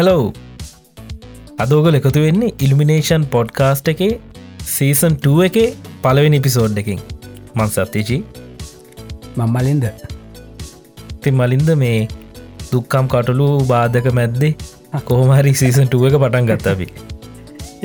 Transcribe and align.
Hello 0.00 0.20
අදෝගල 1.62 1.96
එකතු 1.98 2.20
වෙන්නේ 2.24 2.52
ඉල්මිනේෂන් 2.66 3.24
podcast 3.32 3.88
එකේ 3.92 4.12
සීසන් 4.74 5.14
2 5.26 5.42
එකේ 5.48 5.66
පලවෙනි 6.04 6.38
පිසෝඩ් 6.46 6.78
එකින්. 6.82 7.00
මං 7.56 7.68
සත්්‍යචි 7.74 8.16
මංමලින්ද 9.40 9.84
ති 11.22 11.32
මලින්ද 11.40 11.70
මේ 11.82 11.98
දුක්කම් 12.72 13.06
කටලු 13.14 13.48
බාධක 13.72 14.08
මැද්දේ 14.20 14.52
කොහොමහරි 15.10 15.54
සීසන් 15.62 15.92
2 15.96 16.10
එක 16.10 16.18
පටන් 16.24 16.50
ගත්තබි 16.50 16.88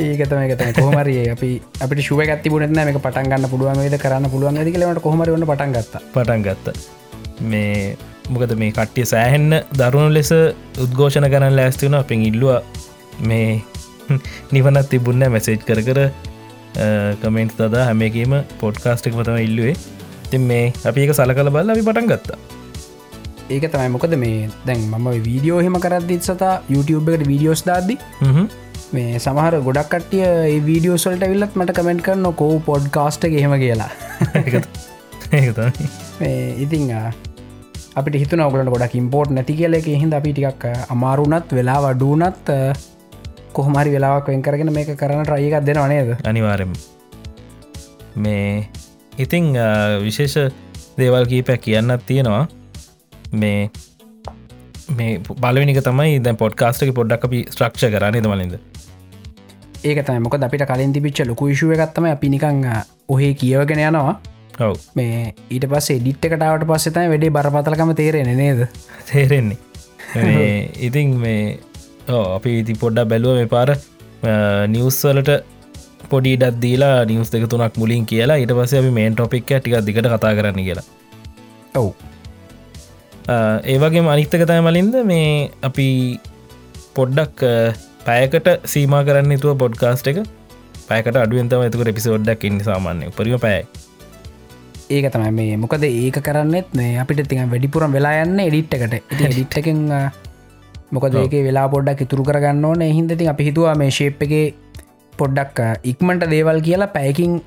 ඒකතම 0.05 0.39
එකත 0.45 0.66
කොහමරි 0.79 1.19
අපි 1.35 1.52
අපට 1.83 2.05
ශුව 2.09 2.25
ගත්ති 2.31 2.53
පුරන 2.55 2.79
මේ 2.79 2.97
පටන්ගන්න 2.99 3.52
පුළුවන්ද 3.53 4.02
කරන්න 4.05 4.31
පුළුවන් 4.33 4.63
ඇති 4.63 4.75
කලට 4.75 5.05
කොහමරවන්න 5.07 5.47
පටන් 5.52 5.77
ගත්ත. 5.77 6.03
පටන් 6.16 6.47
ගත්ත. 6.47 6.75
මේ 7.52 7.97
මොකද 8.29 8.53
මේ 8.57 8.71
කට්ටිය 8.71 9.05
සෑහෙන්න 9.05 9.49
දරුණු 9.73 10.09
ලෙස 10.13 10.31
උද්ඝෝෂණ 10.83 11.30
කරන්න 11.30 11.58
ලෑස්තිවුණ 11.59 12.00
අපෙන් 12.00 12.25
ඉල්ලුව 12.30 12.53
මේ 13.22 13.50
නිවනත් 14.52 14.89
තිබුන්න 14.89 15.27
මැසේජ් 15.27 15.59
කර 15.61 15.81
කර 15.81 16.02
කමෙන්ට් 17.22 17.55
තදා 17.59 17.85
හැමකීම 17.85 18.35
පොඩ්කාස්ටික් 18.59 19.16
මතම 19.16 19.39
ඉල්ලුවේ 19.47 19.75
තින් 20.30 20.45
මේ 20.52 20.66
අපි 20.85 21.05
එක 21.05 21.13
සල 21.13 21.33
කළ 21.33 21.53
බල්ල 21.55 21.73
අපි 21.73 21.88
පටන් 21.88 22.11
ගත්තා 22.11 22.39
ඒක 23.50 23.66
තමයි 23.69 23.89
මොකද 23.89 24.16
මේ 24.17 24.50
දැන් 24.66 24.85
මම 24.89 25.09
වීඩියෝ 25.25 25.59
හෙම 25.61 25.78
කරදදිත් 25.80 26.23
සතා 26.23 26.53
YouTube 26.69 27.13
එකට 27.13 27.28
වීඩියෝස් 27.28 27.61
දාද්දි 27.67 27.97
හ්ම්. 28.22 28.47
මේ 28.94 29.19
සමහර 29.19 29.59
ගොඩක් 29.67 29.91
කටිය 29.94 30.23
ඒ 30.25 30.57
වීඩියෝසල්ට 30.66 31.28
විල්ලත් 31.33 31.55
මට 31.55 31.78
කමෙන්ට් 31.80 32.03
කරන්න 32.07 32.33
කෝ 32.41 32.55
පොඩ්කාස්ට 32.66 33.30
එහෙම 33.30 33.55
කියලා. 33.61 33.91
මේ 36.19 36.41
ඉතිං 36.57 36.91
ආ, 37.95 38.01
අපිට 38.01 38.15
හිතු 38.21 38.35
නවලට 38.38 38.69
ගොඩක් 38.73 38.95
ඉම්පෝට් 38.95 39.29
නැති 39.31 39.53
කියල. 39.55 39.73
එක 39.73 39.85
හිද 39.85 40.13
අපි 40.13 40.33
ටිකක් 40.33 40.65
අමාරුනත් 40.89 41.51
වෙලා 41.57 41.79
වඩුනත් 41.85 42.51
කොහමරි 43.53 43.91
වෙලාවක් 43.95 44.27
වෙන් 44.27 44.41
කරගෙන 44.41 44.71
මේක 44.73 44.91
කරන 44.97 45.25
රයිකක් 45.25 45.63
දෙෙන 45.65 45.81
නේද? 45.89 46.09
අනිවාරෙන් 46.23 46.73
මේ 48.16 48.67
ඉතිං 49.17 49.53
විශේෂ 50.03 50.51
දේවල් 50.97 51.25
කීපයක් 51.25 51.61
කියන්නත් 51.61 52.05
තියෙනවා. 52.05 52.47
මේ 53.33 53.69
මේ 54.97 55.19
බලනික 55.19 55.81
තමයි 55.83 56.19
දැ 56.19 56.33
පොඩ්කාස්ටක 56.33 56.93
පොඩ්ඩක් 56.93 57.23
අපි 57.25 57.45
ස්ට්‍රක්ෂ 57.49 57.85
කරන්න 57.95 58.21
දමලින්ද 58.23 58.55
ඒක 59.83 60.05
තමයි. 60.05 60.19
මොක 60.19 60.35
අපිට 60.35 60.66
කලින් 60.67 60.93
තිබිච්ච 60.93 61.25
ලොකු 61.27 61.49
ශුව 61.53 61.71
එකත්තම 61.75 62.05
අපි 62.11 62.29
නිකං 62.29 62.63
ඔහේ 63.09 63.33
කියවගෙන 63.33 63.79
යනවා 63.88 64.19
මේ 64.95 65.34
ඊට 65.50 65.66
පස්සේ 65.67 66.00
ඩිට් 66.00 66.28
එකටාවට 66.28 66.67
පස්සෙතයි 66.70 67.09
වැඩේ 67.11 67.31
බරපතලකම 67.31 67.92
තේරෙන 67.94 68.31
නේද? 68.38 68.62
තේරෙන්නේ. 69.09 69.58
මේ 70.16 70.72
ඉතිං 70.81 71.16
මේ 71.17 71.59
අපි 72.08 72.59
ඉති 72.62 72.75
පොඩ්ඩක් 72.75 73.09
බැලුව 73.12 73.39
මේ 73.39 73.52
පාර 73.52 73.75
නිවස්වලට 74.68 75.31
පොඩි 76.09 76.35
ඩත් 76.38 76.62
දීලා 76.62 76.97
නිවස් 77.06 77.31
දෙක 77.34 77.47
තුනක් 77.50 77.78
මුලින් 77.78 78.06
කියලා 78.06 78.38
ඊට 78.38 78.53
පස්සේ 78.53 78.84
අපි 78.84 78.91
මේන් 78.91 79.16
ටොපික් 79.16 79.50
ටික 79.50 79.79
දිකට 79.81 80.07
කතා 80.07 80.35
කරන්න 80.38 80.62
කියලා. 80.62 80.85
ඔව්. 81.75 81.90
ඒවගේ 83.66 84.08
අනිත්තක 84.13 84.46
තය 84.46 84.62
මලින්ද 84.62 84.96
මේ 85.03 85.52
අපි 85.62 85.90
පොඩ්ඩක් 86.96 87.46
පැයකට 88.06 88.50
සීම 88.66 88.96
කරන්න 89.02 89.40
තුව 89.40 89.58
පොඩ්කාස්ට 89.58 90.08
එක. 90.08 90.24
පැකට 90.88 91.18
අඩුවන්තම 91.18 91.66
ඇතුක 91.66 91.84
එපිසෝඩ්ඩක් 91.85 92.47
ඉන්න 92.47 92.62
සාමාන්‍ය 92.62 93.12
පරිම 93.18 93.40
පැයි 93.40 93.84
ඒක 94.90 95.07
තමයි 95.12 95.31
මේ. 95.31 95.57
මොකද 95.57 95.84
ඒක 95.84 96.19
කරන්නෙත් 96.22 96.69
මේ 96.73 96.97
අපිට 97.03 97.28
තිඟ 97.29 97.50
වැඩිපුරම් 97.50 97.91
වෙලා 97.91 98.22
යන්න 98.23 98.40
එඩිට් 98.40 98.75
එකට. 98.78 98.96
ඉති 99.13 99.23
එඩිට්ටකින් 99.29 99.81
මොකද 100.96 101.18
ඒක 101.22 101.35
වෙලා 101.47 101.68
පොඩ්ඩක් 101.73 102.06
ඉතුරු 102.06 102.23
කරගන්න 102.23 102.66
ඕන. 102.66 102.85
හින්දති 102.97 103.28
අපි 103.34 103.50
හිතුවා 103.50 103.75
මේ 103.75 103.91
ශේප් 103.97 104.23
එක 104.28 104.34
පොඩ්ඩක් 105.13 105.59
ඉක්මට 105.91 106.29
දේවල් 106.34 106.62
කියලා 106.62 106.91
පැයකින් 106.97 107.41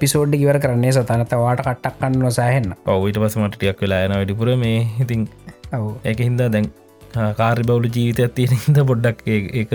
පිසෝඩ් 0.00 0.34
ඉවර 0.34 0.58
කරන්නේ. 0.58 0.92
සතනත 0.92 1.40
වාට 1.44 1.62
කට්ටක් 1.62 2.00
කන්න 2.00 2.20
නොසාහෙන්න 2.26 2.74
ඔවයිට 2.96 3.20
පසමට 3.22 3.58
ටියක් 3.58 3.84
වෙලා 3.86 4.02
යන 4.08 4.16
වැඩිපුර. 4.18 4.54
මේ 4.56 4.80
ඉතින් 5.04 5.28
ඔව්. 5.72 5.88
ඒක 6.04 6.26
හින්දා 6.28 6.50
දැන් 6.50 6.70
කාරි 7.40 7.62
බවුලු 7.62 7.88
ජීවිතයක් 7.88 8.34
තියෙන 8.34 8.62
හිද 8.66 8.84
පොඩ්ඩක් 8.90 9.26
ඒක 9.30 9.74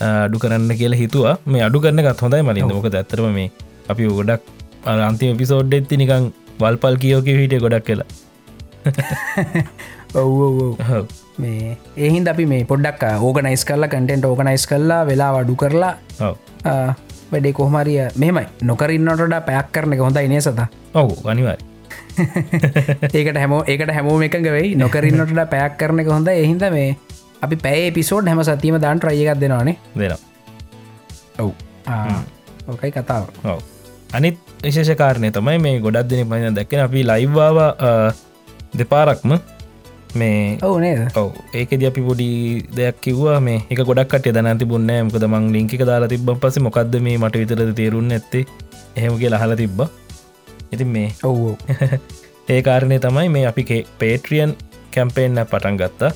අඩු 0.00 0.38
කරන්න 0.38 0.72
කියලා 0.76 1.02
හිතුවා. 1.02 1.36
මේ 1.46 1.66
අඩු 1.68 1.80
කරන්නගත් 1.80 2.24
හොඳයි 2.26 2.42
මලින්ද. 2.42 2.72
මොක 2.78 2.88
ඇත්තරම 2.92 3.30
මේ 3.40 3.50
අපි 3.88 4.08
ගොඩක් 4.20 4.59
අන්තිම 4.84 5.36
පිසෝඩ් 5.36 5.72
එත්ති 5.72 5.96
නිකං 5.96 6.32
වල්පල් 6.60 6.96
කියෝක 6.96 7.26
හිටිය 7.26 7.60
ගොඩක් 7.60 7.84
කියලා 7.84 8.08
ඔව්. 10.14 11.06
මේ 11.38 11.76
ඒහින්ද 11.96 12.28
අපි 12.28 12.46
මේ 12.46 12.64
පොඩ්ඩක් 12.64 13.02
ඕගනයිස් 13.20 13.64
කරලා 13.64 13.88
කටෙන්ට 13.88 14.24
ඕගනයිස් 14.24 14.66
කරලා 14.66 15.04
වෙලා 15.06 15.32
වඩු 15.36 15.56
කරලා 15.56 15.94
වැඩේ 17.32 17.52
කොහමරිය 17.52 18.08
මෙමයි 18.16 18.46
නොකරන්නට 18.62 19.36
පැයක් 19.46 19.68
කරන 19.72 19.92
එක 19.92 20.00
හොඳයි 20.00 20.28
නේ 20.28 20.40
සත? 20.40 20.60
ඔවු 20.94 21.16
අනිවාරි 21.24 21.64
ඒකට 23.14 23.36
හැමෝ 23.36 23.62
ඒකට 23.66 23.92
හැමෝම 23.92 24.22
එකඟ 24.22 24.50
වෙයි. 24.50 24.74
නොකරන්නට 24.76 25.50
පැයක් 25.50 25.76
කරන 25.76 26.00
එක 26.00 26.08
හොඳ 26.08 26.28
එහින්ද 26.28 26.64
මේ 26.72 26.96
අපි 27.42 27.56
පැය 27.56 27.90
පිසෝඩ් 27.92 28.28
හැම 28.28 28.42
සතිීම 28.42 28.80
දාන්ට 28.80 29.04
රයකක් 29.04 29.36
දෙනවානේ. 29.36 29.76
දෙනම් 29.94 30.16
ඔව්. 31.38 31.52
ඕකයි 32.68 32.90
කතාව. 32.90 33.28
ඔව 33.44 33.79
අනිත් 34.12 34.36
විශේෂකාරණය 34.62 35.30
තමයි 35.30 35.58
මේ 35.58 35.78
ගොඩක් 35.80 36.10
දෙන 36.10 36.28
පන 36.28 36.54
දැක්කෙන 36.54 36.82
අපි 36.84 37.02
ලයිවාව 37.04 37.58
දෙපාරක්ම 38.74 39.32
මේ 40.14 40.58
ඔවු 40.62 40.78
නේද? 40.78 41.02
ඔව. 41.14 41.30
ඒකද 41.54 41.84
අපි 41.86 42.02
පොඩි 42.02 42.28
දෙයක් 42.76 42.98
කිව්වා. 43.00 43.38
මේ 43.40 43.62
එක 43.70 43.82
ගොඩක්ට 43.82 44.26
දනති 44.28 44.66
බුන්න 44.66 44.90
මකද 45.04 45.26
මං 45.26 45.46
ලිංකි 45.52 45.78
දාලා 45.82 46.08
තිබ 46.08 46.30
පස 46.42 46.58
මොකක්ද 46.58 46.96
මේ 47.00 47.18
මට 47.18 47.42
විතරද 47.42 47.70
තේරුන්න 47.74 48.10
ඇත්තේ 48.10 48.44
එහෙම 48.96 49.18
කිය 49.20 49.30
ලහල 49.30 49.54
තිබ්බ. 49.54 49.78
ඉතින් 50.72 50.88
මේ 50.88 51.14
ඔව්. 51.22 51.54
ඒ 52.52 52.60
කාරණය 52.62 52.98
තමයි 52.98 53.28
මේ 53.28 53.46
අපි 53.46 53.84
පේට්‍රියන් 53.98 54.56
කැම්පේෙන්න්න 54.90 55.46
පටන් 55.46 55.78
ගත්තා. 55.78 56.12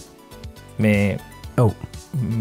මේ 0.78 1.18
ඔව්. 1.58 1.70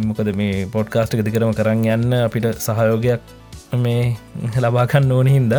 මොකද 0.10 0.34
මේ 0.34 0.66
පොඩ්කාස්ට් 0.74 1.14
එක 1.14 1.26
දිකරම 1.30 1.54
කරන්න 1.54 1.88
යන්න 1.94 2.20
අපිට 2.24 2.50
සහයෝගයක් 2.58 3.22
මේ 3.86 4.16
ලබාකන්න 4.64 5.12
ඕන 5.18 5.28
හින්ද 5.36 5.54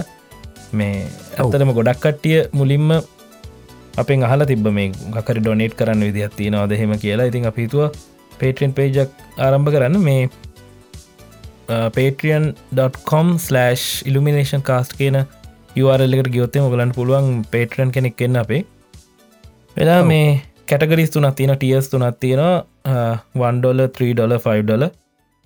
මේ. 0.78 0.94
ඇත්තටම 1.38 1.70
ගොඩක් 1.78 2.00
කට්ටිය 2.04 2.38
මුලින්ම 2.58 2.88
අපෙන් 4.02 4.24
අහල 4.28 4.44
තිබ 4.50 4.66
මේ 4.78 4.88
ගකර 5.14 5.38
ඩොනේට් 5.40 5.74
කරන්න 5.78 6.04
විදිහත් 6.08 6.34
තියෙනවා 6.40 6.68
දෙහෙම 6.72 6.92
කියලා. 7.04 7.28
ඉතින් 7.30 7.46
අපිතුව 7.50 7.82
පේටෙන් 8.40 8.72
පේජක් 8.78 9.10
ආරම්භ 9.46 9.70
කරන්න. 9.74 9.98
මේ 10.08 10.22
පේටියන්.කොම් 11.96 13.28
ඉල්ිනේෂන් 14.10 14.62
කාස්ට 14.70 14.96
කියන 15.00 15.18
යුරල්ලකට 15.80 16.32
ගියොත්තේ 16.34 16.64
මොගලන් 16.64 16.92
පුළුවන් 16.96 17.44
පේටරන් 17.52 17.90
කෙනෙක් 17.96 18.20
එන්න 18.28 18.36
අපේ. 18.42 18.62
වෙලා. 19.76 20.02
මේ 20.12 20.42
කැටගරිස් 20.70 21.10
තුනත් 21.14 21.36
තියෙන 21.36 21.56
ටියස් 21.56 21.88
තුනත් 21.92 22.20
තියෙනවා. 22.20 22.56
වන්ඩොල 23.40 23.80
3 23.98 24.12
ඩොල 24.16 24.34
5 24.48 24.66
ඩොල 24.66 24.84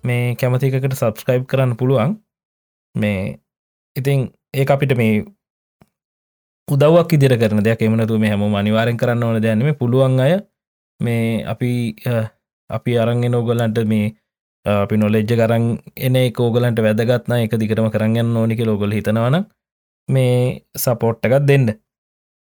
මේ 0.04 0.34
කැමතිකට 0.40 0.94
සබස්ක්‍රයිබ් 1.00 1.44
කරන්න 1.50 1.76
පුළුවන් 1.80 2.16
මේ 2.94 3.40
ඉතින් 3.96 4.30
ඒ 4.54 4.64
අපිට 4.66 4.96
මේ 4.96 5.24
උදවක් 6.68 7.12
ඉදිර 7.12 7.34
කරන 7.38 7.64
දෙයක්. 7.64 7.82
එමනතු 7.82 8.18
මේ 8.18 8.30
හැම 8.30 8.54
අනිවාරෙන් 8.54 8.96
කරන්න 8.96 9.22
ඕන 9.22 9.42
දැනීම 9.42 9.74
පුළුවන් 9.74 10.20
අය 10.20 10.38
මේ 11.00 11.44
අපි 11.44 11.70
අපි 12.70 12.98
අරංගෙන 12.98 13.34
ඕගොල්ලන්ට 13.34 13.84
මේ 13.86 14.16
අපි 14.64 14.96
නොලෙජ්ජ 14.96 15.32
කරන් 15.32 15.64
එන 15.98 16.16
කෝගලන්ට 16.32 16.80
වැදගත්න 16.80 17.32
එක 17.34 17.56
දිකරම 17.56 17.90
කරගන්න 17.90 18.36
ඕනික 18.36 18.60
ලෝගොල 18.66 18.92
හිතනවන 18.92 19.44
මේ 20.08 20.66
සපෝට් 20.76 21.24
එකත් 21.24 21.46
දෙන්න. 21.46 21.72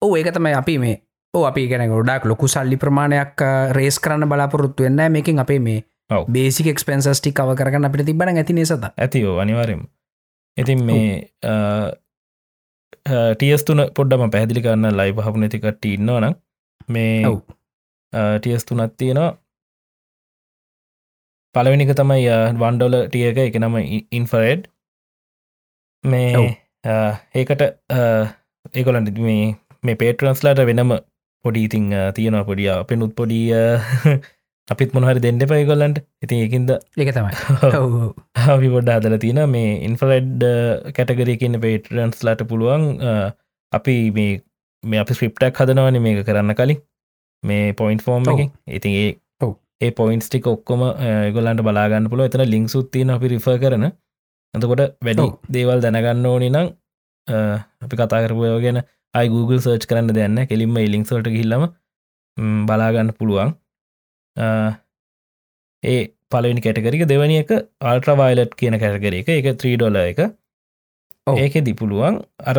ඕ 0.02 0.16
ඒක 0.18 0.34
තමයි 0.34 0.54
අපි 0.54 0.78
මේ 0.78 0.98
ඕ 1.34 1.46
අපි 1.46 1.68
ගැන 1.68 1.90
ගොඩක් 1.90 2.26
ලොකු 2.26 2.48
සල්ලි 2.48 2.78
ප්‍රමාණයක් 2.78 3.42
රේස් 3.72 4.00
කරන්න 4.00 4.30
බලාපොරොත්තු 4.30 4.84
වෙන්න 4.84 5.12
මේකින් 5.12 5.40
අපේ 5.40 5.60
මේ. 5.60 5.84
බේසික 6.28 6.68
එක්ස්පෙන්සස්ටි 6.68 7.32
කව 7.32 7.56
කරන්න 7.56 7.88
අපිට 7.88 8.06
තිබන 8.06 8.38
ඇති 8.38 8.54
නිසත 8.54 8.88
ඇතිෝ 8.98 9.40
අනිවාරෙන් 9.40 9.88
ඉතින් 10.58 10.82
මේ 10.84 11.10
ටියස්තුන 13.34 13.82
පොඩ්ඩම 13.96 14.32
පැදිලි 14.34 14.62
කරන්න 14.62 14.98
ලයි 14.98 15.14
පහපු 15.14 15.38
නැතිකට 15.38 15.86
ඉන්නවන 15.88 16.28
මේ. 16.88 17.22
ටියස් 18.14 18.66
තුනත් 18.66 18.94
තියෙනවා 18.98 19.30
පලවෙනික 21.56 21.94
තමයි 21.96 22.28
වන්ඩොල 22.62 22.96
ටිය 23.06 23.26
එක 23.30 23.40
එක 23.40 23.56
නම 23.60 23.76
ඉන්ෆරෙඩ් 24.12 24.68
මේ. 26.04 26.44
ඒකට 27.36 27.62
ඒකොලන්ට 28.74 29.18
මේ 29.20 29.48
මේ 29.84 29.96
පේටරන්ස්ලාට 29.96 30.62
වෙනම 30.70 30.94
පොඩි 31.46 31.66
ඉතිං 31.68 31.88
තියෙනවා 32.16 32.44
පොඩිය 32.44 32.70
අපෙනුත් 32.74 33.16
පොඩිය 33.16 33.50
අපිත් 34.68 34.94
මොහරි 34.94 35.20
දෙන්න 35.20 35.40
පයිකොල්ලන්ට 35.44 35.98
ඉතින් 36.22 36.44
ඒකින්ද 36.44 36.70
ඒක 36.98 37.10
තමයි. 37.14 37.32
හවි 38.48 38.68
පොඩ්ඩ 38.70 38.92
අදල 38.92 39.18
තියෙන 39.18 39.42
මේ 39.50 39.72
ඉන්ෆලෙඩ් 39.82 40.46
කැටගරයකින්න 40.96 41.60
පේටරන්ස්ලාට 41.60 42.44
පුළුවන් 42.48 42.86
අ, 43.04 43.12
අපි 43.74 43.96
මේ 44.12 44.38
මේ 44.84 45.00
අපි 45.00 45.14
ස්ක්‍රප්ටක් 45.14 45.60
හදනවන 45.60 46.00
මේක 46.02 46.22
කරන්න 46.26 46.56
කලින් 46.56 46.80
මේ 47.44 47.74
පොයින්් 47.74 48.00
ෆෝර්ම් 48.00 48.24
ඔව්. 48.26 48.40
එක 48.40 48.52
ඉතින් 48.78 48.96
ඒ. 48.98 49.10
ඒ 49.82 49.92
පොයින්ස් 49.94 50.28
ටික 50.28 50.48
ඔක්කොම 50.48 50.82
ගොලන්ට 51.36 51.62
බලාගන්න 51.64 52.10
පුල 52.10 52.22
එතන 52.22 52.46
ලිින්ක් 52.46 52.70
සුත්තින 52.70 53.10
අපි 53.10 53.28
රිෆ 53.28 53.48
කරන 53.58 53.86
ඇතකොට 53.88 54.82
වැඩි. 55.02 55.28
දේවල් 55.50 55.80
දැනගන්න 55.82 56.26
ඕනි 56.28 56.50
නම් 56.50 56.68
අපි 57.82 57.96
කතා 57.98 58.22
කරපුයෝ 58.24 58.60
ගැන 58.62 58.80
අයි 59.14 59.30
Google 59.30 59.60
සර්ච් 59.60 59.86
කරන්න 59.86 60.14
දෙන්න 60.14 60.38
කෙලින්ම 60.48 60.78
ඉලිංක්සල්ට 60.80 61.28
හිල්ලම 61.34 61.64
බලාගන්න 62.68 63.12
පුළුවන් 63.18 63.52
ඒ 64.38 66.02
පලනි 66.32 66.62
කැටකරික 66.66 67.04
දෙවනි 67.08 67.42
එක 67.44 67.52
අල්ට්‍රවයිලට් 67.92 68.54
කියන 68.60 68.78
කැටකර 68.84 69.18
එක. 69.22 69.30
එක 69.30 69.48
3 69.58 69.76
ඩොල 69.78 69.98
එක. 70.04 70.22
ඒක 71.28 71.54
දිපුළුවන් 71.68 72.22
අර 72.52 72.58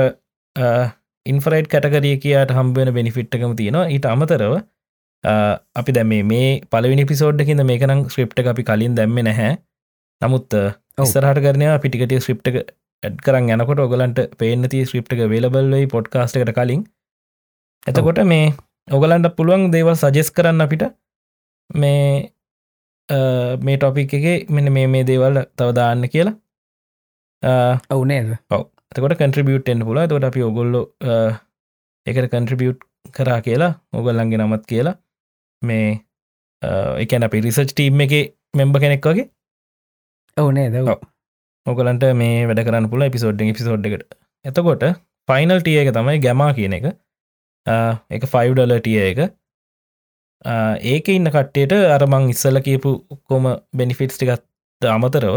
ඉන්ෆරයිට් 1.27 1.69
කැටකරිය 1.73 2.17
කියට 2.25 2.53
හම්බෙන 2.59 2.93
බෙනිෆිට්කම 2.99 3.57
තියෙනවා. 3.57 3.89
ඊට 3.95 4.07
අමතරව 4.15 4.55
අපි 5.81 5.93
දැම 5.97 6.15
මේ 6.31 6.61
පලවිනි 6.73 7.05
පිසෝඩ්ඩකින්ද 7.11 7.65
මේකනම් 7.71 8.01
ස්ක්‍රප්ට 8.15 8.47
අපි 8.55 8.65
කලින් 8.71 8.95
දැම්ම 8.99 9.19
නැහැ. 9.29 9.53
නමුත් 10.23 10.55
ඉස්සරහට 11.05 11.43
කරනය 11.45 11.67
පිටිකට 11.85 12.25
ස්ක්‍රප්ට 12.27 12.49
ඇඩ් 13.03 13.17
කරන්න 13.27 13.55
යනකොට 13.55 13.81
ඔගලන්ට 13.87 14.19
පේනති 14.41 14.83
ස්ක්‍රප්ට 14.91 15.15
එක 15.15 15.23
වේලබල්ලයි 15.33 15.87
පොඩ්කාස්ට 15.95 16.37
එකට 16.41 16.53
කලින්. 16.59 16.83
එතකොට 17.87 18.21
මේ 18.33 18.53
ඔගලන්ට 18.91 19.31
පුළුවන් 19.39 19.71
දේවල් 19.75 19.97
සජෙස් 20.03 20.31
කරන්න 20.37 20.65
අපිට 20.67 20.85
මේ 21.75 22.31
මේ 23.61 23.77
ටොපික් 23.77 24.15
එක 24.15 24.51
මෙන්න 24.51 24.73
මේ 24.73 24.87
මේ 24.87 25.05
දේවල් 25.05 25.43
තවදාන්න 25.57 26.05
කියලා. 26.09 26.35
අ, 27.43 27.51
ඔවු 27.91 28.05
නේද? 28.05 28.31
එතකොට 28.93 29.17
කන්ට්‍රිබියට් 29.19 29.69
එන්න 29.69 29.85
පුලා 29.85 30.07
තොට 30.09 30.25
අපි 30.25 30.43
ඔගොල්ලො 30.43 30.83
එකට 32.07 32.31
කන්ට්‍රිබියට් 32.33 32.81
කරා 33.15 33.41
කියලා 33.41 33.73
ඔගල්ලන්ගේ 33.93 34.39
නමත් 34.41 34.67
කියලා. 34.67 34.97
මේ 35.63 35.89
එකන 37.03 37.27
අපි 37.29 37.41
රිසච් 37.41 37.73
ටීම් 37.73 38.01
එක 38.01 38.13
මෙම්බ 38.55 38.77
කෙනෙක් 38.79 39.07
වගේ. 39.07 39.29
ඔවු 40.37 40.51
නේද? 40.53 40.75
ඔව්. 40.77 40.89
ඔව්. 40.89 41.01
ඕකලන්ට 41.67 42.05
මේ 42.15 42.47
වැඩ 42.49 42.65
කරන්න 42.67 42.91
පුල 42.91 43.09
පිසෝඩ් 43.11 43.43
පිසෝඩ් 43.53 43.87
එකට 43.89 44.15
එතකොට 44.45 44.85
ෆයිනල් 45.29 45.61
ටිය 45.61 45.79
එක 45.83 45.93
තමයි 45.95 46.19
ගැමා 46.21 46.53
කියන 46.55 46.73
එක. 46.79 46.87
එක 48.11 48.25
5 48.31 48.55
ඩොල 48.55 48.75
ටිය 48.79 48.99
එක 49.03 49.21
ඒක 50.45 51.09
ඉන්න 51.09 51.31
කට්ටේට 51.35 51.73
අරමං 51.97 52.31
ඉස්සල 52.31 52.59
කියපු 52.67 52.91
ඔක්කොම 53.11 53.45
බෙනිෆිටස් 53.79 54.19
ටිකත් 54.19 54.43
අමතරව 54.83 55.37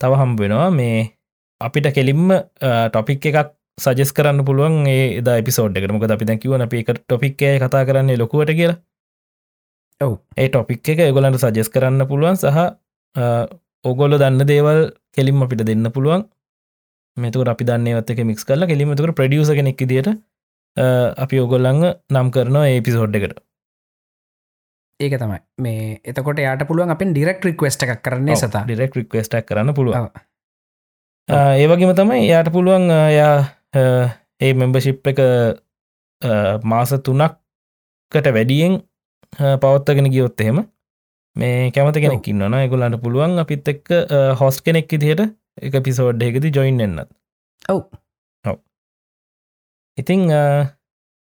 තව 0.00 0.12
හම් 0.20 0.36
වෙනවා. 0.36 0.70
මේ 0.70 1.16
අපිට 1.60 1.88
කෙලින්ම 1.96 2.30
ටොපික් 2.90 3.26
එකක් 3.26 3.50
සජෙස් 3.78 4.12
කරන්න 4.12 4.44
පුළුවන් 4.44 4.86
ඒ 4.86 5.18
එදා 5.18 5.42
පිසෝඩ් 5.42 5.76
එකට. 5.76 5.92
මොක 5.92 6.06
අපි 6.16 6.28
දැකිවන 6.30 6.66
අපි 6.66 6.82
එක 6.82 6.90
ටොපික්කය 6.98 7.58
කතා 7.64 7.84
කරන්නේ 7.88 8.20
ලොකුවට 8.22 8.54
කියලා. 8.58 8.78
ඔව්. 10.00 10.12
ඒ 10.36 10.48
ටොපික් 10.48 10.88
එක 10.88 11.00
ගොලන්ට 11.16 11.42
සජෙස් 11.44 11.72
කරන්න 11.74 12.06
පුළුවන් 12.06 12.36
සහ 12.36 12.58
ඕගොල්ල 13.84 14.18
දන්න 14.22 14.46
දේවල් 14.46 14.80
කෙලිම් 15.16 15.42
අපිට 15.44 15.66
දෙන්න 15.66 15.90
පුළුවන්. 15.96 16.22
මෙතුකට 17.16 17.48
අපි 17.48 17.64
දන්නේවත් 17.68 18.10
එක 18.12 18.20
මික්ස් 18.28 18.44
කරලා 18.48 18.70
කෙලිමතුකට 18.70 19.16
ප්‍රඩියස 19.18 19.50
කෙනෙක් 19.58 19.82
දිට 19.90 20.08
අපි 21.24 21.40
ඔගොල්ලඟ 21.44 21.82
නම් 22.12 22.28
කරනවා 22.34 22.68
ඒපිසෝඩ් 22.74 23.18
එකට 23.18 23.40
ඒක 25.02 25.16
තමයි. 25.20 25.38
මේ 25.64 26.00
එතකොට 26.10 26.38
යාට 26.42 26.62
පුළුවන් 26.68 26.94
අපෙන් 26.94 27.14
ඩිරෙක්ට 27.14 27.44
රික්වස්ට 27.48 27.84
එකක් 27.86 28.02
කරන්නේ 28.04 28.36
සතා. 28.40 28.64
ඩිරෙක් 28.68 28.96
රික්වස්ටක් 28.98 29.48
කරන්න 29.48 29.74
පුළුවන්. 29.76 29.98
ඔව්. 30.00 30.08
ඒවගේම 31.28 31.94
තමයි 32.00 32.26
යාට 32.28 32.50
පුළුවන් 32.56 32.88
යා 32.90 33.34
ඒ 34.40 34.52
මෙම්බශිප් 34.62 35.06
එක 35.12 35.22
මාස 36.64 36.92
තුනක්කට 37.06 38.28
වැඩියෙන් 38.36 38.78
පවත්තගෙන 39.62 40.12
ගියොත් 40.14 40.40
එහෙම 40.44 40.58
මේ 41.36 41.70
කැමත 41.74 41.98
කෙනෙක් 42.04 42.28
ඉන්නන 42.28 42.58
එගොලන්ට 42.58 43.00
පුළුවන් 43.04 43.38
අපිත් 43.42 43.68
එක්ක 43.74 43.96
හොස් 44.40 44.60
කෙනෙක් 44.60 44.92
ඉදිහට 44.92 45.32
එක 45.62 45.80
පිසෝඩ් 45.86 46.22
එකති 46.28 46.52
ජොයින් 46.56 46.80
එන්නත් 46.80 47.08
ඔව්. 47.72 47.82
ඔව්. 48.44 48.58
ඉතිං 49.98 50.30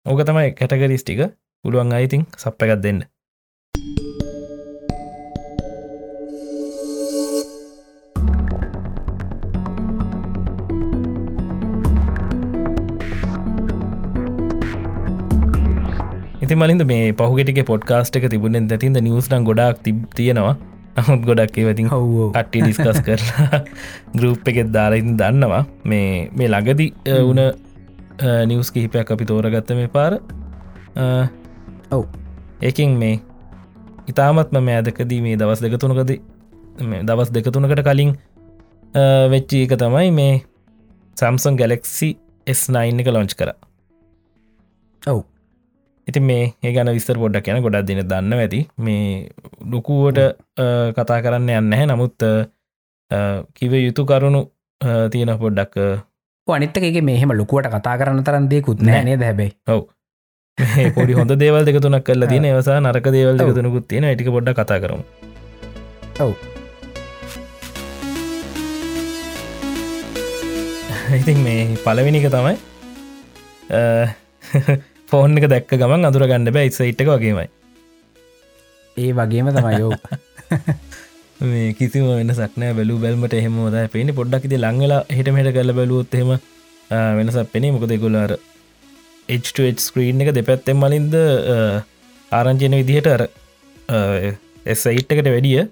ඕක 0.07 0.21
තමයි 0.29 0.55
කැටගරිස් 0.59 1.05
ටික. 1.05 1.35
පුළුවන් 1.65 1.93
අයිතින් 1.97 2.23
සප්ප 2.39 2.63
එකත් 2.65 2.83
දෙන්න 2.83 2.99
ඉති 16.47 16.55
මලින්ද 16.55 16.83
මේ 16.87 17.07
පහුගෙටික 17.13 17.59
පොඩ්කාස්ට 17.67 18.17
එක 18.19 18.25
තිබුණෙන් 18.31 18.67
ඇතින්ද 18.71 18.99
නිවස්ටන් 19.03 19.47
ගොඩක් 19.49 19.79
තිබ 19.83 19.97
තියෙනවා. 20.15 20.55
නමුත් 20.99 21.25
ගොඩක් 21.29 21.59
ඒවතින් 21.59 21.89
හවෝ 21.91 22.29
කට්ටි 22.37 22.61
ඩිස්කස් 22.63 23.01
කරලා 23.07 23.59
ගරුප් 24.19 24.47
එකෙත් 24.53 24.71
දාලාඉතින් 24.77 25.17
දන්නවා. 25.19 25.63
මේ 25.85 26.31
මේ 26.39 26.49
ළඟදි 26.53 26.87
වන 27.25 27.43
නිවස් 28.47 28.71
කිහිපයක් 28.71 29.11
අපි 29.11 29.29
තෝරගත්ත 29.33 29.75
මේ 29.75 29.91
පාර. 29.91 30.21
ඔව්. 31.91 32.05
ඒකින් 32.63 32.95
මේ 33.03 33.19
ඉතාමත්ම 34.07 34.63
මෑදකදී 34.71 35.21
මේ 35.21 35.37
දවස් 35.37 35.67
දෙකතුනකද 35.67 36.17
දවස් 37.05 37.33
දෙකතුනකට 37.35 37.87
කලින් 37.89 38.19
වෙච්චි 39.31 39.67
එක 39.67 39.81
තමයි 39.83 40.11
මේ 40.15 40.43
සම්සන් 41.17 41.59
ගැලෙක්සි 41.59 42.17
S9 42.47 43.03
එක 43.03 43.17
ලොංච් 43.17 43.35
කර. 43.35 43.57
ඔව්. 45.03 45.27
ඉතින් 46.07 46.23
මේ 46.25 46.43
ඒ 46.63 46.73
ගැන 46.73 46.91
විස්තර 46.95 47.19
පොඩ්ඩක් 47.19 47.49
යන 47.51 47.63
ගොඩක් 47.63 47.87
දින 47.87 48.01
දන්න 48.05 48.33
ඇති. 48.37 48.61
මේ 48.79 49.29
ලොකුවට 49.73 50.21
කතා 50.97 51.19
කරන්න 51.25 51.49
යන්න 51.53 51.73
හැ 51.75 51.87
නමුත් 51.87 52.19
කිව 53.55 53.73
යුතු 53.79 54.05
කරුණු 54.07 54.43
තියෙන 55.13 55.33
පොඩ්ඩක් 55.39 55.75
අ, 55.79 55.89
අනිත්තක 56.49 56.85
එක 56.89 56.99
මෙහෙම 57.03 57.33
ලොකුවට 57.35 57.71
කතා 57.75 57.97
කරන්න 58.01 58.25
තරන් 58.25 58.49
දෙකුත් 58.49 58.83
නෑනේ 58.83 59.17
දැබයි 59.19 59.51
මේ 60.59 60.91
පොඩි 60.97 61.13
හොඳ 61.15 61.33
දේවල් 61.37 61.65
දෙකතුනක් 61.69 62.05
කල්ල 62.05 62.27
තින 62.29 62.45
ඒවසා 62.47 62.79
නරක 62.81 63.09
දේවල් 63.13 63.35
ඔව්. 63.37 63.41
දෙකතුනකුත් 63.43 63.89
තියෙන 63.89 64.07
ටික 64.13 64.31
පොඩ්ඩ 64.31 64.55
කතා 64.57 64.79
කරමු. 64.79 65.03
ඔව්. 66.21 66.33
ඉතින් 71.19 71.39
මේ 71.41 71.61
පලවෙනික 71.85 72.25
තමයි 72.31 72.55
ෆෝන් 75.09 75.39
එක 75.39 75.47
දැක්ක 75.53 75.73
ගමන් 75.83 76.09
අදුර 76.09 76.25
ගන්න 76.31 76.53
බෑ 76.57 76.71
ඉස්ස 76.71 76.81
ඉට්ක 76.83 77.11
වගේමයි. 77.11 77.49
ඒ 78.97 79.11
වගේම 79.13 79.49
තමයියෝ 79.57 79.93
මේ 81.49 81.73
කිසිම 81.79 82.07
වෙන 82.11 82.33
සක්නෑ 82.39 82.75
බැලු 82.79 82.99
බැල්මට 83.05 83.35
එහෙම 83.41 83.57
ද 83.75 83.87
පේනි 83.95 84.17
පොඩ්ඩක් 84.19 84.47
ති 84.53 84.59
ලංගලා 84.59 85.01
හිට 85.17 85.31
මෙට 85.37 85.51
කල 85.57 85.73
බැලුවොත් 85.79 86.15
එහෙම 86.19 86.31
වෙනසක් 87.19 87.51
පෙනේ 87.53 87.75
මොකද 87.75 87.95
ගොලාර 88.05 88.33
H2 89.29 89.69
ස්ක්‍රීන් 89.87 90.23
එක 90.25 90.31
දෙපැත්තෙන් 90.35 90.79
මලින්ද 90.83 91.15
ආරංචයන 92.33 92.79
විදිහට 92.81 93.11
අර 93.15 93.23
එස්සයිට් 94.67 95.13
එකට 95.13 95.31
වැඩිය 95.35 95.63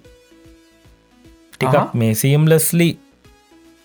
ටිකක්. 1.53 1.75
මේ 1.93 2.13
සීම්ලස්ලි 2.21 2.89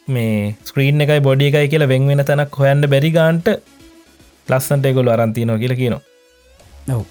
මේ 0.09 0.55
ස්ක්‍රීන් 0.65 1.05
එකයි 1.07 1.21
බොඩි 1.29 1.51
එකයි 1.51 1.71
කියලා 1.75 1.93
වෙන් 1.95 2.09
වෙන 2.11 2.25
තැනක් 2.25 2.59
හොයන්න 2.63 2.91
බැරි 2.95 3.11
ගාන්ට 3.19 3.49
ලස්සන්ට 4.51 4.91
එකොලු 4.91 5.11
අරන්තිනෝ 5.11 5.59
කියලා 5.59 5.81
කියනවා. 5.83 6.03
ඔව්. 6.91 7.05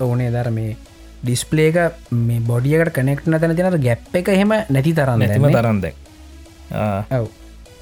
ඕනේ 0.00 0.30
දර 0.30 0.50
මේ 0.50 0.76
ඩිස්පලේක 1.22 1.76
මේ 2.22 2.40
බොඩියකට 2.42 2.92
කනෙක්ට 2.94 3.30
නතන 3.30 3.56
තිනට 3.56 3.78
ගැප් 3.82 4.18
එක 4.20 4.28
එහෙම 4.28 4.52
නැති 4.68 4.94
තරන්න 4.94 5.22
නැතිම 5.22 5.48
තරන්දැක් 5.50 5.96
ඔව්. 7.12 7.28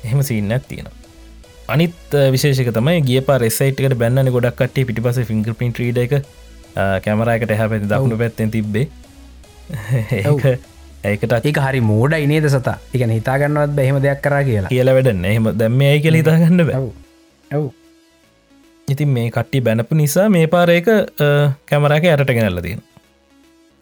එහෙම 0.04 0.22
සින්න 0.22 0.54
තියෙන 0.68 0.88
අනිත් 1.68 2.16
විශේෂක 2.32 2.70
තමයි 2.76 3.02
ගිය 3.02 3.20
පා 3.22 3.38
රෙසයිට්කට 3.38 3.98
බැන්න 3.98 4.32
ගොඩක් 4.32 4.58
කටේ 4.60 4.84
පිටිපස 4.84 5.20
ෆිංග 5.24 5.44
පින් 5.54 5.72
්‍රීඩ 5.72 6.02
එක 6.04 6.18
කැමරයකට 7.04 7.52
හැ 7.52 7.68
පැති 7.68 7.90
දකුණු 7.90 8.18
පැත්තෙන් 8.18 8.50
තිබ්බේ. 8.50 8.88
ඒකට 11.04 11.32
ඒක 11.40 11.60
හරි 11.60 11.80
මෝඩ 11.82 12.18
ඉනේද 12.18 12.48
සතා? 12.48 12.76
එක 12.92 13.06
හිතාගන්නවත් 13.10 13.72
බැහෙම 13.78 14.02
දෙයක් 14.02 14.20
කරා 14.22 14.42
කියලා. 14.42 14.72
කියල 14.72 14.92
වැඩන්න 14.92 15.24
එහෙම 15.24 15.48
දැම්ම 15.54 15.88
ඇයි 15.88 16.04
කියල 16.04 16.20
හිතාගන්න 16.20 16.66
බෑ. 16.66 16.80
ඔව්. 16.80 16.92
ඔව් 17.50 17.66
ඉතින් 18.88 19.08
මේ 19.08 19.28
කට්ටි 19.30 19.60
බැනපු 19.60 19.94
නිසා 19.94 20.26
මේ 20.28 20.46
පාරයක 20.46 20.88
කැමරාක 21.66 22.04
යටට 22.06 22.32
ගෙනල්ල 22.32 22.60
තියෙන 22.60 22.82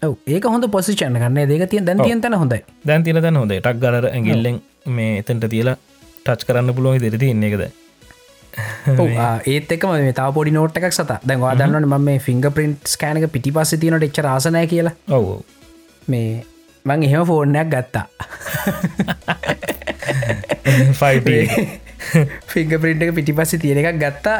ඔව 0.02 0.14
ඒක 0.26 0.44
හොඳ 0.46 0.66
පොසිචන 0.68 1.18
කන්නේ 1.18 1.46
දෙක 1.48 1.64
තිය 1.70 1.82
දැන් 1.82 2.00
තියන් 2.00 2.20
තැන 2.20 2.34
හොඳයි. 2.34 2.60
දැන් 2.84 3.02
තින 3.02 3.18
දැන් 3.18 3.36
හොඳ 3.36 3.52
ටක් 3.52 3.78
ගර 3.80 4.08
ඇගිල්ලෙන් 4.10 4.58
මේ 4.88 5.12
එතන්ට 5.18 5.46
තියලා 5.48 5.76
ටච් 6.24 6.46
කරන්න 6.46 6.74
පුළුවන් 6.74 7.02
දෙරති 7.04 7.30
ඉන්න 7.30 7.42
එකද 7.42 7.64
ඔව්, 8.94 9.08
ආ, 9.18 9.34
ඒත් 9.46 9.70
එක 9.72 9.84
මේ 9.88 10.12
තා 10.12 10.30
පොඩි 10.32 10.52
නෝට් 10.52 10.76
එකක් 10.78 10.92
සත. 10.92 11.18
දැන් 11.24 11.40
වාදන්නට 11.40 11.86
ම 11.86 11.94
මේ 12.02 12.18
ෆිංග 12.20 12.42
ප්‍රින්ට් 12.50 12.88
ස්කෑනක 12.88 13.26
පිටි 13.32 13.50
පස්ස 13.52 13.78
තියනට 13.78 14.02
එච්ච 14.02 14.18
රාසනය 14.20 14.66
කියලා. 14.66 14.94
ඔව් 15.10 15.28
මේ 16.08 16.44
මං 16.84 17.02
එහෙම 17.02 17.24
ෆෝර්නයක් 17.26 17.68
ගත්තා 17.70 18.06
ෆිංග 22.52 22.74
පින්ට 22.78 23.02
එක 23.02 23.14
පිටි 23.14 23.32
පස්ස 23.32 23.60
තියෙන 23.62 23.80
එකක් 23.82 24.00
ගත්තා. 24.00 24.38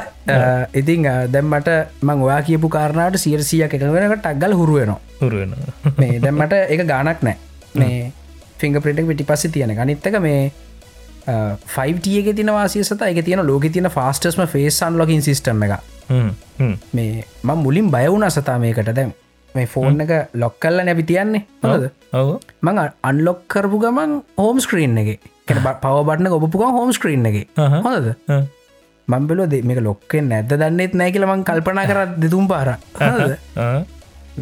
ඉතිං 0.74 1.06
දැම්මට 1.28 1.70
මං 2.02 2.26
ඔයා 2.26 2.40
කියපු 2.42 2.68
කාරණට 2.68 3.18
සියරසිය 3.18 3.62
එක 3.66 3.78
වෙනකට 3.78 4.20
ටක්ගල් 4.20 4.54
හුරුවනවා 4.54 4.98
හුරුවෙන 5.20 5.54
මේ 5.98 6.18
දැම්මට 6.18 6.58
එක 6.66 6.84
ගානක් 6.86 7.22
නෑ. 7.22 7.36
මේ 7.74 8.12
ෆිංග 8.58 8.78
පිටක් 8.80 9.08
පිටි 9.08 9.24
පස්ස 9.24 9.52
තියෙන 9.52 9.74
ගනිත්තක 9.74 10.20
මේ 10.20 10.52
5ටියක 11.68 12.34
තින 12.36 12.50
වාසිය 12.50 12.84
සත 12.84 13.02
එක 13.02 13.24
තියෙන 13.24 13.46
ලෝක 13.46 13.66
තියන 13.68 13.90
ෆාස්ටස්ම 13.90 14.46
ෆේස් 14.46 14.82
අන්ලොකින් 14.82 15.22
සිිටම් 15.22 15.62
එක. 15.62 15.78
මේ 16.92 17.24
ම 17.42 17.50
මුලින් 17.56 17.90
බයවුණ 17.90 18.30
සතා 18.30 18.58
මේකට. 18.58 18.90
දැම් 18.92 19.12
මේ 19.54 19.66
ෆෝන් 19.66 20.00
එක 20.00 20.34
ලොක් 20.34 20.58
කල්ල 20.60 20.82
නැපි 20.84 21.04
තියන්නේ. 21.04 21.46
හොද 21.62 21.90
මං 22.62 22.82
අන්ලොක් 23.02 23.46
කරපු 23.48 23.78
ගමන් 23.78 24.18
හෝම් 24.36 24.60
ස්ක්‍රීන් 24.60 24.98
එක 24.98 25.20
පව 25.60 25.96
බටන 26.08 26.26
ඔබපුක 26.38 26.62
හෝම් 26.76 26.92
ස්ක්‍රීන් 26.96 27.26
එක. 27.30 27.36
හොඳද? 27.56 28.08
මම්බලෝ 29.08 29.46
දෙ 29.52 29.58
මේක 29.68 29.80
ලොක්කෙන් 29.88 30.28
නැද්ද 30.32 30.52
දන්නෙත් 30.60 30.94
නෑ 31.00 31.10
කියල 31.14 31.26
මං 31.26 31.44
කල්පනා 31.48 31.86
කරත් 31.90 32.12
දෙතුම් 32.22 32.48
පාර? 32.48 32.68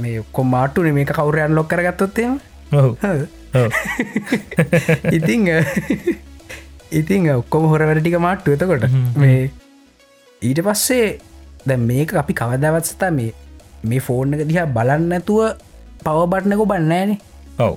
මේ 0.02 0.23
කොමාටුන 0.33 0.93
මේක 0.99 1.12
කවුරයන් 1.19 1.55
ලොක් 1.59 1.69
කරගත්තොත්තේම 1.73 2.38
ඉතිං 5.17 5.49
ඉතිං 6.90 7.31
ඔක්කොම 7.40 7.64
හොර 7.73 7.83
වැඩටික 7.88 8.19
මාට්ටු 8.26 8.55
එතකොට. 8.57 8.87
මේ 9.17 9.50
ඊට 10.43 10.61
පස්සේ 10.67 11.19
දැ 11.67 11.76
මේක 11.90 12.14
අපි 12.23 12.33
කවදවත් 12.40 12.87
සතා 12.93 13.11
මේ 13.19 13.33
මේ 13.85 14.00
ෆෝර්න් 14.07 14.35
එක 14.37 14.43
දිහා 14.49 14.67
බලන්න 14.76 15.12
ඇතුව 15.17 15.40
පවබටනක 16.05 16.62
බන්නෑනේ 16.73 17.19
ඔව් 17.67 17.75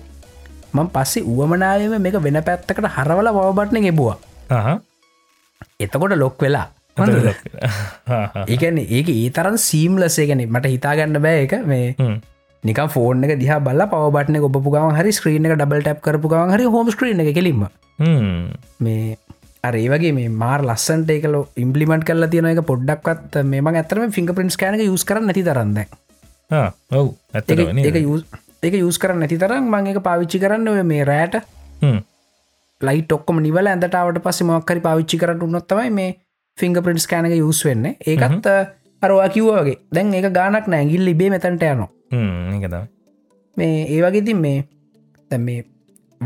මං 0.74 0.88
පස්සේ 0.90 1.26
උවමනාවම 1.26 1.96
මේක 2.00 2.18
වෙන 2.20 2.40
පැත්තකට 2.42 2.88
හරවල 2.90 3.30
පවබටන 3.32 3.86
ගෙබවා 3.86 4.18
එතකොට 5.80 6.16
ලොක් 6.16 6.38
වෙලා. 6.40 6.68
ඒකන 8.48 8.78
ඒක 8.80 9.08
ඒ 9.12 9.30
තරන් 9.32 9.58
සීම්ලසේ 9.60 10.28
ගැන 10.30 10.44
මට 10.46 10.70
හිතාගන්න 10.70 11.20
බෑ 11.20 11.44
එක 11.46 11.56
මේ 11.66 11.96
නික 12.64 12.80
එක 12.80 13.40
දිහ 13.40 13.56
බල 13.60 13.86
පවබටන 13.88 14.38
ඔබපු 14.42 14.70
ගම 14.70 14.94
හරි 14.94 15.12
ස්ක්‍රීන 15.12 15.48
එක 15.48 15.56
ඩබල් 15.56 15.82
ටප් 15.82 16.00
කරපු 16.02 16.30
ගම 16.30 16.54
හරි 16.54 16.68
හෝම 16.68 16.92
ස්ක්‍රීන 16.92 17.24
එක 17.24 17.34
කෙලීම 17.34 17.66
මේ 18.80 19.18
අර 19.64 19.76
ඒවගේ 19.76 20.14
මේ 20.14 20.30
මාර් 20.36 20.62
ලස්සන්ට 20.62 21.12
එකල 21.12 21.40
ඉම්පලිමට 21.58 22.06
කල 22.06 22.28
තියන 22.28 22.50
එක 22.50 22.64
පොඩ්ඩක්වත් 22.64 23.42
මෙම 23.46 23.74
ඇතරම 23.74 24.12
ෆිංග 24.12 24.32
පින්ස් 24.32 24.58
කෑනක 24.58 24.84
යුස් 24.84 25.04
කර 25.04 25.22
නැති 25.22 25.44
තරන්න 25.44 25.78
ඔව් 26.94 27.14
ඇත 27.34 27.54
ඒක 28.64 28.76
යුස් 28.80 28.98
කර 29.02 29.14
නැති 29.22 29.38
තරම් 29.44 29.66
මං 29.74 29.92
එක 29.92 30.00
පාවිච්චි 30.08 30.40
කරන්න 30.44 30.86
මේ 30.92 31.04
රෑට. 31.12 31.36
ලයි 32.82 33.02
ටොක්කම 33.08 33.38
නිවල 33.46 33.68
ඇඳටාවට 33.72 34.22
පස්සේ 34.24 34.48
මොක්කරි 34.50 34.82
පාවිච්චි 34.88 35.20
කරට 35.22 35.44
උන්නොත්තමයි 35.48 35.92
මේ 36.00 36.16
ෆිංග 36.58 36.80
පින්ස් 36.88 37.06
කෑනක 37.12 37.36
යුස් 37.38 37.60
වෙන්න. 37.66 37.86
ඒකත් 38.08 38.48
අරවා 39.02 39.30
කිව්වාගේ 39.36 39.78
දැන් 39.96 40.14
ඒක 40.18 40.28
ගානක් 40.40 40.68
නෑගිල් 40.74 41.06
ලිබේ 41.10 41.30
මෙතැන්ට 41.36 41.64
යනවා. 41.70 42.84
මේ 43.58 43.86
ඒවගේතින් 43.96 44.40
මේ 44.46 44.66
තැ 45.32 45.40
මේ 45.48 45.64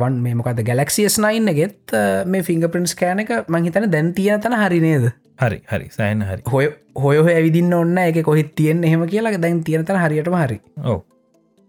වන් 0.01 0.17
මේ 0.24 0.38
මොකද 0.39 0.60
ගැලක්සිස් 0.70 1.17
නයින්න 1.25 1.53
ගෙත් 1.60 1.96
මේ 2.34 2.46
ෆිංග 2.50 2.65
පින්ස් 2.75 2.96
කෑන 3.01 3.24
එක 3.25 3.32
මංහිතන 3.56 3.89
දැන් 3.96 4.13
තියන 4.17 4.41
තන 4.46 4.58
හරි 4.62 4.79
නේද? 4.86 5.10
හරි 5.41 5.60
හරි. 5.72 5.88
සෑන් 5.98 6.22
හරි. 6.29 6.41
හොය 6.53 6.67
හොය 7.03 7.34
ඇවිදින්න 7.34 7.74
ඔන්න 7.82 7.98
එක 8.06 8.24
කොහෙත් 8.29 8.56
තියෙන් 8.56 8.84
එහෙම 8.84 9.06
කියලා. 9.13 9.38
දැන් 9.46 9.63
තියනතන 9.70 10.01
හරියටම 10.06 10.38
හරි. 10.44 10.60
ඔව 10.84 11.01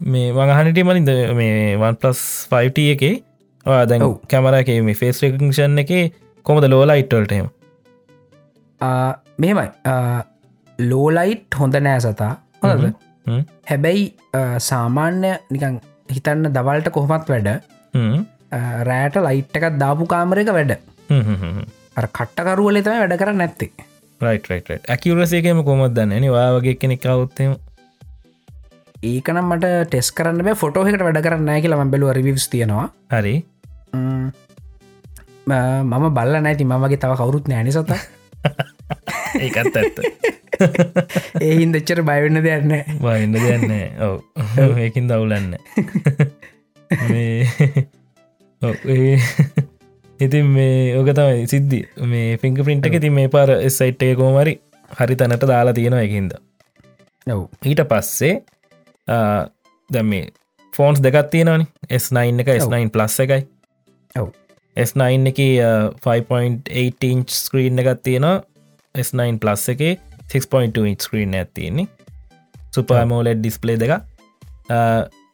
මේ 0.00 0.32
මඟහනිට 0.32 0.80
මලින්ද 0.88 1.10
මේ 1.40 1.76
වන් 1.82 1.96
පලස් 2.02 2.20
5ට 2.50 2.78
එකේ 2.94 3.14
දැන්. 3.90 4.04
කැමරක 4.32 4.70
මේ 4.88 4.98
ෆේස් 5.00 5.22
රකෂන් 5.24 5.82
එක 5.82 5.92
කොමද 6.46 6.64
ලෝලා 6.74 6.98
ඉට්වල්ටම 7.02 7.48
මෙමයි 9.44 9.68
ලෝලයිට් 10.78 11.58
හොඳ 11.60 11.74
නෑ 11.88 12.00
සතා. 12.06 12.32
හොඳද? 12.62 12.94
හැබැයි 13.70 14.04
සාමාන්‍ය 14.70 15.32
නිකං 15.50 15.80
හිතන්න 16.14 16.52
දවල්ට 16.56 16.88
කොහොමත් 16.96 17.28
වැඩ. 17.34 17.48
රෑට 18.88 19.16
ලයිට් 19.28 19.56
එකත් 19.60 19.78
දාපු 19.84 20.06
කාමරක 20.14 20.52
වැඩ. 20.58 20.74
කට්ටකරුවල 21.98 22.82
තම 22.86 23.00
වැඩ 23.02 23.16
කර 23.22 23.32
නැත්තේ. 23.42 23.70
ඇකිවරසේකම 24.94 25.64
කොමත් 25.70 25.94
දන්න? 25.98 26.28
වගේ 26.56 26.78
කෙනෙක් 26.84 27.02
කවුත්තම 27.02 27.58
ඒකනම් 29.02 29.46
මට 29.46 29.66
ටෙස් 29.86 30.10
කරන්න 30.10 30.56
ෆොටෝහකට 30.56 31.02
වැඩ 31.02 31.20
කරන්න 31.22 31.62
කියලා 31.62 31.84
ම 31.84 31.90
බැලුව 31.90 32.12
රිවිස් 32.12 32.48
තියෙනවා. 32.48 32.88
හරි. 33.10 33.44
මම. 33.92 34.30
බල්ල 36.10 36.34
නැති 36.42 36.64
මගේ 36.64 36.96
තව 36.96 37.12
කවුරුත් 37.14 37.46
නෑනි 37.48 37.72
සත? 37.72 37.92
ඒකත් 39.44 39.76
ඇත්ත. 39.76 40.02
ඒහින් 41.46 41.72
දෙච්චර 41.72 42.02
බයවෙන්න 42.02 42.42
දෙයන්න 42.42 42.74
වන්න 42.98 43.38
දෙන්න 43.38 43.70
ඔව. 44.02 44.18
ඒකින් 44.82 45.06
දවුලන්න 45.06 45.54
ඉතින් 50.18 50.46
මේ 50.50 50.98
ඕක 50.98 51.14
තමයි 51.14 51.46
සිද්ධි. 51.46 51.84
මේ 52.02 52.36
පිංක 52.36 52.64
පින්ට 52.66 52.90
එක 52.90 52.98
ති 53.00 53.14
මේ 53.14 53.30
පාර 53.30 53.54
සයිට් 53.70 54.02
එක 54.02 54.18
කෝමරි 54.18 54.58
හරි 54.90 55.14
තැනට 55.16 55.46
දාලා 55.46 55.76
තියෙනවා 55.76 56.02
එකින්ද 56.02 56.34
නොව 57.26 57.46
ඊට 57.62 57.86
පස්සේ 57.86 58.57
දැ 59.08 60.02
මේ 60.02 60.28
ෆෝන්ස් 60.72 61.00
දෙකත් 61.02 61.30
තියෙනනි 61.30 61.66
S9 61.90 62.44
එක 62.44 62.52
S9 62.58 62.90
ප්ලස් 62.94 63.20
එකයි. 63.24 63.46
ඔව්. 64.14 64.32
S9 64.76 65.32
එක 65.32 65.40
5.8 66.04 67.10
ඉංච් 67.10 67.34
ස්ක්‍රීන් 67.34 67.82
එකත් 67.82 68.02
තියෙනවා. 68.02 68.42
S9 68.94 69.38
ප්ලස් 69.42 69.68
එක 69.74 69.86
6.2 70.28 70.84
ඉංච් 70.92 71.08
ස්ක්‍රීන් 71.08 71.34
ඇතින්නේ 71.34 71.88
සුපමෝලෙඩ් 72.74 73.40
ඩිස්පලේ 73.40 73.78
දෙක 73.80 73.94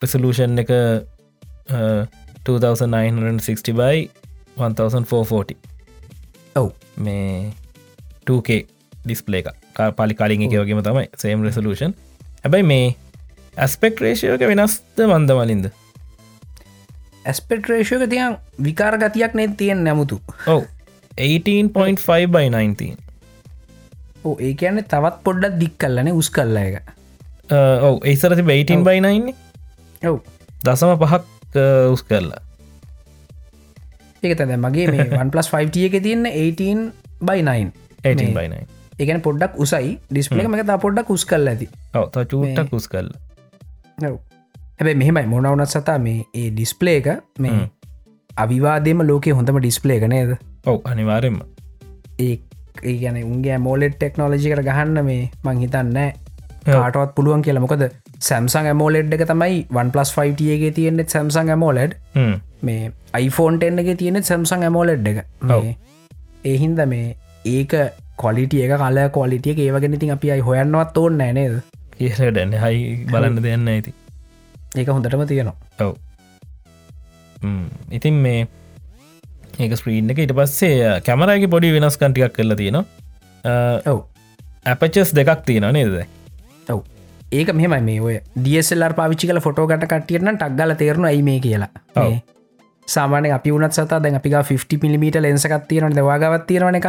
රෙසලූෂන් 0.03 0.63
එක 0.63 0.71
uh, 0.71 2.05
2960 2.47 3.75
බයි 3.75 4.11
1440 4.57 5.57
ඔව්. 6.57 6.71
මේ 6.97 7.51
2K 8.31 8.65
ඩිස්පලේ 9.05 9.43
එක 9.43 9.97
පලි 9.99 10.15
කලින් 10.19 10.47
එක 10.47 10.59
වගේම 10.63 10.83
තමයි 10.87 11.09
සේම් 11.19 11.43
රෙසලූෂන් 11.45 11.97
හැබැයි 12.45 12.69
මේ 12.71 12.93
ඇස්පෙක් 13.57 14.01
රේෂයක 14.01 14.43
වෙනස්ද 14.51 15.01
මන්ද 15.07 15.31
මලින්ද? 15.39 15.67
ඇස්පෙට්‍රේෂයක 17.25 18.09
තියන් 18.11 18.37
විකාර 18.59 18.99
ගතියක් 18.99 19.35
නෙත් 19.35 19.57
තියෙන් 19.57 19.85
නැමුතු. 19.85 20.21
ඔව. 20.47 20.65
18.5 21.17 22.27
බයි 22.35 22.51
19 22.51 22.97
ඕ 24.25 24.35
ඒ 24.41 24.55
කියන්න 24.59 24.83
තවත් 24.83 25.23
පොඩ්ඩක් 25.25 25.59
දික් 25.61 25.75
කල්ලන 25.79 26.11
උස් 26.13 26.31
කල්ල 26.35 26.59
එක 26.59 26.91
ඔව 27.89 28.03
ඒසරති 28.03 28.43
18 28.43 28.83
බයි 28.89 29.01
9 29.01 29.35
ඔව්. 30.11 30.19
දසම 30.65 30.97
පහක් 30.99 31.23
උස් 31.95 32.03
කරලා. 32.03 32.43
ඒක 34.23 34.39
තැද 34.39 34.57
මගේ 34.59 34.87
මේ 34.91 35.07
1 35.07 35.51
5 35.51 35.85
එක 35.89 36.01
තියන්න 36.03 36.27
18 36.27 36.91
බයි 37.23 37.45
18 37.47 38.35
බයි 38.39 38.49
9 38.57 38.67
එකන 39.05 39.23
පොඩ්ඩක් 39.23 39.61
උසයි. 39.63 39.99
ඩිස්පලේ 40.11 40.51
එක 40.51 40.67
තා 40.67 40.83
පොඩ්ඩක් 40.83 41.15
උස් 41.15 41.25
කල්ල 41.25 41.53
ඇති. 41.55 41.71
ඔව 41.95 42.11
ත 42.11 42.27
චූට්ටක් 42.35 42.75
උස් 42.81 42.91
කරල 42.91 43.15
හැබැයි 44.01 44.97
මෙහෙමයි 44.97 45.27
මොනවනත් 45.27 45.69
සතා 45.69 45.99
මේ 45.99 46.19
ඒ 46.35 46.51
ඩිස්පලේ 46.51 46.97
එක 46.97 47.09
මේ 47.39 47.71
අවිවාදයම 48.37 49.03
ලෝක 49.07 49.27
හොඳම 49.33 49.59
ඩිස්පලේ 49.59 49.97
එක 49.97 50.09
නේද? 50.09 50.37
ඔව් 50.67 50.81
අනිවාරෙන්ම 50.85 51.39
ඒ 52.19 52.35
ඒ 52.83 52.97
ගැන 53.03 53.19
උන්ගේ 53.25 53.59
මෝලෙට් 53.59 53.97
ටෙක්නෝලජි 53.97 54.53
කර 54.53 54.63
ගහන්න 54.63 55.05
මේ 55.05 55.31
මං 55.45 55.59
හිතන්න 55.59 55.99
කාටවත් 56.67 57.15
පුළුවන් 57.15 57.43
කියලා. 57.43 57.65
මොකද 57.67 57.85
සැම්සං 58.21 58.67
ඇමෝලෙඩ් 58.67 59.15
එක 59.15 59.27
තමයි 59.31 59.67
1 59.75 59.93
5ගේ 60.17 60.71
තියෙනෙත් 60.71 61.09
සැම්සං 61.09 61.53
ඇමෝලෙඩ් 61.57 61.99
මේ 62.63 62.93
iPhoneෆෝන් 63.21 63.85
එක 63.85 63.99
තියෙනෙ 63.99 64.23
සැම්සං 64.23 64.63
ඇමෝලෙඩ් 64.63 65.07
එක. 65.13 65.25
ඒහින්ද 66.45 66.83
මේ 66.87 67.17
ඒක 67.45 67.77
කොලිටිය 68.17 68.65
එක 68.67 68.77
කල 68.81 68.99
කොලිටිය 69.13 69.55
ඒවගෙන 69.61 69.95
ඉතින් 69.95 70.15
අපි 70.17 70.31
අයි 70.31 70.41
හොයන්නවත් 70.41 70.99
ඕන්න 70.99 71.23
නේද 71.39 71.57
කියල 71.99 72.31
ඩැන්න 72.31 72.57
හයි 72.65 72.81
බලන්න 73.13 73.43
දෙන්න 73.43 73.69
ඇති 73.69 73.95
ඒක 74.77 74.89
හොඳටම 74.89 75.23
තියෙනවා. 75.27 75.57
ඔව්. 75.81 75.95
ඉතින් 77.91 78.15
මේ 78.25 78.49
ඒක 79.59 79.77
ස්ප්‍රීන් 79.79 80.11
එක 80.11 80.25
ඉට 80.25 80.35
පස්සේ 80.35 81.01
කැමරගේ 81.07 81.51
පොඩි 81.51 81.73
වෙනස් 81.77 81.99
කටියක් 82.01 82.35
කරලා 82.35 82.59
තියෙනවා. 82.59 82.85
ඔව්. 83.87 84.05
ඇපචස් 84.67 85.15
දෙකක් 85.15 85.47
තියෙන 85.47 85.71
නේද? 85.73 85.97
ඔව්. 86.69 86.83
ඒක 87.33 87.55
මෙම 87.55 87.79
මේ 87.89 88.01
ඔය 88.01 88.21
ඩියසල්ලර් 88.37 88.97
පාවිච්චි 89.01 89.31
කල 89.31 89.43
ෆොටෝගට 89.47 89.87
කටියන 89.87 90.31
ටක්ගල 90.35 90.79
තේරුණු 90.83 91.11
ඇයි 91.11 91.23
මේ 91.23 91.41
කියලා. 91.41 91.71
සාමානය 92.89 93.31
අපි 93.33 93.53
වනත් 93.53 93.73
සතා 93.73 94.03
දැන් 94.03 94.19
අපි 94.21 94.31
50 94.31 94.81
පිමිට 94.81 95.17
ලෙන්සකත් 95.23 95.69
තියෙනට 95.69 95.97
දවාගවත් 95.97 96.47
තියෙනවන 96.47 96.81
එක. 96.81 96.89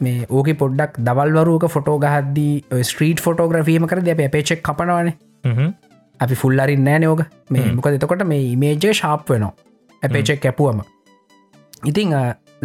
මේ 0.00 0.26
ඕක 0.30 0.48
පොඩ්ඩක් 0.58 1.00
දවල්වරුවක 1.06 1.66
ෆොටෝ 1.70 1.96
ගහද්දී 1.98 2.82
ස්ට්‍රීට් 2.82 3.20
ෆොටෝග්‍රෆීම 3.20 3.86
කර 3.86 4.02
ද 4.02 4.30
පේචෙක් 4.30 4.62
කපනවන. 4.62 5.12
අපි 6.20 6.34
ෆුල්ලරින් 6.34 6.84
නෑ 6.84 6.98
නෝක 7.04 7.22
මේ 7.50 7.72
මොක 7.72 7.86
එතකොට 7.86 8.24
මේ 8.26 8.52
ඉමේජය 8.52 8.94
ශාප් 8.94 9.30
වෙනවා. 9.30 9.52
ඇපේචෙක් 10.02 10.40
කැපුවම. 10.40 10.80
ඉතිං 11.84 12.14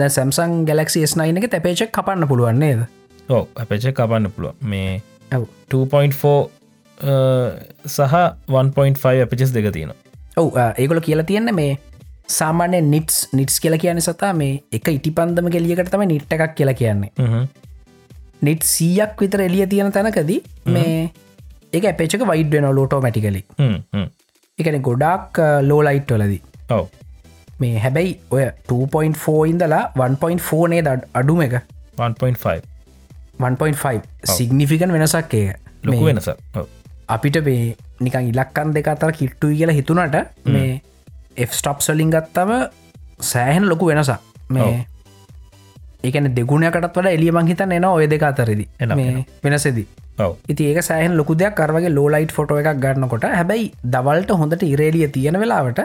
සැම්සන් 0.09 0.63
ගලක්සි 0.65 1.03
S9 1.05 1.43
එක 1.43 1.51
තැපේචෙක් 1.51 1.91
කපන්න 1.91 2.27
පුළුවන්නේද 2.27 2.85
ඔව 3.29 3.43
අපච 3.55 3.85
කපන්න 3.91 4.31
පුළුව 4.35 4.53
මේ 4.63 5.01
ඔව්. 5.31 5.43
2.4 5.69 6.47
සහ 7.87 8.15
1.5 8.49 9.23
අපිචස් 9.25 9.53
දෙක 9.53 9.69
තියෙන 9.73 9.93
ඔව් 10.37 10.47
ඒගොල 10.57 11.01
කියලා 11.01 11.27
තියෙන්න 11.31 11.55
මේ 11.55 11.77
සාමාන්‍ය 12.35 12.81
නිටස් 12.93 13.17
නිටස් 13.39 13.59
කියල 13.63 13.77
කියන 13.83 14.01
සතා 14.07 14.33
මේ 14.41 14.53
එක 14.77 14.91
ඉටි 14.97 15.11
පන්දම 15.17 15.49
කෙලියකට 15.55 15.91
තම 15.95 16.05
නිට්ට 16.13 16.37
එකක් 16.37 16.55
කියලා 16.59 16.77
කියන්නේ. 16.81 17.11
නිට් 18.47 18.63
සීයක් 18.73 19.21
විතර 19.23 19.41
එලිය 19.47 19.67
තියෙන 19.73 19.91
තැනකදී 19.97 20.39
මේ 20.75 20.95
එක 21.73 21.85
අපේචක 21.91 22.25
වයිඩ් 22.31 22.55
වෙන 22.57 22.69
ලෝටෝ 22.79 23.01
මැටිකලි. 23.05 23.43
එකන 24.59 24.81
ගොඩක් 24.87 25.41
ලෝලයිට් 25.69 26.11
වලදී. 26.15 26.41
ඔව. 26.77 26.85
මේ 27.61 27.79
හැබැයි 27.85 28.11
ඔය 28.35 28.43
2.4 28.73 29.37
ඉඳලා 29.53 29.83
1.4 30.07 30.67
නේ 30.73 30.81
ද 30.87 30.97
අඩුම 31.21 31.41
එක? 31.47 31.55
1.5 31.97 32.59
1.5 33.39 34.35
සිගනිිෆිකන් 34.35 34.93
වෙනසක් 34.97 35.33
ඒ 35.39 35.55
ලොකු 35.83 36.05
වෙනස. 36.09 36.29
අපිට 37.15 37.41
මේ 37.47 37.75
නිකන් 38.05 38.29
ඉලක්කන් 38.31 38.73
දෙක 38.77 38.87
අතර 38.93 39.11
කිට්ටුයි 39.19 39.57
කියලා 39.59 39.77
හිතුනට 39.79 40.17
මේ 40.55 40.69
ස්ටප් 41.47 41.85
සලින් 41.87 42.13
ගත්තම 42.15 42.51
සෑහෙන 43.31 43.69
ලොකු 43.71 43.91
වෙනසක්. 43.91 44.19
මේ 44.49 44.85
ඒකන 46.03 46.29
දෙගුණයකටත් 46.35 46.85
වඩ 46.97 47.15
එලිය 47.17 47.31
මංහිතන් 47.37 47.75
එන 47.77 47.85
ඔය 47.85 48.07
දෙක 48.13 48.23
අතරදි. 48.29 48.67
වෙනසෙදී. 49.43 49.87
ඉති 50.47 50.69
ඒක 50.71 50.83
සෑහන් 50.89 51.17
ලොකු 51.17 51.37
දෙයක්. 51.41 51.55
කරවගේ 51.59 51.95
ලෝලයිට් 51.97 52.35
ෆොටෝ 52.37 52.61
එකක් 52.61 52.79
ගන්නකොට 52.85 53.27
හැබැයි 53.35 53.67
දවල්ට 53.95 54.39
හොඳට 54.41 54.63
ඉරේලිය 54.71 55.07
තියෙන 55.17 55.39
වෙලාවට. 55.39 55.83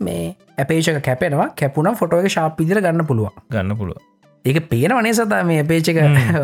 මේ 0.00 0.26
ඇපේෂක 0.58 1.00
කැපෙනවා. 1.08 1.48
කැපුණ 1.60 1.94
ෆොටෝ 2.02 2.20
එක 2.22 2.36
ශාප් 2.36 2.60
ඉදිර 2.66 2.80
ගන්න 2.80 3.06
පුළුවන්. 3.06 3.42
ගන්න 3.52 3.76
පුළුව 3.76 4.02
ඒක 4.44 4.58
පේන 4.70 4.92
වනේ 4.96 5.14
සතා? 5.14 5.44
මේ 5.44 5.62
පේචක 5.70 5.96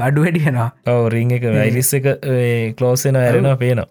අඩු 0.07 0.23
වැඩියෙනවා 0.25 0.71
ඔව 0.93 1.05
රිං 1.15 1.31
එක 1.37 1.45
වැයිලිස් 1.57 1.91
එක 1.99 2.07
කලෝසෙන 2.79 3.19
ඇරෙනවා 3.21 3.59
පේනවා 3.61 3.87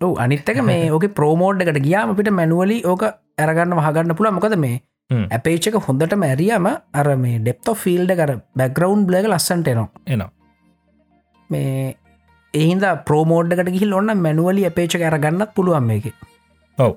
ඔව 0.00 0.18
අනිත්තක 0.18 0.60
මේ 0.62 0.90
ඕක 0.94 1.06
ප්‍රෝමෝඩ් 1.14 1.64
එකට 1.64 1.80
ගියාම 1.86 2.14
අපිට 2.14 2.30
මැනුවලි 2.32 2.78
ඕක 2.84 3.04
ඇරගන්න 3.38 3.76
වහගන්න 3.80 4.16
පුළ 4.16 4.30
මොකද 4.30 4.56
මේ. 4.56 4.80
ඇපේච්චක 5.30 5.78
හොඳට 5.86 6.16
මැරියම 6.16 6.68
අර 6.94 7.08
මේ 7.16 7.38
ඩෙප්තෝ 7.38 7.76
ෆිල්ඩ 7.76 8.12
කර 8.20 8.34
බැග්‍රවන්් 8.56 9.06
බ්ලග 9.08 9.30
ලස්සන්ට 9.30 9.72
එනවා. 9.74 9.88
එනවා. 10.06 10.30
මේ 11.50 11.96
එහින්ද 12.54 12.84
ප්‍රෝමෝඩ්කට 13.06 13.72
ගිහි 13.76 13.92
ඔන්න 13.92 14.16
මැනුවලි 14.18 14.66
අපේචක 14.66 15.00
ඇරගන්නත් 15.02 15.54
පුළුවන් 15.54 15.88
මේක. 15.92 16.12
ඔව්. 16.78 16.92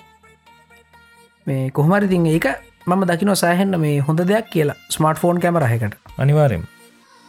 මේ 1.48 1.72
කොහමරිතින් 1.72 2.28
ඒක 2.28 2.48
මම 2.88 3.04
දකින 3.06 3.36
සෑහෙන්න 3.36 3.80
මේ 3.80 4.00
හොඳ 4.02 4.22
දෙයක් 4.26 4.50
කියලා 4.50 4.78
ස්මර්ට 4.90 5.20
ෆෝන් 5.20 5.40
කැමරහකට 5.40 5.96
අනිවාරෙන් 6.18 6.64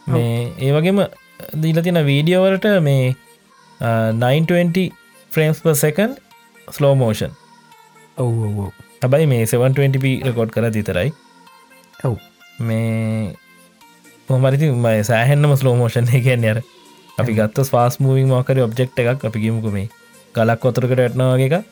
මේ 0.07 0.51
ඒ 0.59 0.71
වගේම 0.71 0.99
දීල 1.61 1.81
තින 1.81 1.99
වීඩියෝවලට 2.05 2.67
මේ 2.81 3.15
920 3.79 5.02
ෆ්‍රේම්ස් 5.33 5.61
per 5.65 5.75
සකන් 5.75 6.11
ස්ලෝමෝෂන් 6.67 7.31
ඔව් 8.17 8.33
හැබයි 9.01 9.29
මේ 9.31 9.45
720p 9.53 10.11
රකෝඩ් 10.29 10.53
කර 10.55 10.69
දිතරයි 10.77 11.09
ඔව්. 12.03 12.15
මේ 12.59 13.33
පොමරිති 14.27 14.71
මයි 14.85 15.03
සෑහෙන්න්නම 15.09 15.55
ස්ලෝමෝෂන් 15.61 16.11
එකන්න 16.19 16.49
අර 16.51 16.59
අපි 17.19 17.37
ගත්ත 17.39 17.65
ස්වාස් 17.69 17.99
මූවින් 17.99 18.27
මෝකර 18.27 18.59
ඔබ්ෙක්් 18.65 18.99
එකක් 19.05 19.25
අපි 19.29 19.43
ගිමුක 19.45 19.69
මේ 19.77 19.87
ගලක් 20.35 20.59
කොතරකට 20.59 20.99
ඇටනවාගේ 20.99 21.49
එක 21.49 21.65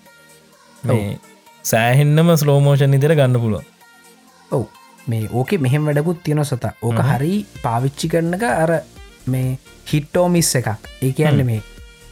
මේ 0.83 1.17
සෑහෙන්නම 1.65 2.31
ස්ලෝමෝෂන් 2.43 2.97
ඉදිර 2.97 3.15
ගන්න 3.15 3.41
පුළුව 3.43 3.63
ඔව්. 4.51 4.65
මේ 5.07 5.27
ඕකේ 5.31 5.57
මෙහෙම 5.57 5.85
වැඩකුත් 5.85 6.23
තියෙන 6.23 6.45
සත. 6.45 6.65
ඕක 6.81 6.99
හරි 7.09 7.45
පාවිච්චි 7.63 8.09
කරනක 8.09 8.43
අර 8.43 8.71
මේ 9.27 9.57
හිට්ටෝ 9.91 10.27
මිස් 10.29 10.51
එකක්. 10.55 10.67
ඒ 11.01 11.11
කියන්න 11.11 11.45
මේ 11.45 11.61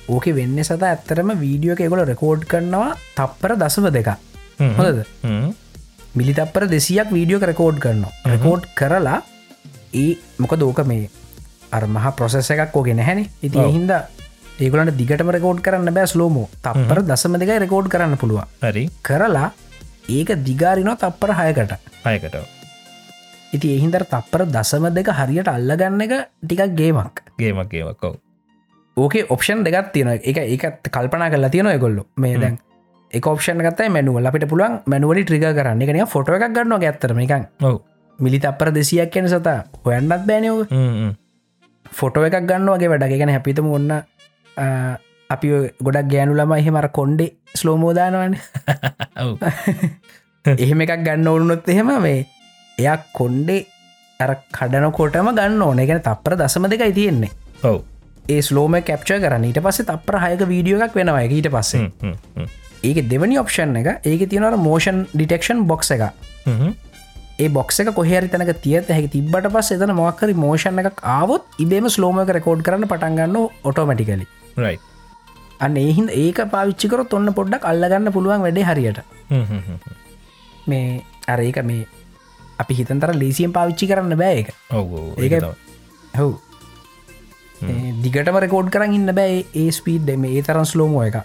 ඕක 0.10 0.26
වෙන්න 0.40 0.60
සත 0.64 0.82
ඇත්තරම 0.84 1.32
වීඩියෝ 1.44 1.80
එකගොල 1.86 2.04
රෙකෝඩ් 2.12 2.46
කරනවා 2.52 2.92
තප්පර 3.18 3.58
දසම 3.64 3.90
දෙක 3.98 4.14
හොද 4.80 5.04
මිලි 6.16 6.34
තප්පර 6.34 6.66
දෙසියක් 6.68 7.10
වීඩියෝ 7.16 7.48
රෙකෝඩ් 7.52 7.78
කරනවා. 7.80 8.12
රෙකෝඩ් 8.26 8.64
කරලා 8.80 9.22
ඒ 9.94 10.18
මොක 10.38 10.54
දෝක 10.58 10.82
මේ 10.92 11.10
අර 11.72 11.84
මහ 11.88 12.06
ප්‍රොසෙස 12.18 12.50
එකක් 12.50 12.76
ෝගෙන 12.76 12.98
නැහැනි. 12.98 13.26
ඉති 13.42 13.58
හින්ද 13.76 13.92
ඒගලට 14.60 14.96
දිගටම 15.02 15.30
රෙකෝඩ් 15.38 15.62
කරන්න 15.66 15.94
බෑ 15.98 16.12
ස්ලෝමෝ 16.14 16.48
තප්පර 16.66 17.02
දසම 17.10 17.38
දෙක 17.42 17.52
රෙකෝඩ් 17.66 17.92
කරන්න 17.94 18.18
පුළුවන්. 18.18 18.48
හරි. 18.64 18.86
කරලා 19.02 19.50
ඒක 20.10 20.34
දිගාරිනෝ 20.48 20.96
තප්පර 20.96 21.36
හයකට. 21.40 21.76
අයකට 22.04 22.40
ඉති 23.54 23.68
එහින්දර 23.78 24.04
තප්පර 24.06 24.46
දසම 24.56 24.90
දෙක 24.98 25.14
හරියට 25.20 25.54
අල්ලගන්න 25.56 26.02
එක 26.08 26.16
ටිකක් 26.42 26.74
ගේමක්. 26.82 27.22
ගේමක්ගේමක්කව 27.38 28.18
ඕකේ 28.98 29.28
ඔප්ෂන් 29.30 29.64
දෙගත් 29.66 29.92
තියෙන 29.94 30.10
එක 30.18 30.38
ඒකත් 30.46 30.90
කල්පනා 30.96 31.30
කරලා 31.30 31.50
තියෙන 31.50 31.70
ගොල්ලු 31.80 32.08
මේ 32.18 32.38
දැන් 32.42 32.58
එක 33.14 33.28
ඔප්ෂන් 33.28 33.62
ගත්තයි 33.66 33.90
මැනුවල 33.96 34.30
අපිට 34.30 34.48
පුළුවන් 34.50 34.82
මැනුවලි 34.86 35.24
ට්‍රිග 35.26 35.46
කරන්න. 35.58 35.82
එකනිය 35.82 36.06
ෆොට 36.14 36.30
එකක් 36.30 36.52
ගන්න 36.56 36.84
ඇත්තරම 36.84 37.20
එකන් 37.26 37.46
ඔව්. 37.70 37.82
මිලි 38.20 38.40
තප්පර 38.40 38.72
දෙසියක් 38.76 39.12
කියන 39.14 39.28
සතා. 39.30 39.64
හොයන්නත් 39.86 40.26
බෑනයෝක 40.28 40.70
ෆොටෝ 42.00 42.24
එකක් 42.30 42.46
ගන්න 42.50 42.70
වගේ 42.74 42.90
වැඩ 42.92 43.06
ගැන 43.12 43.32
හැපිතම 43.36 43.70
ඔන්න 43.78 43.92
අපි 45.30 45.48
ගොඩක් 45.86 46.10
ගෑනු 46.14 46.34
ළම 46.38 46.54
එහෙමර 46.58 46.90
කොන්්ඩේ 46.98 47.32
ස්ලෝමෝදානවන 47.60 48.36
එහෙම 50.64 50.82
එකක් 50.86 50.96
ගන්න 51.06 51.28
ඕනුනොත් 51.34 51.70
එහෙම 51.70 51.94
මේ 52.06 52.26
එයක් 52.78 53.08
කොන්්ඩේ 53.20 53.62
අර 54.20 54.36
කඩනකොටම 54.58 55.32
ගන්න 55.40 55.62
ඕන. 55.62 55.80
ගැන 55.88 56.04
තප්පර 56.04 56.36
දසම 56.42 56.68
දෙකයි 56.74 56.94
තියෙන්නේ. 57.00 57.32
ඔව් 57.64 57.80
ඒ 58.34 58.42
ස්ලෝම 58.50 58.76
කප්ච 58.90 59.20
කරන්න. 59.24 59.46
ඊට 59.50 59.62
පස්සේ 59.66 59.88
තප්‍ර 59.92 60.20
හයක 60.26 60.44
වීඩියෝ 60.52 60.84
එකක් 60.88 61.00
වෙනවා 61.00 61.24
ඊට 61.38 61.50
පස්සේ. 61.56 61.88
ඒක 62.90 63.00
දෙවනි 63.14 63.40
ඔප්ෂන් 63.42 63.80
එක 63.82 63.90
ඒක 64.12 64.22
තියෙනවර 64.34 64.58
මෝෂන් 64.68 65.02
ඩිටෙක්ෂන් 65.16 65.66
බොක්ස 65.72 65.92
එක. 65.96 66.06
ඒ 67.40 67.50
බොක්ස 67.58 67.80
එක 67.82 67.90
කොහරි 67.98 68.28
තැනක 68.32 68.54
තියත 68.66 68.90
හැකි 68.96 69.10
තිබට 69.16 69.50
පස් 69.56 69.72
එතන 69.76 69.94
මොක්කරි 70.00 70.34
මෝෂණ 70.46 70.82
එකක් 70.84 71.04
ආවොත් 71.16 71.62
ඉබේම 71.66 71.88
ස්ලෝමක 71.96 72.32
රකෝඩ් 72.38 72.64
කරන්න 72.68 72.88
පටන්ගන්න 72.92 73.38
ඔටෝමටිකලි 73.70 74.26
right. 74.64 74.82
අන්න 75.66 75.78
ඒහින් 75.84 76.10
ඒක 76.24 76.42
පාවිච්චිකරොත් 76.56 77.14
ඔන්න 77.20 77.34
පොඩ්ඩක් 77.38 77.70
අල්ලගන්න 77.72 78.12
පුළුවන් 78.16 78.44
වැඩේ 78.46 78.68
හරියට. 78.70 79.00
මේ 80.70 81.02
අර 81.34 81.40
ඒක 81.48 81.60
මේ 81.72 81.88
අපි 82.64 82.74
හිතන්තර 82.80 83.12
ලේසියෙන් 83.24 83.56
පාවිච්චි 83.58 83.90
කරන්න 83.92 84.20
බෑ 84.22 84.38
එක 84.44 84.54
ඒක. 85.26 85.42
හව් 86.20 86.30
දිගටම 88.04 88.40
රකෝඩ් 88.40 88.72
කරන්න 88.74 88.96
ඉන්න 88.96 89.16
බෑ 89.16 89.44
ඒ 89.56 89.68
ස්පීඩ් 89.72 90.14
මේ 90.18 90.38
ඒ 90.38 90.46
තරන් 90.46 90.66
ස්ලෝමෝ 90.66 91.04
එක. 91.04 91.20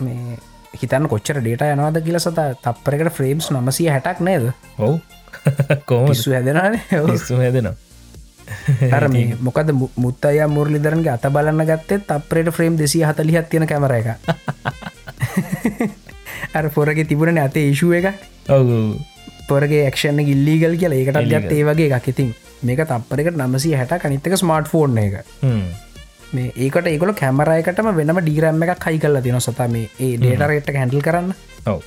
මේ 0.00 0.38
හිතන්න 0.76 1.08
කොච්චර 1.08 1.40
ඩේට 1.40 1.64
යනවාද 1.70 2.00
කියල 2.04 2.20
සත 2.20 2.46
තප්පරකට 2.62 3.16
ෆ්‍රේම්ස් 3.16 3.50
නමසිය 3.50 3.88
හැටක් 3.88 4.20
නේද? 4.20 4.50
ඔව්. 4.78 4.98
හැදෙනවා. 7.42 7.76
අර 8.96 9.08
මේ 9.08 9.36
මොකද 9.46 9.72
මුත්තය 9.96 10.38
මුරලිදරන්ගේ 10.48 11.14
අත 11.14 11.28
බලන්න 11.32 11.66
ගත්තේ 11.66 12.04
තප්‍රේට 12.04 12.52
ෆ්‍රේම් 12.54 12.78
දෙසිය 12.78 13.04
හතලිහත් 13.04 13.48
තියෙන 13.50 13.66
කැමර 13.66 13.94
එක. 13.96 14.08
අර 16.54 16.70
පොරගේ 16.70 17.04
තිබුණන 17.04 17.40
ඇතේ 17.40 17.70
ඉශුව 17.72 17.96
එක. 17.98 18.12
ඔව්. 18.48 18.96
පොරගේ 19.48 19.90
ක්ෂණ 19.90 20.24
ගිල්ලීගල් 20.24 20.76
කියලා. 20.76 20.98
ඒකටත්. 20.98 21.30
ගත් 21.30 21.52
ඒ 21.52 21.64
වගේ 21.64 21.88
එකක්. 21.90 22.08
ඉතින් 22.08 22.34
මේක 22.68 22.82
තප්පරකට 22.92 23.36
නමසි 23.40 23.74
හැට 23.80 23.98
කනිත්තක 24.04 24.38
ස්මර්ට් 24.42 24.70
ෆෝන් 24.72 24.98
එක. 25.04 25.14
මේ 26.34 26.52
ඒකට 26.56 26.88
ඒකොල 26.92 27.12
කැමරයකටම 27.20 27.90
වෙනම 27.98 28.22
ඩීරම් 28.22 28.62
එකක් 28.66 28.86
හයි 28.88 29.02
කල්ලා 29.04 29.24
තින 29.26 29.40
සත 29.40 29.68
මේ 29.74 29.90
ඒ 29.98 30.14
ඩේටරෙට්ට 30.22 30.80
හැඩල් 30.80 31.04
කරන්න. 31.08 31.34
ඔව්. 31.72 31.80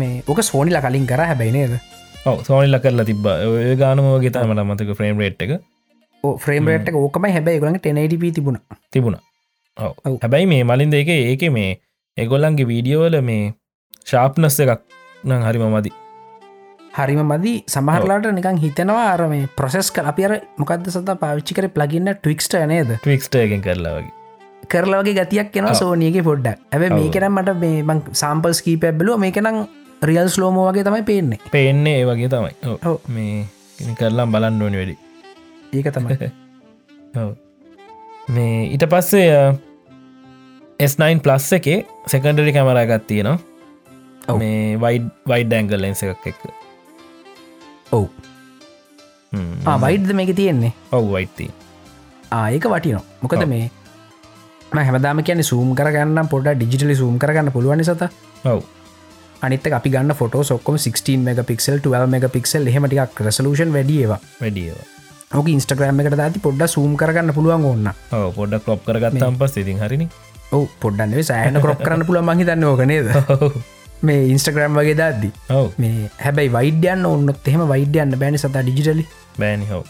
මේ 0.00 0.22
ඕක 0.28 0.42
සෝනිලා 0.50 0.82
කලින් 0.86 1.06
කර. 1.10 1.22
හැබැයි 1.30 1.54
නේද? 1.58 1.76
ඔව 2.26 2.42
සෝනිල්ල 2.48 2.78
කරලා 2.84 3.06
තිබ 3.10 3.26
ඔය 3.30 3.76
ගානමෝගේ 3.82 4.34
තමට 4.34 4.66
මතක 4.68 4.98
ෆ්‍රේම් 5.00 5.18
රේට් 5.22 5.42
එක. 5.46 5.52
ෆ්‍රේම් 6.44 6.70
රේට් 6.72 6.88
එක 6.90 6.96
ඕකම 7.00 7.26
හැබැයි 7.36 7.62
ගොලන් 7.64 7.78
ටනටප 7.78 8.24
තිබුණ. 8.38 8.58
තිබුණ. 8.92 9.18
ඔව. 9.76 9.92
හැබැයි 10.22 10.48
මේ 10.52 10.64
මලින්ද 10.70 10.94
එක 11.00 11.12
ඒක 11.14 11.44
මේ 11.58 11.74
එගොල්ලන්ගේ 12.16 12.68
වීඩියෝවල 12.70 13.20
මේ 13.28 13.52
ශාප්නස් 14.10 14.58
එකක් 14.64 14.80
නම් 15.24 15.44
හරිම 15.46 15.66
මදි 15.74 15.90
හරිම 16.94 17.22
මදි. 17.26 17.54
සමහරලාට 17.66 18.26
නිකන් 18.32 18.58
හිතනවා 18.64 19.06
අර 19.12 19.22
මේ 19.28 19.48
ප්‍රොසෙස් 19.58 19.90
කල 19.90 20.10
අපි 20.10 20.26
අර 20.26 20.34
මොකක්ද 20.58 20.90
සත 20.90 21.16
පාවිච්චි 21.22 21.56
කර? 21.56 21.66
ප්ලගින්න 21.76 22.10
ටවික්ස්ට 22.12 22.54
නේද? 22.72 22.92
ටවික්ස්ටයගෙන් 22.96 23.64
කරලා 23.64 23.94
වගේ. 23.98 24.12
කරලවගේ 24.68 25.14
ගතියක් 25.18 25.50
කෙන. 25.52 25.68
සෝනියගේ 25.74 26.22
පොඩ්ඩක්. 26.22 26.60
ඇැ 26.70 26.90
ඔව්. 26.90 26.98
මේකනම් 26.98 27.40
මට 27.40 27.56
මේ 27.58 27.82
මං 27.82 28.02
සාම්පල් 28.22 28.54
ස්කී 28.54 28.76
පැබ්බලුව 28.76 29.18
මේකනම් 29.18 29.60
රියල් 30.02 30.28
ස්ලෝමෝ 30.28 30.68
වගේ 30.70 30.84
තමයි 30.84 31.02
පේන්නේ. 31.02 31.40
පේන්නේ 31.50 31.96
ඒ 32.00 32.06
වගේ 32.06 32.28
තමයි. 32.28 32.54
මේ 33.08 33.94
කරලා 34.00 34.26
බලන්න 34.26 34.62
ඕනි 34.62 34.76
වැඩි. 34.76 34.98
ඒක 35.72 35.92
තමයි. 35.98 36.32
මේ 38.34 38.58
ඊට 38.68 38.86
පස්සේ 38.90 39.30
S9 40.82 41.22
ප්ලස් 41.22 41.52
එකේ 41.58 41.80
සෙකන්ඩරි 42.06 42.52
කැමරාගත් 42.52 43.06
තියෙනවා. 43.06 44.38
මේ 44.38 44.78
වයිඩ් 44.80 45.10
වයිඩ් 45.28 45.50
ඩැංගල් 45.50 45.82
ලෙන්ස 45.82 46.06
එකක් 46.06 46.30
එක්ක 46.32 46.63
ඔව්. 47.90 48.06
වයිඩ්ද 49.80 50.12
මේක 50.12 50.36
තියෙන්නේ? 50.36 50.72
ඔව් 50.92 51.10
වයිටති 51.10 51.50
ආයක 52.32 52.64
වටිනෝ 52.66 53.02
මොකද. 53.22 53.44
මේ 53.48 53.70
හැමදාම 54.72 55.22
කියන 55.22 55.44
සූම් 55.44 55.74
කරගන්න 55.74 56.28
පොඩ 56.28 56.48
ඩිජිටලි 56.54 56.96
සූම් 56.96 57.18
කරගන්න 57.18 57.52
පුළුවන් 57.52 57.84
සත 57.84 58.08
ඔව්. 58.44 58.62
අනිත 59.42 59.66
අපි 59.68 59.90
ගන්න 59.90 60.14
ෆොට 60.14 60.36
සොක්කොම 60.44 60.78
16 60.78 61.20
මෙග 61.20 61.44
පික්සල් 61.44 61.78
12 61.80 62.06
මෙග 62.08 62.26
පික්සල් 62.30 62.66
එහෙමටික් 62.66 63.20
රසලූෂන් 63.20 63.72
වැඩියවා 63.72 64.20
වැඩියව 64.40 64.76
ඕක 65.32 65.48
ඉන්ස්ටග්‍රම් 65.48 66.00
එකට 66.00 66.20
ඇති 66.20 66.40
පොඩ්ඩ 66.40 66.66
සූම් 66.68 66.96
කරගන්න 66.96 67.34
පුළුවන් 67.34 67.64
ඔන්න 67.66 67.90
ඔව 68.12 68.28
පොඩ්ඩක් 68.36 68.68
ලොප් 68.68 68.84
කරගත්තම් 68.86 69.36
පස් 69.36 69.56
ඉතින් 69.56 69.78
හරිනි. 69.78 70.08
ඔව 70.52 70.66
පොඩ්ඩන්ේ 70.80 71.24
සෑහන 71.24 71.60
කොප් 71.60 71.80
කරන්න 71.80 72.06
පුළුවන් 72.06 72.28
මහිතන්න 72.30 72.64
ඕකනේද 72.64 73.10
මේ 74.04 74.24
ඉන්ස්ටග්‍රම් 74.30 74.80
වගේ 74.80 74.96
දද්දි. 75.00 75.30
ඔව්. 75.50 75.70
මේ 75.78 76.10
හැබැයි 76.18 76.52
වයිඩ්‍යන්න 76.56 77.06
ඔන්නොත් 77.06 77.48
එහෙම 77.52 77.64
වයිඩ්‍යන්න 77.72 78.18
බෑනි 78.22 78.42
සත 78.42 78.52
ඩිජිටලි 78.58 79.06
බෑනි 79.38 79.70
හෝ 79.70 79.84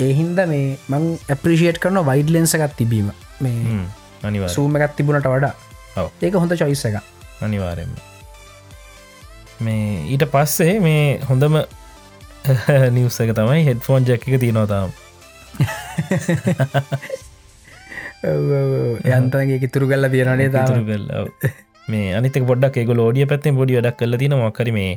ඒහින්ද 0.00 0.44
මේ 0.52 0.66
මං 0.88 1.08
ඇප්‍රිෂේට් 1.28 1.78
කරන 1.78 2.02
වයිඩ් 2.10 2.36
ලෙන්සකත් 2.36 2.76
තිබීම. 2.76 3.10
මේ 3.40 3.80
අනිවා 4.22 4.52
සූම 4.56 4.76
එකත් 4.76 4.96
තිබුණට 4.96 5.32
වඩා. 5.36 5.54
ඔව්. 5.96 6.12
ඒක 6.20 6.34
හොඳ 6.36 6.56
චොයිස්ස 6.56 6.86
එක 6.90 7.00
අනිවාරෙන්ම 7.40 7.92
මේ 9.60 10.04
ඊට 10.08 10.24
පස්සේ 10.32 10.74
මේ 10.80 11.20
හොඳම 11.28 11.56
නිවස 12.96 13.20
එක 13.24 13.32
තමයි 13.36 13.64
හෙඩ්ෆෝන් 13.66 14.06
ජැක් 14.08 14.26
එක 14.28 14.40
තියනොතාම් 14.42 14.92
යන්තගේ 19.10 19.58
ඉතුරු 19.60 19.90
කල්ල 19.90 20.08
තියෙනනේ 20.12 20.48
තාම 20.56 20.86
මේ 21.92 22.08
අනිතක 22.18 22.44
පොඩක් 22.50 22.80
එක 22.82 22.90
ලෝඩිය 23.00 23.26
පැත්තෙන් 23.32 23.58
පොඩි 23.60 23.76
වැඩක් 23.78 24.00
කල 24.00 24.18
තින 24.22 24.36
මොකර 24.42 24.68
මේ 24.78 24.92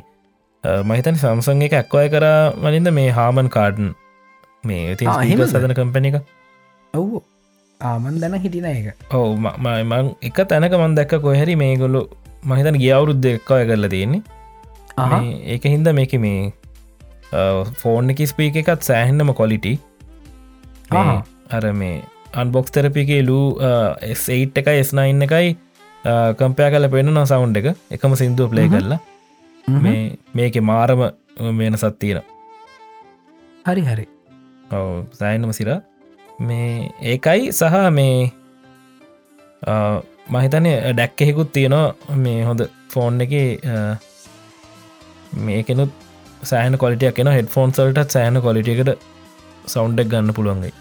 මහිතන් 0.88 1.20
සම්සන් 1.22 1.62
එක 1.66 1.76
ඇක්වය 1.80 2.06
කර 2.14 2.26
වලින්ද 2.64 2.90
මේ 2.98 3.10
හාමන් 3.18 3.48
කාඩන් 3.56 3.92
මේ 4.68 4.82
එහෙමද? 4.96 5.46
සදන 5.46 5.74
කම්පන 5.78 6.10
එක? 6.10 6.18
ඔව්. 6.94 7.08
ආමන් 7.80 8.20
දැන 8.20 8.36
හිටින 8.42 8.66
එක 8.70 8.86
ඔව 9.18 9.30
මං 9.38 10.12
එක 10.28 10.38
තැනක 10.50 10.76
මන් 10.78 10.94
දැක්ක 10.98 11.14
කොහැරි 11.24 11.56
මේ 11.62 11.74
ගොල්ලු 11.82 12.02
මහිතන 12.50 12.78
ගිය 12.82 12.92
අවුරුද්ධ 12.98 13.28
එක්කය 13.32 13.62
කරලා 13.70 13.90
තියෙන්නේ. 13.94 14.22
ඒක 15.52 15.64
හින්ද 15.74 15.88
මේක 15.98 16.14
මේ 16.24 16.52
ෆෝන් 17.82 18.14
එක 18.14 18.20
ස්පීක 18.32 18.56
එකත් 18.62 18.88
සෑහෙන්නම 18.88 19.34
කොලිටි. 19.40 19.74
අර 21.56 21.64
මේ 21.82 21.96
අන්බොක්ස් 22.42 22.74
තරපිගේ 22.74 23.22
ලූ 23.28 23.44
S8 24.14 24.62
එකයි 24.62 24.82
S9 24.86 25.28
එකයි 25.28 25.48
කම්පයා 26.38 26.70
කල 26.74 26.86
පෙන්න්න 26.94 27.24
සවුන්් 27.32 27.56
එක. 27.60 27.68
එකම 27.96 28.14
සිින්දුව 28.22 28.48
ප්ලේ 28.54 28.68
කරලා. 28.74 29.00
මේ 29.84 30.00
මේක 30.38 30.56
මාරම 30.70 31.02
වෙන 31.58 31.76
සත්තියෙන 31.82 32.22
හරි 33.66 33.82
හරි. 33.90 34.06
සෑනම 35.20 35.52
සිර. 35.58 35.70
මේ 36.48 36.70
ඒකයි 37.12 37.52
සහ 37.58 37.76
මේ 37.98 38.16
මහිතනය 40.34 40.72
ඩැක්කෙහිකුත් 40.96 41.50
තියෙනවා 41.56 42.16
මේ 42.24 42.40
හොඳ 42.48 42.62
ෆෝන් 42.92 43.20
එක 43.24 43.34
මේකනුත් 45.46 45.92
සෑන 46.50 46.78
කොලිටියක් 46.82 47.18
එන 47.24 47.30
හෙඩ 47.36 47.48
ෆෝන් 47.54 47.70
සල්ටත් 47.78 48.16
සෑන 48.16 48.40
කොලිටියකට 48.46 48.90
සෞන්්ඩක් 49.74 50.08
ගන්න 50.12 50.36
පුළුවන්ගයි 50.38 50.72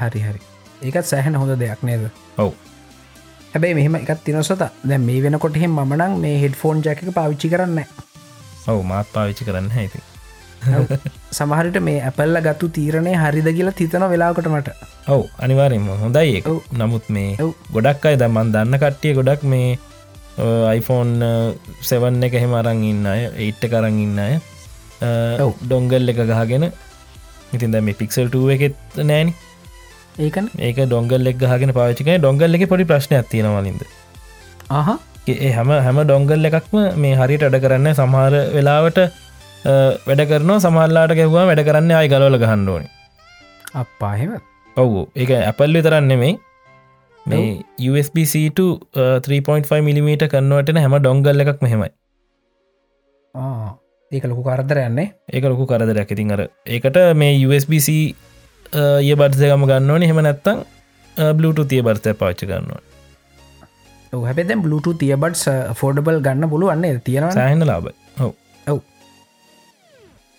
හරි 0.00 0.20
හරි. 0.26 0.40
ඒකත් 0.86 1.06
සෑහන 1.12 1.40
හොඳ 1.40 1.52
දෙයක් 1.62 1.80
නේද? 1.88 2.04
ඔව් 2.44 2.50
හැබැයි 3.54 3.78
මෙහම 3.80 4.00
එකත් 4.00 4.24
තිනොසත 4.24 4.64
දැ 4.90 4.98
මේ 5.08 5.20
වෙනකොට 5.26 5.60
එහෙම 5.60 5.78
මනං 5.84 6.18
මේ 6.24 6.40
හෙඩ 6.44 6.58
ෆෝන් 6.62 6.82
ජැක 6.88 7.06
පාවිච්චි 7.20 7.52
කරන්න 7.52 7.78
ඔවු 8.72 8.82
මාත් 8.90 9.14
පාවිච්චි 9.14 9.48
කරන්න 9.48 9.70
ඇති 9.82 10.00
සමහරිට 11.38 11.78
මේ 11.86 12.00
ඇපල්ල 12.08 12.38
ගත්තු 12.46 12.68
තීරණය 12.76 13.12
හරිද 13.22 13.48
කියලා 13.56 13.76
තිතන 13.80 14.04
වෙලාකට 14.12 14.48
මට. 14.50 14.68
ඔව් 15.14 15.22
අනිවාරෙන්ම 15.44 15.88
හොඳයි 16.02 16.38
එක. 16.38 16.48
නමුත් 16.80 17.08
මේ. 17.16 17.36
ගොඩක් 17.74 18.06
අයි 18.10 18.20
දමන් 18.22 18.52
දන්න 18.54 18.80
කට්ටිය 18.82 19.14
ගොඩක් 19.18 19.44
මේ 19.52 19.78
iPhoneෆෝන් 20.78 21.10
සෙවන් 21.90 22.22
එක 22.28 22.36
හෙම 22.44 22.54
අරං 22.60 22.82
ඉන්න 22.90 23.06
අය 23.06 23.22
ඒට්ට 23.46 23.68
කරං 23.72 24.00
ඉන්න 24.06 24.18
අය. 24.26 24.34
ඩොංගල් 25.64 26.14
එක 26.14 26.22
ගහගෙන. 26.32 26.70
ඉතින් 27.54 27.74
දැ 27.74 27.84
මේ 27.88 28.00
පික්සල්ටුව 28.00 28.54
එකෙත් 28.56 29.02
නෑන 29.10 29.34
ඒකන. 30.26 30.46
ඒක 30.68 30.78
ඩොංගල් 30.86 31.30
එක් 31.30 31.36
ගහගෙන 31.42 31.72
පාචික 31.78 32.08
ඩොංගල් 32.22 32.56
එක 32.56 32.64
පොඩි 32.72 32.84
ප්‍රශ්නයක් 32.92 33.26
තියෙනවලින්ද 33.32 33.82
හැම 35.56 35.70
හැම 35.86 35.98
ඩොංගල් 36.06 36.48
එකක්ම 36.50 36.76
මේ 37.02 37.14
හරිට 37.20 37.44
අඩ 37.48 37.56
කරන්න 37.66 37.88
සමහර 37.98 38.34
වෙලාවට 38.56 38.98
වැඩ 40.08 40.22
කරනවා. 40.30 40.58
සමල්ලාට 40.64 41.12
ගැවවා 41.20 41.44
වැඩ 41.50 41.62
කරන්න 41.68 41.92
අයි 42.00 42.08
ගලවල 42.12 42.36
ගහන්න 42.42 42.68
ඕනි. 42.72 42.88
අප්පාහෙම 43.82 44.34
ඔවු. 44.76 45.00
ඒක 45.20 45.30
ඇපල්ලි 45.36 45.80
තරන්න 45.86 46.12
මේ 46.22 46.34
මේ 47.26 47.44
USB-C 47.90 48.34
to 48.56 48.66
3.5 48.96 49.80
මිලිම 49.86 50.08
කන්නවටන 50.34 50.78
හැම 50.84 50.96
ඩොංගල් 51.00 51.42
එකක් 51.44 51.62
මෙහෙමයි 51.64 51.90
ඒක 54.10 54.24
ලොකු 54.30 54.42
කරදර 54.48 54.78
යන්නේ 54.82 55.06
ඒක 55.32 55.44
ලොකු 55.52 55.64
කරදරයක්. 55.70 56.10
ඉතින් 56.14 56.32
අර 56.34 56.42
ඒකට 56.76 56.98
මේ 57.22 57.32
USB-C 57.46 57.88
ඒ 58.74 59.14
බර්සයකම 59.16 59.66
ගන්නවන 59.66 60.02
හෙම 60.04 60.20
නැත්තං 60.22 60.64
බලුට 61.36 61.68
තිය 61.68 61.82
බර්තය 61.82 62.14
පාච්ච 62.14 62.44
ගන්නවා 62.44 62.82
හැපෙතැම් 64.22 64.62
බලුට 64.62 64.88
තියබට් 64.98 65.44
ෆෝඩබල් 65.74 66.18
ගන්න 66.20 66.50
පුළුවන්නේ 66.50 66.98
තියෙනවා 67.04 67.32
සෑහන 67.32 67.66
ලාබ 67.66 67.86
ඔව. 68.20 68.80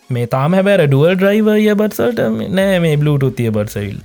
මේ 0.09 0.27
තාම 0.27 0.53
හැබැර 0.53 0.85
ඩුවල් 0.85 1.15
ඩ්‍රයිව 1.15 1.49
ය 1.55 1.75
බත්සල්ට 1.75 2.21
නෑ 2.51 2.79
මේ 2.79 2.97
බලුට 2.97 3.25
තිය 3.35 3.51
බර්සවිල් 3.51 3.99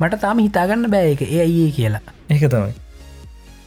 මට 0.00 0.20
තාම 0.20 0.38
හිතාගන්න 0.38 0.90
බෑ 0.90 1.12
එක 1.12 1.22
ඒ 1.22 1.40
අයේ 1.40 1.70
කියලා. 1.70 2.02
ඒක 2.30 2.46
තමයි. 2.46 2.72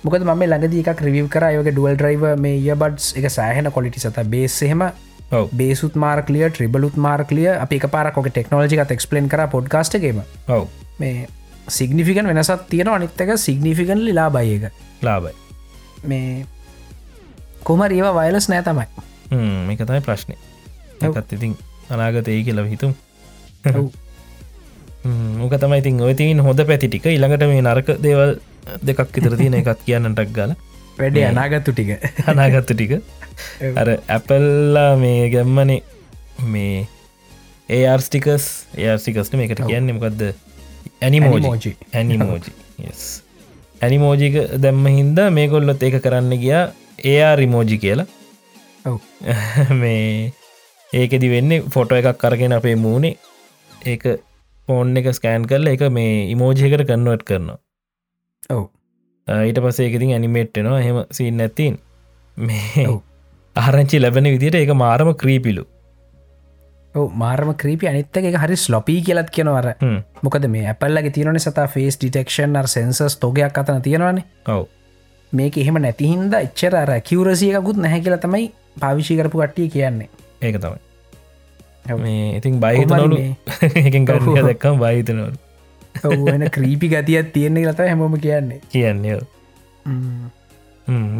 මොකද 0.03 0.25
ම 0.25 0.43
ළඟදී 0.43 0.83
එකක් 0.85 1.05
රිවිව් 1.07 1.29
කරයක 1.29 1.69
ඩුවල් 1.69 1.95
ඩ්‍රයිව 1.95 2.25
මේ 2.37 2.57
යබඩ්ස් 2.65 3.13
එක 3.15 3.29
සෑහන 3.29 3.71
කොලිටි 3.71 3.99
සත. 3.99 4.25
බේසහෙම 4.25 4.81
ඔව 4.83 5.08
බේසුත් 5.57 5.95
මාර්කලිය 5.95 6.45
ට්‍රිබලුත් 6.49 6.95
මාර්කලිය 6.97 7.49
අපි 7.55 7.79
පාරකොක 7.95 8.29
ටෙක්නෝජික 8.29 8.81
එක්ස්පලන් 8.95 9.29
කර 9.29 9.47
පොඩ්කාස්ටගේම 9.55 10.23
ඔව්. 10.47 10.67
මේ 10.99 11.27
සිගනිිකන් 11.67 12.27
වෙනසත් 12.31 12.65
තියෙන 12.69 12.87
අනිත්තක 12.87 13.37
සිගනිිකන් 13.37 14.05
ලා 14.15 14.29
බයක 14.29 14.71
ලාබයි 15.01 15.33
මේ 16.03 16.45
කොමර 17.63 17.91
ඒවා 17.91 18.13
වයලස් 18.19 18.49
නෑ 18.49 18.63
තමයි. 18.63 18.87
මේක 19.67 19.81
තමයි 19.85 20.01
ප්‍රශ්නය. 20.01 20.35
එකත් 21.01 21.33
ඉතින් 21.37 21.57
අනාගතය 21.89 22.43
කියලව 22.43 22.69
හිතුම්. 22.73 22.95
මොක 25.39 25.53
තමයි 25.59 25.79
ඉතින් 25.83 26.01
ඔය 26.01 26.13
තින් 26.15 26.39
හොඳ 26.39 26.65
පැති 26.71 26.87
ටික. 26.87 27.05
ඉළඟට 27.05 27.45
මේ 27.51 27.61
නරක 27.61 28.01
දේවල් 28.01 28.39
දෙකක් 28.87 29.17
ඉතර 29.21 29.37
තියෙන 29.37 29.59
එකත් 29.61 29.85
කියන්නටක් 29.85 30.33
ගල 30.33 30.55
වැඩේ 30.99 31.25
අනාගත්තු 31.29 31.73
ටික. 31.73 31.91
අනාගත්තු 32.27 32.73
ටික. 32.73 32.93
අර 33.75 33.87
ඇපල්ලා 34.15 34.91
මේ 34.97 35.29
ගැම්මනේ 35.35 35.81
මේ 36.53 36.87
ඒර්ස්ටිකස් 37.69 38.45
ඒර්සිකස්න 38.77 39.39
මේකට 39.41 39.63
කියන්නේ 39.65 39.97
මොකක්ද 39.97 40.23
ඇනිමෝජි. 41.01 41.75
ඇනිමෝජි 41.93 42.53
ඇනිමෝජික 43.81 44.37
දැම්ම 44.61 44.85
හින්ද 44.89 45.19
මේ 45.31 45.47
කොල්ලොත් 45.49 45.83
ඒක 45.83 45.99
කරන්න 46.05 46.33
ගියා 46.43 46.63
ඒයා 47.05 47.35
රිමෝජි 47.35 47.77
කියලා. 47.77 48.07
මේ 49.81 50.33
ඒකෙදි 50.93 51.29
වෙන්නේ 51.29 51.61
ෆොටෝ 51.75 52.01
එකක් 52.01 52.17
කරගෙන 52.17 52.57
අපේ 52.57 52.75
මූුණේ. 52.75 53.15
ඒක 53.85 54.03
ෆෝන් 54.67 54.97
එක 54.97 55.13
ස්කෑන් 55.13 55.47
කරල 55.51 55.71
එක 55.75 55.85
මේ 55.91 56.11
ඉමෝජයකට 56.33 56.85
කන්නුවට් 56.89 57.23
කරනවා. 57.23 57.57
ඔව් 58.49 58.65
ඊට 59.29 59.59
පසේ 59.61 59.89
එකතින් 59.89 60.15
ඇනිමේට්නවා 60.15 60.79
හෙම 60.81 61.03
සින්න 61.11 61.41
ඇතින් 61.41 61.79
මේ. 62.37 62.87
ආරංචි 63.55 64.01
ලැබෙන 64.01 64.23
විදිට 64.25 64.55
ඒක 64.55 64.73
මාරම 64.75 65.13
ක්‍රීපිලු 65.15 65.65
මාර්ම 66.95 67.53
ක්‍රීපි 67.53 67.87
අනිත්තක 67.87 68.17
එක 68.17 68.37
හරි 68.37 68.55
ස්ලොපී 68.55 69.01
කියලත් 69.01 69.29
කියනවර. 69.29 69.73
මොකද 70.23 70.47
මේ 70.47 70.65
ඇපල්ලගේ 70.67 71.11
තියරන 71.11 71.39
සතා 71.39 71.67
ෆේස් 71.67 71.97
ඩිටෙක්ෂන් 71.97 72.57
සන්සස් 72.65 73.17
තෝගයක් 73.17 73.57
අතන 73.57 73.81
තියෙනවානේ. 73.81 74.25
ඔව්. 74.47 74.65
මේක 75.31 75.57
එහෙම 75.57 75.81
නැතිහින්ද 75.81 76.33
එච්චර 76.33 76.73
රැකිවරසියකුත් 76.85 77.77
නැහැ 77.77 78.01
කියලා 78.01 78.17
තමයි 78.19 78.51
පාවිශි 78.79 79.17
කරපු 79.17 79.37
කට්ටිය 79.37 79.69
කියන්නේ. 79.69 80.09
ඒක 80.41 80.57
තමයි. 80.57 82.37
ඉතින් 82.37 82.59
බයිතනොලු 82.59 83.17
එකින් 83.75 84.09
ඔව්. 84.09 84.33
දැක්කම් 84.39 84.79
බයිතනවලු 84.79 85.48
ඔවන 86.03 86.49
ක්‍රීපි 86.49 86.89
ගතියක් 86.89 87.31
තියෙන්නේ 87.33 87.67
ලත 87.67 87.79
හැමෝම 87.83 88.19
කියන්නේ. 88.19 88.61
කියන්නේ 88.69 89.19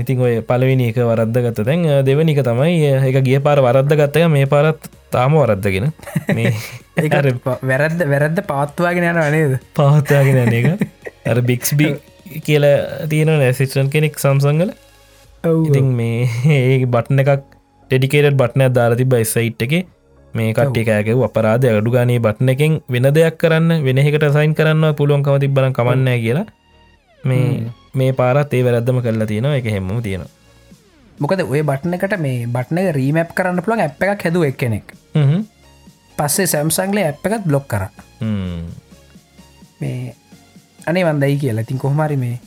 ඉතින් 0.01 0.19
ඔය 0.19 0.41
පලවිනි 0.41 0.89
එක 0.91 1.01
වරද්ද 1.03 1.41
ගත්ත 1.45 1.65
තැන් 1.65 1.87
දෙවනික 2.05 2.41
තමයි 2.45 2.93
එක 3.09 3.21
ගිය 3.25 3.39
පාර 3.39 3.61
වරද්ද 3.61 3.97
ගත්තය 3.99 4.27
මේ 4.27 4.49
පාරත් 4.49 4.89
තාම 5.13 5.37
වරද්දගෙන. 5.37 5.91
වැරද්ද 7.63 8.05
වැරද්ද 8.13 8.43
පවත්වාගෙන 8.49 9.09
යන 9.11 9.21
වනේද 9.21 9.57
පවත්තාගෙන 9.77 10.41
යන 10.43 10.55
එක. 10.59 10.87
අර 11.29 11.41
බික්ස්බි 11.45 11.93
කියලා 12.45 13.07
තියෙන 13.09 13.31
නැසිස්ටන් 13.39 13.89
කෙනෙක් 13.89 14.19
සම්සංගල 14.19 14.73
ඉතින් 15.43 15.87
මේ 15.95 16.27
ඒ 16.55 16.85
බට්න 16.85 17.23
එකක් 17.23 17.45
ටෙඩිකේට 17.91 18.37
බට්නයක් 18.37 18.73
දාලා 18.73 18.99
තිබ 18.99 19.15
සයිට් 19.25 19.61
එක 19.61 19.73
මේ 20.33 20.53
කට්ටි 20.53 20.85
කෑකව 20.85 21.23
අපරාධ 21.23 21.65
අඩු 21.69 21.91
ගානේ 21.91 22.19
බට්න 22.19 22.49
එකෙන් 22.49 22.73
වෙන 22.89 23.07
දෙයක් 23.13 23.37
කරන්න 23.37 23.83
වෙනහෙකට 23.83 24.25
සයින් 24.31 24.53
කරන්න 24.53 24.95
පුළුවන්කම 24.95 25.39
තිබ්බන 25.39 25.73
කමන්නෑ 25.73 26.19
කියලා. 26.19 26.45
මේ 27.23 27.71
මේ 27.95 28.11
පාරත් 28.11 28.53
ඒ 28.53 28.63
වැරද්දම 28.63 29.01
කරලා 29.01 29.27
තියෙනවා. 29.27 29.55
එක 29.55 29.65
හෙම්ම 29.67 29.89
තියෙනවා. 30.01 30.29
මොකද 31.19 31.41
ඔය 31.43 31.61
බට්න 31.61 31.93
එකට 31.93 32.19
මේ 32.19 32.45
බට්න 32.47 32.77
එක 32.77 32.95
රීමප් 32.95 33.31
කරන්න 33.35 33.63
පුළුවන් 33.63 33.81
ඇප් 33.81 34.03
එකක් 34.03 34.23
හැදුව 34.23 34.45
එක් 34.45 34.57
කෙනෙක්. 34.57 34.93
හ්ම්. 35.15 35.41
පස්සේ 36.17 36.47
සැම්සංගලේ 36.47 37.05
ඇප් 37.05 37.25
එකත් 37.25 37.43
බ්ලොක් 37.45 37.65
කර. 37.67 37.89
හ්ම්. 38.21 38.69
මේ 39.81 40.15
අනේ 40.87 41.03
වන්දයි 41.03 41.37
කියලා. 41.37 41.61
ඉතින් 41.61 41.77
කොහමරි 41.77 42.17
මේ 42.17 42.39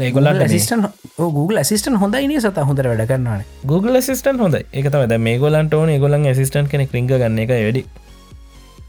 ඒගොල්ලන්ට 0.00 0.38
මේ- 0.38 0.48
සිස්ටන් 0.48 0.88
Google 1.20 1.62
සිස්ටන් 1.64 1.96
හොඳයි 2.02 2.26
නිය 2.30 2.40
සත? 2.40 2.56
හොඳර 2.68 2.86
වැඩ 2.90 3.04
කරන්නවාන 3.10 3.42
Google 3.70 4.00
සිස්ටන් 4.08 4.38
හොඳ 4.40 4.56
එක 4.60 4.90
තම 4.94 5.16
මේ 5.20 5.38
ගොලන්ට 5.38 5.74
ඕන 5.74 5.92
ගොලන් 6.04 6.28
සිස්ටන් 6.34 6.68
කෙනෙ 6.72 6.88
රිංග 6.92 7.08
ගන්න 7.10 7.38
එක 7.44 7.52
වැඩි. 7.54 7.82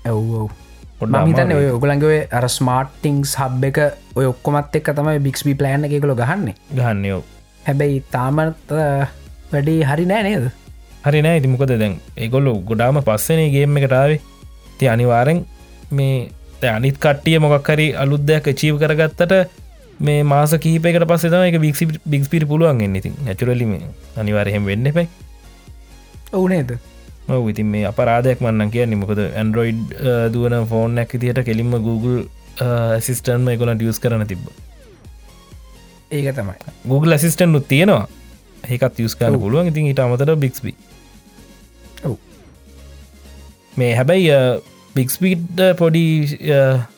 ඇව් 0.06 0.50
අමාරුයි. 1.02 1.56
ඔය 1.60 1.70
ඔගලන්ගේ 1.76 2.20
අර 2.40 2.48
ස්මාර්ටිං 2.58 3.22
සබ් 3.26 3.70
එක 3.72 3.80
ඔය 4.16 4.26
ඔක්කොමත් 4.32 4.76
එක් 4.80 4.92
තමයි 4.98 5.20
බික්ස්බි 5.28 5.56
ප්ලෑන් 5.60 5.88
එකකොල 5.90 6.16
ගහන්නේ. 6.22 6.56
ගහන්නයෝ 6.80 7.22
හැබැයි 7.68 8.04
තාමත් 8.12 8.76
වැඩේ 9.54 9.80
හරි 9.92 10.06
නෑ 10.12 10.24
නේද? 10.28 10.46
හරි 11.06 11.22
නෑ. 11.26 11.40
ඉතිමොකද 11.42 11.74
දැන් 11.84 11.98
ඒගොල්ලු 12.18 12.54
ගොඩාම 12.70 13.02
පස්සනේ 13.08 13.50
ගේම 13.56 13.82
එකටාවේ 13.82 14.22
ති 14.78 14.88
අනිවාරෙන් 14.94 15.42
මේ 15.92 16.30
අනිත් 16.76 16.98
කට්ටිය 17.04 17.40
මොකක්හරි 17.40 17.88
අලුද්දයක් 18.04 18.48
චීව 18.62 18.78
කරගත්තට 18.82 19.34
මේ 20.08 20.24
මාස 20.34 20.54
කීපකට 20.66 21.06
පස්සේ 21.12 21.34
තම 21.34 21.44
එක 21.50 21.60
බික්සි 21.66 21.88
බික්ස්පිරි 22.14 22.50
පුළුවන් 22.52 22.98
ඉතින් 23.02 23.14
ඇචුරලිම 23.34 23.76
අනිවාරහෙම 24.24 24.66
වෙන්න 24.72 24.94
පැයි 24.98 25.10
ඔවු 26.34 26.48
නේද? 26.48 26.72
ඔව 27.30 27.50
ඉතින් 27.54 27.68
මේ 27.76 27.86
අපරාධයක් 27.92 28.42
මන්න 28.44 28.74
කියන්නේ 28.74 29.02
මොකද 29.04 29.22
ඇන්ඩරෝයිඩ් 29.24 29.96
දුවන 30.34 30.58
ෆෝන් 30.74 31.00
ඇක් 31.04 31.16
තියට 31.24 31.46
කෙලින්ම 31.50 31.78
Google 31.88 32.20
සිස්ටන්ම 33.08 33.50
එකොල 33.56 33.74
ියස් 33.78 34.00
කරන 34.04 34.28
තිබ 34.28 34.44
ඒක 36.12 36.36
තමයි. 36.36 36.56
Google 36.88 37.16
ඇසිස්ටන් 37.16 37.54
නුත් 37.56 37.68
තියෙනවා. 37.68 38.08
ඒකත් 38.68 39.00
යස් 39.00 39.16
කරන 39.16 39.38
ඔව්. 39.38 39.44
පුළුවන්. 39.46 39.70
ඉතින් 39.72 39.88
ඉට 39.92 40.02
අමතර 40.04 40.36
බික්ස්බි. 40.36 40.76
මේ 43.78 43.94
හැබැයි 43.96 44.32
බික්ස්පීට් 44.96 45.62
පොඩි 45.80 46.04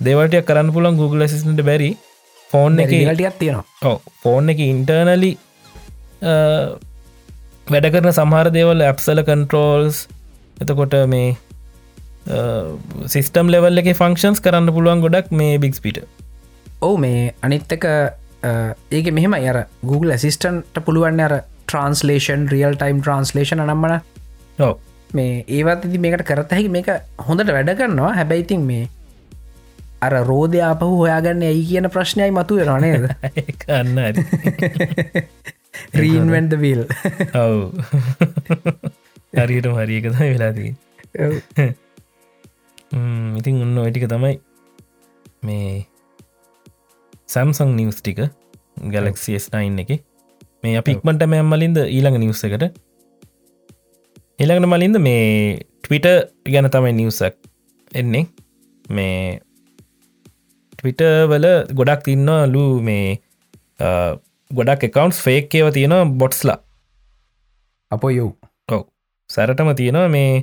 දෙවටයක් 0.01 0.47
කරන්න 0.47 0.73
පුළන් 0.73 0.97
Google 0.97 1.27
ඇසිස්ට 1.27 1.61
බැරි 1.61 1.91
ෆෝන් 2.53 2.79
එක 2.83 2.89
ටියක් 2.89 3.37
තියෙනවා. 3.41 3.95
ෆෝන් 4.23 4.53
එක 4.53 4.59
ඉන්ටර්නලි 4.65 5.31
වැඩ 7.67 7.87
කරන 7.93 8.11
සමහර 8.11 8.51
දේවල් 8.57 8.85
ඇප්සල 8.87 9.23
කන්ට්‍රෝල්ස් 9.29 10.03
එතකොට 10.61 10.95
මේ 11.13 11.29
සිිස්ටම් 13.13 13.49
ලෙවල් 13.53 13.81
එක 13.81 13.89
ෆංක්ෂන්ස් 14.01 14.43
කරන්න 14.43 14.73
පුළුවන් 14.75 15.03
ගොඩක් 15.05 15.31
මේ 15.41 15.57
බික්ස් 15.63 15.83
පිට 15.85 16.03
ඔවු 16.81 16.95
මේ 17.05 17.33
අනිත්තක 17.47 17.85
ඒක 18.91 19.07
මෙහෙම 19.17 19.35
අර 19.39 19.59
Google 19.89 20.15
ඇසිස්ටන්ට 20.15 20.79
පුළුවන් 20.87 21.19
අර 21.27 21.35
ට්‍රන්ස්ලේෂන් 21.67 22.49
රියල් 22.53 22.75
ටයිම් 22.79 22.99
ට්‍රන්ස්ලේෂන 23.03 23.63
නම්මන 23.65 23.95
මේ 25.13 25.45
ඒවත් 25.57 25.87
ඉති 25.89 26.01
මේකට 26.05 26.25
කරතහැකි 26.29 26.69
මේක 26.75 26.89
හොඳට 27.27 27.53
වැඩ 27.55 27.71
කරනවා. 27.79 28.11
හැබැයිතින් 28.19 28.61
මේ 28.69 28.83
අර 30.05 30.13
රෝධය 30.31 30.61
අපහු 30.71 30.91
හොයාගන්න 31.01 31.45
ඇයි 31.49 31.63
කියන 31.69 31.87
ප්‍රශ්නයයි 31.95 32.31
මතු 32.37 32.59
රනේද 32.69 33.05
කන්න 33.61 33.97
රීන්වෙන්ඩ 36.01 36.53
විල් 36.63 36.81
ඔව්. 37.43 37.57
හරියට 39.39 39.67
හරියකත 39.79 40.19
වෙලාදී 40.19 40.71
ඉතින් 43.39 43.61
උන්න 43.65 43.77
ඔයිටික 43.83 44.07
තමයි 44.11 44.35
මේ 45.47 45.69
සැම්සං 47.33 47.69
නිවස් 47.77 47.99
ටික 47.99 48.19
ගැලක්සිස්9 48.93 49.79
එක. 49.83 49.91
මේ 50.63 50.75
අපික්මට 50.81 51.23
මෑම් 51.31 51.47
මලින්ද 51.53 51.77
ඊළඟ 51.85 52.17
නිවස 52.23 52.43
එකට. 52.47 52.63
ඊළඟට 54.41 54.71
මලින්ද 54.73 54.97
මේ 55.07 55.23
ටවිට 55.83 56.07
ගැන 56.53 56.69
තමයි 56.75 56.93
නිවසක් 56.99 57.35
එන්නේ. 57.91 58.25
මේ 58.89 59.41
ටවිට 60.83 61.01
වල 61.31 61.45
ගොඩක් 61.73 62.01
තින්න 62.03 62.29
ලු 62.51 62.63
මේ 62.81 63.19
ගොඩක් 64.51 64.81
එකකවන්ස් 64.87 65.19
ෆේක් 65.25 65.55
ඒව 65.55 65.69
තියෙන 65.71 65.95
බොට්ස්ලා 66.17 66.57
අප 67.91 68.03
යෝ 68.11 68.31
ඔව 68.69 68.83
සැරටම 69.29 69.71
තියෙනවා 69.75 70.09
මේ 70.09 70.33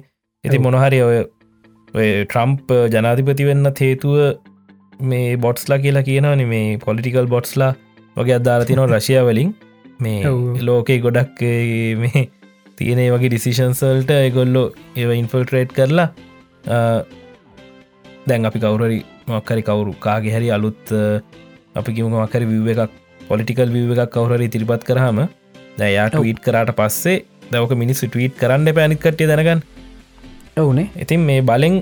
ඉති. 0.44 0.58
මොනහරි 0.58 1.00
ඔය 1.02 1.18
ට්‍රම්ප් 2.24 2.72
ජනාධිපති 2.94 3.48
වෙන්න 3.50 3.72
හේතුව 3.80 4.16
මේ 5.04 5.36
බොට්ස්ලා 5.36 5.78
කියලා 5.78 6.02
කියනවන 6.02 6.44
මේ 6.48 6.78
පොලිටිකල් 6.78 7.28
බොට්ස්ලා 7.28 7.72
වගේ 8.16 8.38
අදාලා 8.38 8.70
තිනව 8.70 8.88
රශය 8.94 9.20
වලින් 9.28 9.54
මේ. 10.00 10.24
ලෝකේ 10.62 10.98
ගොඩක් 11.00 11.46
මේ 11.98 12.26
තියෙන 12.78 13.04
වගේ 13.14 13.28
ඩිසිෂන්සල්ට 13.28 14.16
එගොල්ලෝ 14.18 14.66
ඒව 14.96 15.16
ඉන්ෆල්ට්‍රේට් 15.18 15.78
කරලා 15.78 16.08
දැන් 18.26 18.46
අපි 18.46 18.58
කවුරරි 18.58 19.00
මක්කරි 19.32 19.62
කවුරු? 19.68 19.92
කාගේ 20.06 20.32
හැරි 20.36 20.48
අලුත් 20.56 20.82
අපි 21.78 21.90
කිම 21.96 22.16
මකරි 22.22 22.46
විව 22.52 22.68
එකක් 22.74 22.92
පොලිටිකල් 23.28 23.70
විව 23.76 23.92
එකක් 23.94 24.12
කවුරරි 24.16 24.48
තිරිපත් 24.54 24.82
කරහම 24.88 25.20
දැයාට. 25.80 26.16
වීට් 26.26 26.40
කරාට 26.46 26.72
පස්සේ 26.80 27.18
දවක 27.52 27.78
මිනිස් 27.82 28.02
ටීට් 28.04 28.34
කරන්න 28.40 28.74
පැනිකටේ 28.78 29.30
දැනගන්න. 29.30 29.62
ඔවුනේ. 30.62 30.88
ඉතින් 31.02 31.20
මේ 31.28 31.42
බලෙන් 31.50 31.76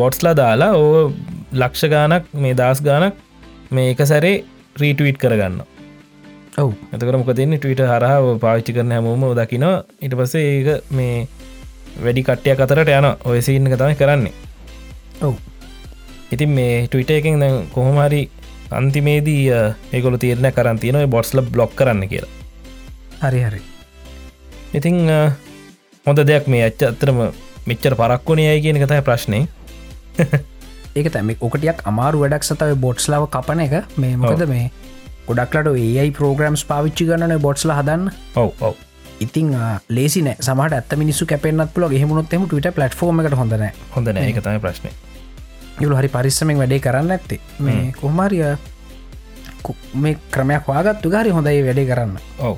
බොට්ස්ලා 0.00 0.34
දාලා 0.40 0.72
ඕ 0.78 1.12
ලක්ෂ 1.60 1.84
ගානක් 1.92 2.24
මේ 2.44 2.54
දස් 2.60 2.80
ගානක් 2.86 3.14
මේ 3.70 3.92
එක 3.92 4.00
සැරේ 4.10 4.36
රීටවිට් 4.80 5.18
කරගන්න 5.22 5.60
ඔව්. 6.62 6.72
එතකර 6.94 7.16
මොක 7.20 7.30
තින්නේ 7.38 7.60
ටවිට 7.62 7.82
හරහාව 7.92 8.26
පාවිච්චි 8.44 8.74
කරන 8.76 8.90
හැමෝම 8.96 9.22
දකිනවා. 9.38 9.76
ඉට 10.04 10.14
පස්සේ 10.18 10.48
ඒක 10.56 10.90
මේ 10.98 11.28
වැඩි 12.04 12.26
කට්ටය 12.26 12.50
අතරට 12.64 12.90
යන 12.98 13.08
ඔය 13.28 13.38
සින්න 13.46 13.70
තමයි 13.70 13.96
කරන්නේ. 14.00 14.34
ඔව් 15.26 15.34
ඉතින් 16.30 16.50
මේ 16.56 16.86
ටවිට 16.86 17.10
එකෙන් 17.10 17.42
කොහොමහරි 17.74 18.22
අන්තිමේදී 18.70 19.42
ඒකොල 19.92 20.16
තීරණ 20.22 20.52
කරන්තියනව 20.56 21.06
බොට්ස්ල 21.14 21.42
බ්ලොක් 21.54 21.72
කරන්න 21.78 22.08
කියලා. 22.08 22.30
හරි 23.22 23.40
හරි. 23.46 23.62
ඉතිං 24.74 25.10
හොඳ 26.06 26.20
දෙයක් 26.30 26.46
මේ 26.46 26.62
ඇච්ච 26.66 26.84
අත්තරම 26.90 27.18
මෙච්චර 27.70 27.96
පරක්වුණේ 28.00 28.54
කියන 28.66 28.78
කතයි 28.82 29.02
ප්‍රශ්නය 29.08 29.40
ඒක 30.96 31.10
තැම 31.16 31.34
ඕකටයක් 31.40 31.82
අමාරු 31.92 32.22
වැඩක් 32.22 32.46
සතව 32.46 32.78
බොට්ස්ලාව 32.86 33.26
කපන 33.34 33.66
එක. 33.66 33.74
මේ 33.96 34.14
මොකද 34.22 34.46
මේ 34.52 34.70
ගොඩක්ලට 35.26 35.74
ඒයි 35.74 36.14
ප්‍රෝග්‍රම්ස් 36.20 36.64
පාවිච්චි 36.70 37.10
ගන්නන 37.10 37.42
බොට්ස්ල 37.42 37.74
හදන්න. 37.74 38.08
ඔව් 38.36 38.50
ඔව්. 38.70 38.74
ඉතින් 39.20 39.52
ලේසි 39.98 40.22
සමට 40.38 40.72
ඇත 40.78 40.98
මිනිසු 41.02 41.26
කැපෙන්න්නත් 41.26 41.74
පුල 41.74 41.90
හෙමුණොත් 41.90 42.32
එම 42.38 42.48
ට 42.48 42.76
පලට්ෆෝර්ම 42.78 43.26
එකට 43.26 43.38
හොඳන 43.42 43.70
හොඳ 43.96 44.08
නෑ. 44.14 44.28
එක 44.30 44.44
තමයි 44.46 44.62
ප්‍රශ්නය 44.66 44.90
යුල 45.80 45.94
හරි 45.96 46.08
පරිස්සමෙන් 46.08 46.58
වැඩේ 46.60 46.80
කරන්න 46.80 47.10
ඇත්තේ 47.10 47.40
මේ 47.60 47.92
කොහමාරිය 48.00 48.44
මේ 49.94 50.16
ක්‍රමයක් 50.30 50.68
වාගත්තු 50.68 51.12
ගරි 51.12 51.30
හොඳයි 51.30 51.62
වැඩේ 51.64 51.86
කරන්න. 51.86 52.18
ඔව්. 52.40 52.56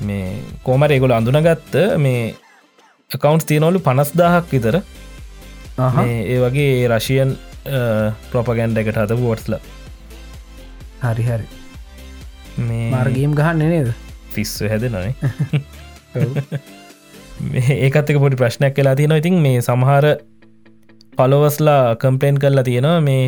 මේ 0.00 0.38
කෝමර 0.64 0.92
ඒගොල 0.92 1.12
අඳුනගත්ත 1.12 1.76
මේ 1.98 2.34
එකකවන්ස් 3.10 3.44
තියනොලු 3.44 3.80
පනස් 3.80 4.12
දාහක් 4.16 4.50
විතර 4.52 4.80
ඒ 5.80 6.38
වගේ 6.44 6.88
රශයන් 6.88 7.36
ප්‍රොපගන්ඩ 8.30 8.82
එකට 8.82 9.00
හත 9.02 9.18
වෝට්ස්ල 9.20 9.58
හරි 11.02 11.22
හරි. 11.22 11.46
මේ 12.58 12.90
මාර්ගීම් 12.90 13.36
ගහන්න 13.38 13.68
නේද? 13.74 13.92
ෆිස්ස 14.32 14.58
හැද 14.62 14.88
නොනේ 14.90 15.14
ඔව්. 16.22 16.36
ඒකත් 17.86 18.10
එක 18.10 18.18
පොඩි 18.18 18.40
ප්‍රශ්නයක් 18.40 18.74
කලා 18.76 18.96
තියෙන 18.98 19.14
ඉතින් 19.16 19.38
මේ 19.42 19.60
සමහර 19.62 20.08
පලොවස්ලා 21.18 21.82
කම්පලේන් 21.96 22.42
කරලා 22.42 22.64
තියෙනවා. 22.64 22.98
මේ 23.02 23.24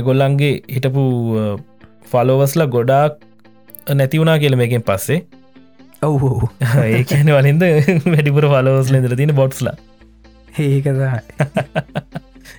එගොල්ලන්ගේ 0.00 0.52
හිටපු 0.74 1.06
ෆලෝවස්ලා 2.10 2.68
ගොඩාක් 2.68 3.24
නැතිවුණනා 3.92 4.38
කියල 4.38 4.56
මේකෙන් 4.56 4.84
පස්සේ. 4.84 5.22
ඔවු 6.02 6.30
ඒ 6.84 7.02
කියන 7.10 7.30
වලින්ද 7.36 7.64
වැඩිපුර 8.12 8.46
ෆලෝස්ල 8.52 8.98
ඉදර 9.00 9.14
තියෙන 9.20 9.34
බොට්ස්ලා 9.40 9.74
ඒකදයි 10.60 11.10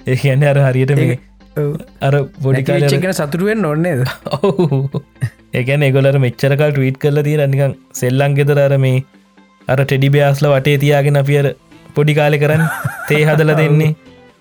ඒ 0.05 0.15
කියන්නේ 0.15 0.51
අර 0.53 0.59
හරියට 0.65 0.95
මේ 0.99 1.17
අර 2.07 2.15
පොඩිකාල 2.45 2.87
චකෙන 2.87 3.15
සතුරුවෙන් 3.19 3.67
ඔන්නේද 3.73 4.01
ඔහු 4.39 4.79
ඒකැන 5.53 5.85
එගොලර 5.89 6.17
මෙච්චරකල් 6.25 6.71
ට්වීට් 6.71 6.99
කරල 7.03 7.21
තිය 7.27 7.37
නිකං 7.45 7.77
සෙල්ලං 8.01 8.39
ගෙදර 8.39 8.63
අර 8.65 8.75
මේ 8.85 9.03
අර 9.67 9.79
ටෙඩි 9.83 10.11
බෑස්ල 10.17 10.49
වටේ 10.53 10.81
තියාගෙන 10.83 11.21
අපියර 11.23 11.47
පොඩි 11.95 12.17
කාලෙ 12.19 12.41
කරන්න 12.43 12.65
තේ 13.09 13.23
හදල 13.23 13.53
දෙන්නේ 13.61 13.93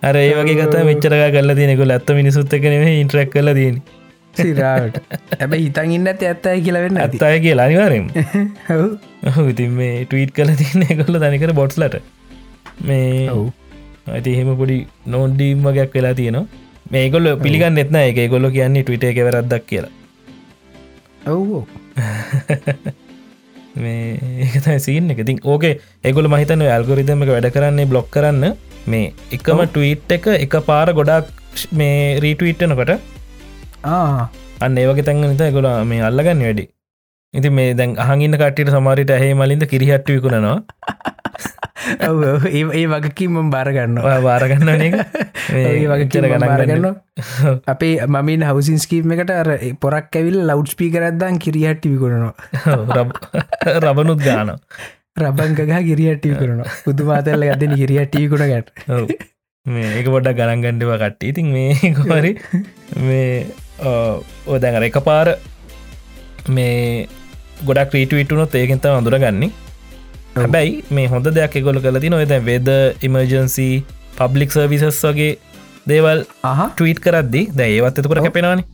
අර 0.04 0.16
ඒ 0.16 0.30
වගේ 0.38 0.56
කත 0.60 0.84
මෙච්චරක 0.88 1.26
කල 1.34 1.54
තියනෙකු 1.54 1.90
ඇත්ත 1.90 2.14
මිනිසුත් 2.14 2.56
එකන 2.58 2.78
ඉන්ට්‍රක් 2.92 3.30
කල 3.30 3.52
දන 3.52 3.82
සිරාට 4.34 4.96
ඇබ 5.38 5.56
හිතන් 5.56 5.96
ඉන්න 5.96 6.12
ඇත 6.12 6.24
ඇත්තයි 6.24 6.64
කියලවෙන්න 6.66 7.00
ඇති 7.00 7.20
අත්තය 7.22 7.42
කිය 7.42 7.58
අනිවාරෙන් 7.58 8.08
ඉතින් 9.52 9.76
මේ 9.80 9.92
ටවීට් 10.04 10.34
කල 10.38 10.56
තියන්නේ 10.62 10.98
කොල්ල 11.00 11.20
තනිකර 11.22 11.54
බොට්ස්ලට 11.54 12.00
මේ 12.82 13.28
ඇති 14.08 14.34
එහෙම 14.34 14.50
පොඩි 14.56 14.76
නෝන්ඩීම් 15.06 15.62
වගයක් 15.62 15.94
වෙලා 15.94 16.14
තියෙනවා. 16.14 16.46
මේකොල්ල 16.90 17.28
පිළිගන්න 17.38 17.80
එත්න 17.82 17.96
එක 18.00 18.20
ගොල්ල 18.30 18.50
කියන්නේ 18.56 18.82
ටවිට 18.82 19.04
එක 19.04 19.20
වැරද්දක් 19.26 19.64
කියලා. 19.66 19.92
ඔව් 21.26 21.64
මේ 23.82 24.18
ඒකතයි 24.46 24.78
සීන් 24.86 25.10
එක. 25.14 25.24
තින් 25.28 25.40
ඕකේ 25.52 25.74
එගොල 26.10 26.28
මහිතන 26.34 26.64
ඇල්ගොරිදම 26.66 27.24
එක 27.24 27.32
වැඩ 27.34 27.50
කරන්නේ 27.56 27.90
බ්ලොක් 27.92 28.08
කරන්න. 28.14 28.54
මේ 28.92 29.12
එකම 29.36 29.64
ටවීට් 29.64 30.14
එක 30.18 30.26
එක 30.36 30.54
පාර 30.70 30.88
ගොඩක් 30.98 31.66
මේ 31.80 32.20
රීටවිට්ටනකොට 32.24 32.94
ආ. 33.84 34.28
අන්න 34.64 34.78
ඒවගේ 34.84 35.06
තැන් 35.08 35.26
නිත 35.32 35.44
ගොල 35.58 35.68
මේ 35.92 36.06
අල්ලගන්න 36.10 36.46
වැඩි. 36.46 36.66
ඉති 37.34 37.50
මේ 37.58 37.74
දැන් 37.80 37.98
අහගන්න 38.04 38.38
කටට 38.40 38.74
සමාරිට 38.76 39.14
ඇහේ 39.16 39.34
මලින්ද 39.40 39.66
කිරිහට්ට 39.72 40.10
ඔව්. 40.52 40.58
ඒ 41.84 42.62
ඒ 42.72 42.86
වගකින්ම 42.88 43.50
බාරගන්න 43.50 44.00
ඔය 44.00 44.16
වාරගන්න 44.22 44.72
එක 44.78 44.96
ඒ 45.58 45.84
වගේ 45.84 46.08
චර 46.08 46.26
ගණන් 46.26 46.46
බාරගන්න 46.46 46.88
අපේ 47.66 47.94
මමින් 48.08 48.44
හවසින් 48.44 48.80
ස්කීම් 48.80 49.14
එකට 49.16 49.32
අර 49.32 49.52
පොරක් 49.80 50.10
ඇවිල් 50.14 50.40
ලව් 50.46 50.66
ස්පී 50.68 50.90
කරද්දන් 50.90 51.38
කිරිහට්ටි 51.38 51.92
විකුණනවා. 51.92 53.06
රබනුත් 53.84 54.20
ගාන 54.22 54.54
රබංකගහ 55.16 55.74
කිරියට්ටි 55.82 56.34
කරන 56.34 56.62
පුදුමාතල්ල 56.84 57.44
අදන 57.48 57.74
කිරියට්ටි 57.76 58.28
කුණගට 58.28 58.70
මේ 59.66 59.90
ඒක 59.90 60.08
පොඩ්ඩක් 60.08 60.38
ගණන්ගණ්ඩව 60.38 60.94
කට්ටි 60.96 61.28
ඉතින් 61.28 61.52
මේ 61.52 61.92
කොහරි 61.98 62.32
මේ 63.00 63.28
ඕදැඟර 64.46 64.88
එක 64.88 64.98
පාර 65.06 65.34
මේ 66.50 67.06
ගොඩක් 67.62 67.94
රීටවිටුනොත් 67.94 68.54
ඒකෙන්ත 68.54 68.90
අඳුරගන්නේ 68.90 69.52
හැබැයි 70.36 70.70
මේ 70.96 71.08
හොඳ 71.10 71.26
දෙයක් 71.36 71.56
ගොල 71.66 71.78
කල 71.82 71.98
ති 72.04 72.08
නොද 72.12 72.32
වෙද 72.48 72.68
ඉමර්ජන්සි 73.08 73.66
පබ්ලික් 74.18 74.50
සර්විසස් 74.56 74.98
වගේ 75.06 75.30
දේවල් 75.90 76.24
ටීට් 76.72 77.00
කරද්දි 77.04 77.42
ද 77.58 77.68
ඒවත් 77.68 78.00
එතකොට 78.02 78.20
කැපෙනවාන. 78.26 78.64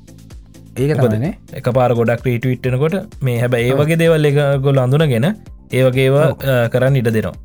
ඒක 0.76 0.92
තමනේ 0.96 1.32
එක 1.60 1.68
පාර 1.78 1.92
ගොඩක් 1.98 2.24
රීටවිට්ටනකොට 2.28 2.96
මේ 3.22 3.36
හැබ 3.44 3.58
ඒ 3.60 3.76
වගේ 3.82 4.00
දේවල් 4.02 4.30
එක 4.30 4.40
ගොල 4.66 4.82
අඳුනගෙන 4.84 5.28
ඒවගේවා 5.72 6.26
කරන්න 6.72 7.00
ඉඩ 7.02 7.12
දෙනවා. 7.12 7.36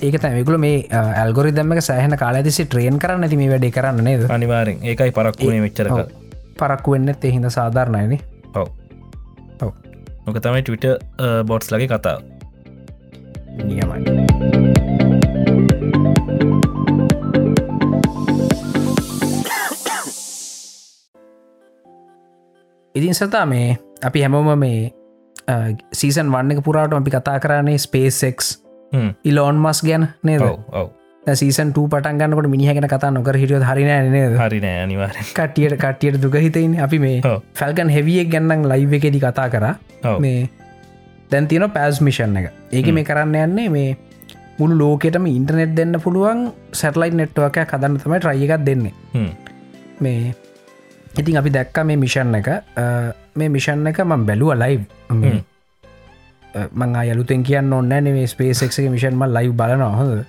ඒක 0.00 0.20
තැමිකුල 0.22 0.60
මේ 0.60 0.86
ඇල්ගොරි 1.00 1.56
දම්ම 1.56 1.84
සෑහන 1.90 2.20
කාලතිසි 2.24 2.66
ට්‍රේන් 2.66 3.02
කරන්න 3.04 3.24
ඇති 3.24 3.42
මේ 3.42 3.52
වැඩි 3.54 3.74
කරන්න 3.76 4.04
නේද? 4.04 4.30
අනිවාරෙන් 4.30 4.84
ඒකයි 4.84 5.14
පරක්ුණේ 5.16 5.62
මෙච්චරක 5.66 6.16
පරක්කු 6.60 6.96
වෙන්න 6.96 7.14
එහිද 7.20 7.52
සාධාරණයන 7.58 8.18
ඔව. 8.54 8.68
ඔව්. 9.64 9.72
නොක 10.26 10.42
තමයි 10.46 10.66
ටවිට 10.66 10.90
බොට්ස් 11.48 11.72
ලගේ 11.74 11.88
කතාව 11.94 12.37
නියමයි. 13.64 13.98
ඉතින් 22.94 23.14
සතා 23.14 23.46
මේ 23.46 23.78
අපි 24.04 24.22
හැමෝම 24.22 24.58
මේ 24.58 24.92
සීසන් 25.92 26.30
වන්න 26.32 26.62
පුරාට 26.62 26.94
අපි 26.94 27.10
කතා 27.10 27.38
කරන්නේ 27.40 27.78
ස්පේසෙක්. 27.78 28.40
ඉලෝන් 29.24 29.56
මස් 29.56 29.82
ගැන 29.86 30.08
නේද? 30.22 30.42
සීසන් 31.34 31.72
පටන් 31.76 32.18
ගන්නකට 32.20 32.48
මිනිහගෙන 32.48 32.88
කතා 32.88 33.10
නොකර 33.10 33.36
හිටියෝ 33.36 33.64
හරින 33.70 33.90
නේද? 34.12 34.36
හරි 34.38 34.60
නෑ 34.60 34.82
අනිවාරෙන් 34.84 35.28
කටියට 35.38 35.76
කටියට 35.82 36.22
දුක 36.22 36.34
හිතයින් 36.34 36.80
අපි 36.80 36.98
මේ 36.98 37.20
ඔව්. 37.24 37.42
ෆැල්කන් 37.54 37.92
හෙවියෙක් 37.96 38.30
ගැන්නම් 38.32 38.64
ලයිව් 38.72 38.92
එකෙදි 38.98 39.20
කතා 39.20 39.48
කර. 39.48 39.66
මේ 40.24 40.48
දැන් 41.30 41.48
තියෙන 41.48 41.70
පැස් 41.70 42.00
මිෂන් 42.00 42.36
එක. 42.36 42.52
ඒක 42.72 42.92
මේ 42.92 43.04
කරන්න 43.04 43.34
යන්නේ 43.36 43.68
මේ 43.68 43.96
මුළු 44.58 44.78
ලෝකෙටම 44.78 45.26
ඉන්ටනෙට් 45.26 45.76
දෙන්න 45.76 46.00
පුළුවන් 46.00 46.48
සැටලයි් 46.72 47.12
නෙට්ුවක 47.12 47.60
කදන්න 47.64 47.98
තමයි 47.98 48.18
ට්‍රයියකක් 48.18 48.66
දෙන්නේ. 48.66 48.92
මේ 50.00 50.34
ඉතින් 51.18 51.38
අපි 51.38 51.52
දැක්ක 51.52 51.84
මේ 51.84 51.96
මිෂන් 51.96 52.34
එක. 52.34 52.50
මේ 53.34 53.48
මිෂන් 53.48 53.86
එක 53.86 54.02
මං 54.04 54.26
බැලුව 54.26 54.52
හ්ම්. 55.08 55.38
මං 56.72 56.96
අයලුතෙන් 56.96 57.42
කියන්න 57.42 57.72
ඔන්න 57.72 57.88
මේ 57.88 58.26
ස්පේසෙක්ගේ 58.26 58.90
මිෂන්ම 58.90 59.24
ලයිව් 59.28 59.52
බලනවා 59.52 59.96
හොද. 59.96 60.24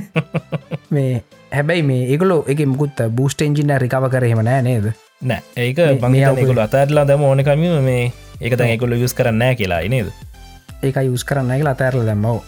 මේ 0.94 1.22
හැබැයි 1.52 1.82
මේ 1.82 2.02
ඒකලෝ 2.06 2.44
එක 2.46 2.66
මුකුත් 2.66 3.06
බූස්ට 3.10 3.42
එන්ජින 3.42 3.72
රිකව 3.78 4.10
කරහෙම 4.10 4.44
නෑ 4.44 4.62
නේද? 4.62 4.92
නෑ 5.22 5.42
ඒක 5.56 5.78
මේ 5.78 6.26
බංගකොල 6.28 6.60
අතරලා 6.60 7.04
දම 7.04 7.24
ඕනකම 7.24 7.64
මේ 7.84 8.12
ඒක 8.40 8.56
තැකොල 8.56 8.96
යුස් 8.96 9.14
කරන්න 9.14 9.56
කියලා 9.56 9.82
නේද? 9.92 10.08
ඒක 10.82 10.96
යුස් 11.04 11.24
කරන්න 11.24 11.52
කියලා 11.52 11.74
අතෑරල 11.76 12.06
දැම්මව. 12.08 12.40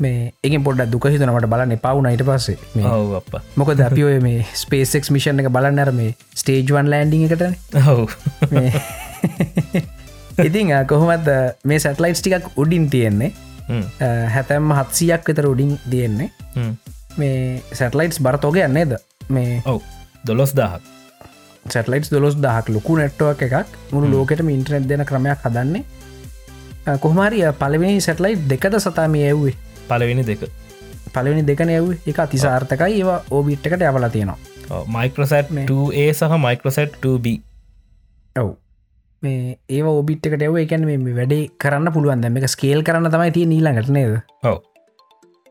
මේ 0.00 0.32
එක 0.42 0.56
පොඩ 0.64 0.80
දුකහිතනට 0.92 1.48
බලන්න 1.52 1.76
පවුන 1.82 2.08
යිට 2.10 2.24
පස්සේ. 2.24 2.56
මේ 2.74 2.86
ඔව් 2.88 3.16
අප 3.20 3.36
මොකද 3.56 3.82
අපි 3.84 4.06
ඔය 4.08 4.20
මේ 4.24 4.46
ස්පේසෙක් 4.54 5.10
මිෂන් 5.12 5.44
එක 5.44 5.50
බලන්නර 5.52 5.92
මේ 5.92 6.14
ස්ටේජ්වන් 6.34 6.90
ලෑන්ඩිං 6.92 7.26
එකටන. 7.28 7.54
ඔව්. 7.84 8.08
ඉතිං 10.40 10.72
කොහොමත් 10.88 11.30
මේ 11.64 11.80
සැටලයිට් 11.84 12.22
ටිකක් 12.22 12.56
උඩින් 12.56 12.88
තියෙන්නේ. 12.90 13.32
හැතැම්ම 14.32 14.72
හත්සියක් 14.80 15.28
විතර 15.28 15.52
උඩින් 15.52 15.78
තියෙන්නේ. 15.90 16.30
මේ 17.16 17.62
සැටලයිට්ස් 17.72 18.24
බරතෝග 18.24 18.62
යන්නේද 18.64 18.96
මේ 19.28 19.60
ඔව්. 19.68 19.82
දොලොස් 20.26 20.56
දාහක් 20.56 20.95
සැටලයිට් 21.74 22.10
දොස් 22.14 22.36
දහක් 22.44 22.74
ලොකු 22.76 22.96
නෙට්ටුවක් 23.00 23.42
එකක්. 23.46 23.78
මුළු 23.92 24.10
ලෝකෙටම 24.14 24.48
ඉන්ට්‍රනෙට් 24.48 24.88
දෙන 24.88 25.04
ක්‍රමයක් 25.04 25.46
හදන්නේ. 25.46 25.84
කොහමරි 27.04 27.42
පලවෙනි 27.62 28.00
සැටලයිට් 28.00 28.44
දෙකද 28.52 28.78
සතාම 28.78 29.16
ඇව්වේ? 29.22 29.54
පලවෙනි 29.88 30.26
දෙක. 30.30 30.44
පලවෙනි 31.14 31.42
දෙකන 31.50 31.70
ඇව් 31.70 31.88
එක 32.06 32.20
අතිසාර්ථකයි. 32.26 33.00
ඒවා 33.00 33.18
ඕබිට් 33.30 33.66
එකට 33.66 33.82
ඇවල 33.82 34.08
තියෙනවා. 34.08 34.38
මයිකරසට්. 34.98 35.50
2A 35.72 36.06
සහ 36.12 36.38
මයිකරසට් 36.46 37.02
2B 37.02 37.34
ඔව්. 38.36 38.54
මේ 39.22 39.58
ඒ 39.68 39.82
ඔබිට් 39.82 40.26
එකට 40.26 40.46
ඇව 40.46 40.62
එකැන 40.62 40.86
මේ 40.86 41.18
වැඩේ 41.18 41.50
කරන්න 41.64 41.92
පුළුවන්. 41.92 42.22
දැම 42.22 42.40
එක 42.42 42.48
ස්කේල් 42.54 42.82
කරන්න 42.82 43.12
තමයි 43.12 43.36
තිය 43.36 43.46
නීලඟට 43.52 43.92
නේද? 43.98 44.16
ඔව්. 44.44 44.58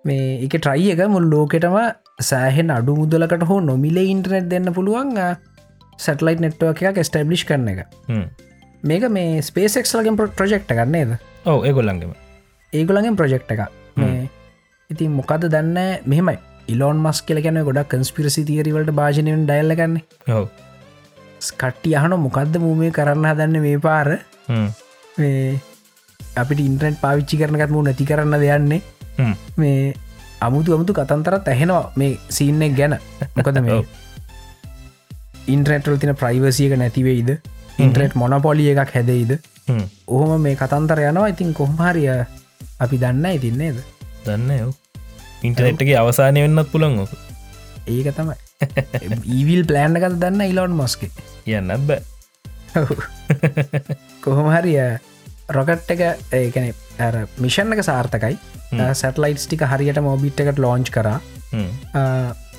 මේ 0.06 0.26
එක 0.46 0.58
ට්‍රයි 0.62 0.92
එක 0.94 1.08
මුල් 1.10 1.28
ලෝකෙටම 1.34 1.78
සෑහෙන් 2.22 2.72
අඩු 2.78 2.96
මුදලකට 2.96 3.44
හෝ 3.50 3.60
නොමිල 3.60 3.98
ඉන්ටනෙට් 3.98 4.50
දෙන්න 4.52 4.74
පුළුවන් 4.74 5.18
සැටලයිට් 5.98 6.42
නෙට්ව 6.42 6.72
එකක් 6.72 7.00
ස්ටබ්ලිෂ් 7.02 7.46
කරන 7.46 7.68
එක. 7.68 7.86
මේක 8.84 9.08
මේ 9.10 9.42
ස්පේසෙක්ලගෙන් 9.42 10.18
ප්‍රජෙක්් 10.18 10.68
ගන්නේද 10.70 11.18
ඔව් 11.46 11.66
ඒගොල්ලන්ගම. 11.66 12.14
ඒගොලගෙන් 12.74 13.16
ප්‍රජෙක්් 13.16 13.48
එක 13.50 13.68
මේ 13.96 14.30
ඉතින් 14.90 15.12
මොකද 15.12 15.50
දන්න? 15.50 16.02
මෙහෙමයි. 16.06 16.38
ඉලෝන් 16.68 16.98
මස් 16.98 17.22
කියල 17.22 17.42
ගැන 17.42 17.62
ගොඩක් 17.64 17.90
කන්ස්පිරසි 17.90 18.46
තීරවලට 18.46 18.92
භාජනයෙන් 18.92 19.46
ඩයිල්ලගන්න 19.46 20.00
ඔව්. 20.30 20.50
කට්ටි 21.54 21.96
අහන 21.96 22.18
මොකක්ද 22.20 22.58
මූමේ 22.58 22.92
කරන්න 22.92 23.26
හදන්න 23.26 23.62
මේ 23.62 23.80
පාර? 23.80 24.10
අපිට 26.36 26.60
ඉන්ට්‍රට් 26.60 27.02
පාවිච්චි 27.02 27.38
කරනගත් 27.38 27.72
මු 27.72 27.84
නැති 27.84 28.06
කරන්න 28.06 28.40
දෙයන්නේ. 28.40 28.82
මේ 29.58 29.94
අමුතු 30.42 30.74
අමුතු 30.76 30.94
කතන්තරත් 30.94 31.48
ඇහෙනවා 31.48 31.92
මේ 31.96 32.18
සීන්නෙක් 32.30 32.76
ගැන. 32.76 32.98
මොකද 33.36 33.62
මේ. 33.62 33.84
ඉන්ට්‍රටල් 35.54 35.98
තින 36.02 36.14
ප්‍රයිවසියක 36.22 36.74
නැතිවෙයිද 36.82 37.30
ඉන්ට්‍රට් 37.84 38.16
මොනපොලිය 38.22 38.72
එකක් 38.74 38.94
හැදෙයිද? 38.98 39.32
හ්ම්. 39.70 39.86
ඔහොම 40.08 40.42
මේ 40.42 40.56
කතන්තර 40.62 41.00
යනවා. 41.10 41.28
ඉතින් 41.34 41.54
කොහමහරිය 41.60 42.10
අපි 42.84 42.98
දන්න 43.04 43.26
ඉතින්නේද 43.38 43.78
දන්න 44.26 44.74
ඉන්ටනෙට්ගේ 45.48 45.98
අවසානය 46.02 46.42
වෙන්නත් 46.46 46.72
පුළන් 46.74 47.00
ඕක 47.04 47.14
ඒක 47.88 48.10
තමයි. 48.18 48.36
ඊවිල් 49.38 49.64
ප්ලෑන්් 49.70 50.00
එකත් 50.00 50.20
දන්න 50.24 50.42
ඉලොන් 50.52 50.74
මස්කේ 50.80 51.12
කියන්නත් 51.46 51.88
බෑ. 51.90 52.02
කොහොමහරිය 54.26 54.80
රොකට් 55.58 55.92
එක 55.96 56.02
ඒකන 56.42 56.72
මිෂන් 57.46 57.74
එක 57.76 57.84
සාර්ථකයි. 57.90 58.38
සැටලයිට් 59.02 59.46
ටික 59.46 59.66
හරියට 59.72 60.02
මෝබිට් 60.08 60.42
එකට 60.44 60.62
ලෝංච් 60.66 60.90
කර. 60.96 61.10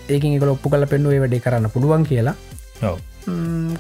ඒකින් 0.09 0.37
එක 0.37 0.45
ඔප්පු 0.55 0.71
කල 0.71 0.87
පෙන්නුවේ 0.93 1.23
වැඩේ 1.25 1.43
කරන්න 1.47 1.73
පුළුවන් 1.75 2.07
කියලා 2.11 2.37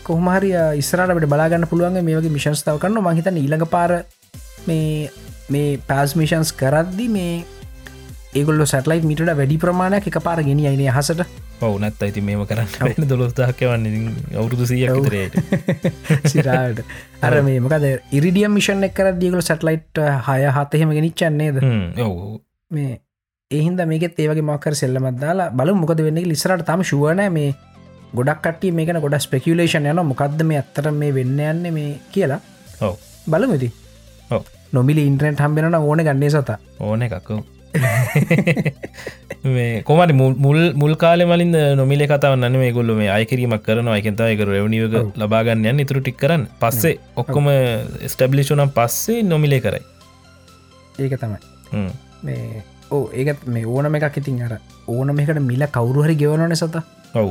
කොහමහරි 0.02 0.52
ඉස්රට 0.76 1.26
බලාගන්න 1.26 1.66
පුළුවන් 1.66 2.00
මේ 2.00 2.16
වගේ 2.16 2.32
මිශස්ථාව 2.32 2.78
කරන්න 2.78 3.02
මහිත 3.02 3.32
ඊළඟ 3.32 3.66
පාර 3.68 3.92
මේ 4.66 5.10
මේ 5.48 5.78
පෑස්මිෂන්ස් 5.86 6.52
කරද්දි 6.54 7.08
මේ 7.08 7.34
ඒගොල්ල 8.34 8.66
සැටලයිට 8.66 9.04
මිට 9.04 9.22
වැඩි 9.32 9.58
ප්‍රමාණයක් 9.58 10.08
එක 10.08 10.18
පාර 10.20 10.42
ගෙන 10.42 10.62
අයින 10.62 10.82
හසට 10.90 11.26
පවුනත් 11.58 12.02
අයිති 12.02 12.20
මේම 12.20 12.42
කරන්න 12.44 13.08
දොලොස්දාහක 13.08 13.62
වන්න 13.62 14.10
අවුරුදු 14.34 14.66
සියක් 14.66 14.92
විතරයට 14.92 15.34
සිරාට. 16.32 16.82
අර 17.22 17.40
මේ 17.42 17.60
මොකද 17.60 17.86
ඉරිඩියම් 18.12 18.52
මිෂන් 18.52 18.84
එක්කර 18.84 19.12
දියගල 19.14 19.40
සැටලයිට් 19.42 20.02
හය 20.26 20.38
හතහෙම 20.50 20.92
ගෙනනිච්චන්නේද 20.92 21.62
ඔවු 22.00 22.40
මේ 22.70 23.00
ඒහින්ද 23.50 23.80
මේකත් 23.86 24.18
ඒවගේ 24.18 24.44
මක්කර 24.44 24.74
සෙල්ලමත් 24.74 25.20
දාලා 25.20 25.50
බලු 25.52 25.76
මොකද 25.76 26.02
වෙන්න 26.02 26.22
ලිසරට 26.24 26.66
තම 26.66 26.84
ශුවන 26.84 27.24
මේ 27.30 27.54
ගොඩක් 28.14 28.42
කට්ටිය 28.44 28.72
මේකන 28.78 29.00
ගොඩ 29.00 29.18
ස්පෙකියලේෂන් 29.26 29.90
යන 29.90 30.04
මොකක්ද 30.12 30.42
මේ 30.44 30.62
අත්තර 30.62 30.90
මේ 30.92 31.14
වෙන්න 31.14 31.40
යන්න 31.50 31.74
මේ 31.74 31.98
කියලා. 32.14 32.40
ඔව. 32.80 32.96
බලමති 33.26 33.72
නොමිලි 34.72 35.06
ඉන්ට්‍රෙන්ට් 35.10 35.40
හම්බෙන 35.40 35.74
ඕන 35.74 36.06
ගන්නේ 36.06 36.30
සත. 36.30 36.58
ඕන 36.80 37.02
එකක්කෝ 37.02 37.42
කොමට 39.88 40.12
මුල් 40.44 40.60
මුල් 40.82 40.94
කාල 41.02 41.20
මලින් 41.30 41.52
නොමිල 41.80 42.02
කතාව 42.12 42.36
න්න 42.38 42.58
මේ 42.62 42.72
ගොල්ල 42.76 42.94
මේ 43.00 43.10
අයකිරීමක් 43.16 43.62
කරන 43.66 43.88
අයකෙන්තා 43.96 44.30
එක 44.34 44.42
රෙවනියක 44.50 44.96
ලබාගන්න 45.22 45.68
යන්න 45.72 45.82
ඉතුරු 45.84 46.00
ටික් 46.00 46.18
කරන්න. 46.22 46.46
පස්සේ 46.62 46.96
ඔක්කොම 47.16 47.50
ස්ටබ්ලිෂනම් 48.12 48.72
පස්සේ 48.78 49.22
නොමිලේ 49.32 49.60
කරයි. 49.66 49.82
ඒක 50.98 51.14
තමයි. 51.20 51.38
මේ 52.26 52.64
ඕ 52.90 53.04
ඒකත් 53.12 53.46
මේ 53.46 53.66
ඕනම 53.66 53.98
එකක් 54.00 54.18
ඉතින් 54.22 54.42
අර 54.48 54.58
ඕනම 54.88 55.22
එකට 55.22 55.42
මිල 55.50 55.66
කවුරුහරි 55.76 56.16
ගෙවනන 56.22 56.56
සත. 56.56 56.82
ඔව් 57.14 57.30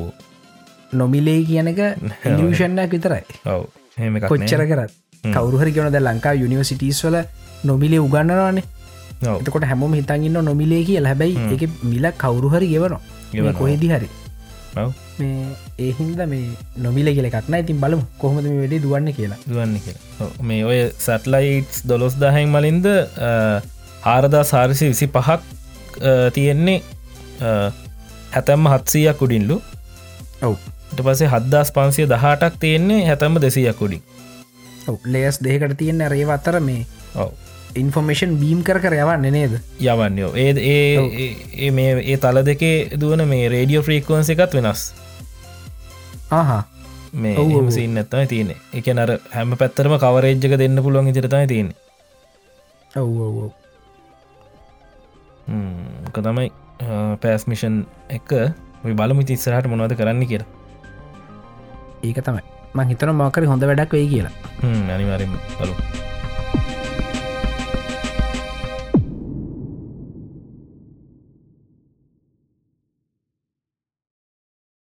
නොමිලේ 0.93 1.43
කියන 1.45 1.67
එක 1.67 1.79
ඉලියෂන්නක් 2.27 2.91
විතරයි. 2.91 3.23
ඔව්. 3.45 3.65
කොච්චර 4.29 4.65
කරත්. 4.67 4.91
කවරුහරි 5.23 5.71
ගෙවනද 5.71 5.97
ලංකා 6.01 6.33
යුනිවසිටස් 6.35 7.03
වල 7.05 7.17
නොමිලේ 7.63 7.99
උගන්නවානේ 7.99 8.63
එතකොට 9.37 9.63
හැමෝම 9.65 9.93
හිතන්ගන්න 9.93 10.43
නොමිලේ 10.43 10.83
කිය 10.85 10.99
හැබැයි 11.01 11.35
එක 11.55 11.63
මිල 11.83 12.05
කවුරුහරි 12.17 12.67
ගෙවනවා. 12.67 13.01
කොහෙදි 13.53 13.87
හරි. 13.89 14.09
මේ 15.19 15.47
ඒහින්ද 15.79 16.19
මේ 16.27 16.49
නොමිල 16.77 17.07
කියල 17.09 17.25
එකක්න 17.25 17.55
ඉතින් 17.55 17.79
බලමු 17.79 18.03
කොහොමද 18.19 18.43
මේ 18.45 18.57
වැඩේ 18.59 18.81
දුවන්න 18.81 19.13
කියලා. 19.13 19.37
දුවන්න 19.47 19.79
කියලා. 19.79 20.29
මේ 20.41 20.63
ඔය 20.65 20.79
සැටලයිටස් 20.99 21.81
දොළොස් 21.87 22.19
දහැන් 22.19 22.49
මලින්ද 22.49 22.85
ආරදා 24.05 24.43
සාරසි 24.45 24.87
විසි 24.89 25.07
පහක් 25.07 25.39
තියෙන්නේ 26.33 26.77
අ, 27.41 27.71
හැතැම්ම 28.31 28.67
හත්සීයක් 28.67 29.21
උඩින්ලු. 29.21 29.61
ඔව් 30.41 30.55
ට 30.95 31.03
පසේ 31.03 31.27
හදදාස් 31.27 31.71
පන්සිය 31.71 32.07
දහටක් 32.07 32.59
තියෙන්නේ 32.59 33.05
හැතැම්ම 33.05 33.41
දෙසීයක් 33.41 33.81
ඔව් 34.87 34.97
ලේස් 35.05 35.41
දෙකට 35.41 35.77
තියෙන 35.77 36.03
රේව 36.09 36.29
අතර 36.29 36.59
මේ 36.59 36.85
ඔව්. 37.15 37.31
ඉන්ෆර්මේෂන් 37.75 38.35
බීම් 38.39 38.61
කර 38.63 38.79
කර 38.79 38.95
යවන්න 38.95 39.25
නේද? 39.31 39.57
යවන්නයෝ 39.81 40.31
ඒ 40.35 40.51
ඒ. 40.65 41.35
ඒ- 41.57 41.71
මේ 41.71 41.97
ඒ 42.03 42.17
තල 42.17 42.41
දෙකේ 42.45 42.77
දුවන 42.97 43.25
මේ 43.27 43.49
රේඩියෝ 43.49 43.83
ෆ්‍රීකවන්ස 43.83 44.29
එකත් 44.29 44.53
වෙනස්. 44.53 44.93
ආහා. 46.31 46.63
මේ. 47.13 47.35
සින්න 47.71 47.97
ඇත්තම 47.97 48.27
තියෙන 48.27 48.53
එක 48.73 48.87
නර 48.87 49.19
හැම 49.33 49.57
පැත්තරම 49.57 49.97
කවරේජ්ක 49.97 50.57
දෙන්න 50.57 50.83
පුළුවන් 50.83 51.07
ඉතිරතයි 51.07 51.47
තියෙන 51.47 51.69
ඔව් 52.93 53.09
ඔව් 53.21 53.35
ඔව්. 53.43 53.51
ක 56.13 56.15
තමයි 56.19 56.51
පෑස්මිෂන් 57.21 57.83
එක. 58.09 58.29
බලමි 58.93 59.23
තිස්සරහට 59.25 59.67
මොනවද 59.67 59.97
කරන්න 59.97 60.25
කියලා 60.25 60.47
ඒක 62.07 62.21
තමයි. 62.27 62.43
මං 62.75 62.89
හිතන 62.91 63.11
මකර 63.13 63.43
හොඳ 63.51 63.63
වැඩක් 63.69 63.93
වෙයි 63.97 64.07
කියලා. 64.13 64.33
අනිවාරෙන් 64.95 65.31
බලු 65.59 65.73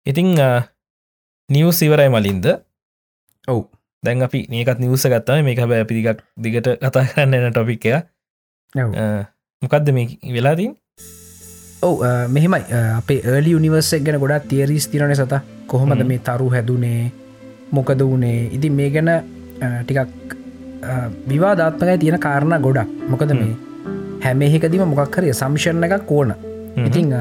ඉතිං 0.05 0.29
නිවස් 1.49 1.79
ඉවරයි 1.85 2.09
මලින්ද? 2.09 2.45
ඔව්. 3.47 3.59
දැන් 4.05 4.23
අපි 4.25 4.39
මේකත් 4.51 4.79
නිවස 4.81 5.03
ගත්තම 5.13 5.45
මේක 5.47 5.59
හැබැ 5.61 5.85
පිදිකක් 5.89 6.23
දිගට 6.43 6.67
කතා 6.81 7.03
කරන්න 7.09 7.35
එන 7.37 7.53
ටොපික් 7.53 7.85
එක. 7.85 8.07
ඔව්. 8.75 8.89
මොකක්ද 9.61 9.91
මේ 9.97 10.17
වෙලාදී 10.35 10.69
ඔව් 11.81 12.03
මෙහෙමයි. 12.35 12.61
අපේ 12.97 13.21
ඒලි 13.33 13.55
යනිවර්සක් 13.57 14.03
ගැන 14.05 14.19
ගොඩක් 14.19 14.47
තිේරීස් 14.51 14.87
තිරන 14.91 15.15
සත. 15.15 15.33
කොහොමද 15.67 15.95
හ්ම්. 15.95 16.07
මේ 16.07 16.19
තරු 16.27 16.49
හැදුනේ? 16.55 17.11
මොකද 17.71 18.01
වනේ? 18.11 18.49
ඉති 18.57 18.69
මේ 18.69 18.89
ගැන 18.89 19.11
ටිකක් 19.83 20.35
විවාධාත්මකයි 21.31 21.97
තියෙන 21.97 22.19
කාරණ 22.19 22.61
ගොඩක්. 22.61 22.89
මොකද 23.09 23.33
මේ? 23.41 23.55
හැම. 24.23 24.41
එහෙකදීම 24.41 24.87
මොකක් 24.93 25.15
හරි 25.17 25.33
සම්ෂණ 25.33 25.83
එකක් 25.89 26.11
ඕන. 26.11 26.33
ඉතිං 26.87 27.13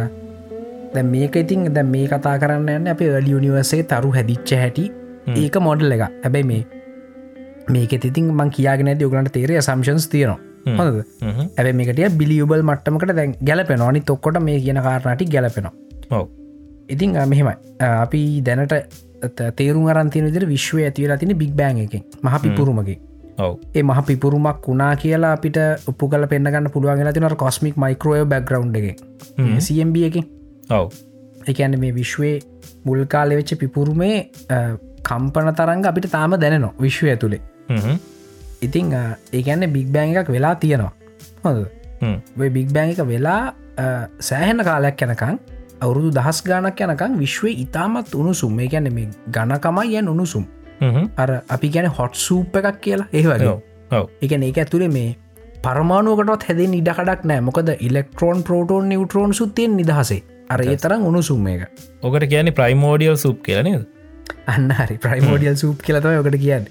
දැන් 0.94 1.06
මේක 1.14 1.36
ඉතින් 1.36 1.68
දැ 1.74 1.84
මේ 1.84 2.08
කතා 2.08 2.38
කරන්න 2.42 2.68
යන්න 2.78 2.90
අප 2.94 3.00
ඒලි 3.02 3.36
යනිවර්සේ 3.38 3.82
තරු 3.92 4.10
හැදිච්ච 4.16 4.56
හැටි. 4.62 4.90
ඒක 5.36 5.56
මොඩල් 5.60 5.92
එක 5.92 6.02
හැබැයි 6.24 6.46
මේ 6.50 6.62
මේක 7.68 7.92
තිතින් 8.02 8.30
මං 8.32 8.50
කියගෙන 8.56 8.88
ඇති 8.90 9.04
ඔගලන්ට 9.08 9.32
තේරය 9.34 9.60
සම්ශන්ස් 9.60 10.08
තියනවා 10.12 10.47
හොඳද 10.76 10.98
ඇැ 11.58 11.72
මේකට 11.72 12.16
බිලියබල් 12.20 12.62
මට්ටමකට 12.62 13.14
දැන් 13.18 13.34
ගැලපෙන 13.42 13.84
නි 13.92 14.00
තොක්කොට 14.00 14.38
මේ 14.42 14.60
කියන 14.60 14.80
කාරණටි 14.86 15.24
ගැලපෙනවා. 15.34 15.72
ඔව්. 16.10 16.24
ඉතිං 16.88 17.16
අ, 17.16 17.26
මෙහෙමයි. 17.26 17.54
අපි 17.80 18.22
දැනට 18.42 18.72
තේරුම් 19.56 19.86
අරන්තින 19.88 20.24
විදිර 20.24 20.46
විශ්වය 20.46 20.84
ඇතිවලා 20.84 21.16
තින 21.18 21.36
බික් 21.38 21.52
බෑන් 21.56 21.78
එකින්. 21.78 22.02
මහ 22.22 22.40
පිපුරුමගේ. 22.42 22.98
ඔව්. 23.38 23.58
ඒ 23.74 23.82
මහ 23.82 24.00
පිපුරුමක් 24.06 24.66
වුණා 24.68 24.92
කියලා 24.96 25.32
අපිට 25.32 25.58
උපු 25.88 26.08
කල 26.08 26.26
පෙන්න්නගන්න 26.26 26.70
පුළුවන් 26.72 27.12
තින 27.12 27.28
කොස්මික් 27.36 27.76
මයිකරෝය 27.76 28.24
බැග්‍රවන්් 28.24 28.74
එක 28.76 29.00
හ්ම්. 29.38 29.58
සම්බ 29.60 29.96
එකින්. 30.10 30.24
ඔව්. 30.70 30.92
එකන්න 31.46 31.78
මේ 31.78 31.92
විශ්වයේ 31.92 32.38
මුල් 32.84 33.04
කාලෙ 33.06 33.36
වෙච්ච 33.36 33.54
පිපුරුමේ 33.56 34.30
කම්පන 35.02 35.50
තරංග 35.54 35.84
අපිට 35.86 36.10
තාම 36.10 36.32
දැනනවා 36.40 36.74
විශ්වය 36.80 37.10
ඇතුළේ. 37.10 37.40
ඉතිං 38.62 38.94
අ, 38.94 39.02
ඒකන්න 39.32 39.72
බික් 39.72 39.88
බෑන් 39.92 40.16
එකක් 40.16 40.28
වෙලා 40.36 40.54
තියෙනවා. 40.54 40.92
හොඳ. 41.44 41.66
බික් 42.56 42.72
බෑන් 42.72 42.90
එක 42.90 43.00
වෙලා 43.06 43.54
සෑහෙන 44.20 44.64
කාලයක් 44.64 45.00
යැනකං 45.02 45.38
අවුරුදු 45.80 46.10
දහස් 46.10 46.42
ගානක් 46.44 46.80
යනකං 46.80 47.18
විශ්වය 47.18 47.52
ඉතාමත් 47.64 48.14
උණුසුම්. 48.14 48.54
මේ 48.54 48.68
ගැන 48.68 48.92
මේ 48.92 49.08
ගණකමයි 49.30 49.98
යන් 49.98 50.08
උණුසුම්. 50.08 50.44
අර 51.16 51.30
අපි 51.48 51.68
ගැන 51.70 51.86
හොට් 51.90 52.14
සූප් 52.16 52.56
එකක් 52.56 52.80
කියලා. 52.80 53.08
ඒ 53.12 53.22
වගේ. 53.24 53.48
ඔව්. 53.48 53.60
ඔව්. 53.92 54.08
එක 54.22 54.32
ඒක 54.32 54.58
ඇතුළේ 54.58 54.88
මේ 54.88 55.16
පරමාණුවකටත් 55.62 56.48
හැදෙන් 56.48 56.74
ඉඩකඩක් 56.74 57.24
නෑ 57.24 57.40
මොකද 57.42 57.70
ඉලෙක්ට්‍රෝන් 57.80 58.42
ප්‍රෝටෝන් 58.42 58.88
නිවටරෝන් 58.88 59.34
සුත්තයෙන් 59.34 59.76
නිදහසේ. 59.76 60.22
අර 60.50 60.60
ඒ 60.62 60.76
තරම් 60.76 61.02
උණුසුම් 61.06 61.46
එක 61.46 61.62
ඕකට 62.02 62.24
කියන්නේ 62.32 62.54
ප්‍රයිමෝඩියල් 62.58 63.16
සුප් 63.16 63.42
කියලනද 63.46 63.86
අන්න 64.46 64.70
හරි. 64.72 64.96
ප්‍රයිමෝඩියල් 65.04 65.56
සූප් 65.62 65.82
කියලතම 65.86 66.18
යකට 66.20 66.38
කියන්න. 66.44 66.64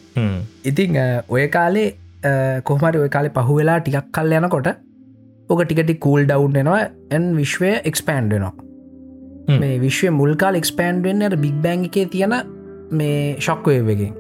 ඉතිං 0.64 0.98
ඔය 1.30 1.48
කාලේ 1.56 1.88
අ, 2.24 2.62
කොහමරි 2.64 3.00
ඔය 3.00 3.10
කාලේ 3.10 3.34
පහු 3.36 3.56
වෙලා 3.60 3.80
ටිකක් 3.82 4.12
කල් 4.14 4.32
යනකොට 4.40 4.70
ඕක 5.50 5.62
ටිකටි 5.66 5.96
කූල් 6.06 6.26
ඩවන්් 6.26 6.58
එනවා 6.64 6.80
ඇන් 7.12 7.28
විශ්වය 7.36 7.74
එක්ස්පෑන්්ඩනවා. 7.84 8.54
මේ 9.60 9.76
විශ්වය 9.82 10.10
මුල්කාල් 10.12 10.56
එක්ස්පෑන්ඩෙන් 10.62 11.38
බික් 11.42 11.62
බෑන් 11.66 11.86
එකේ 11.90 12.06
තියෙන 12.14 12.34
මේ 12.92 13.36
ශොක්වයවකින් 13.40 14.14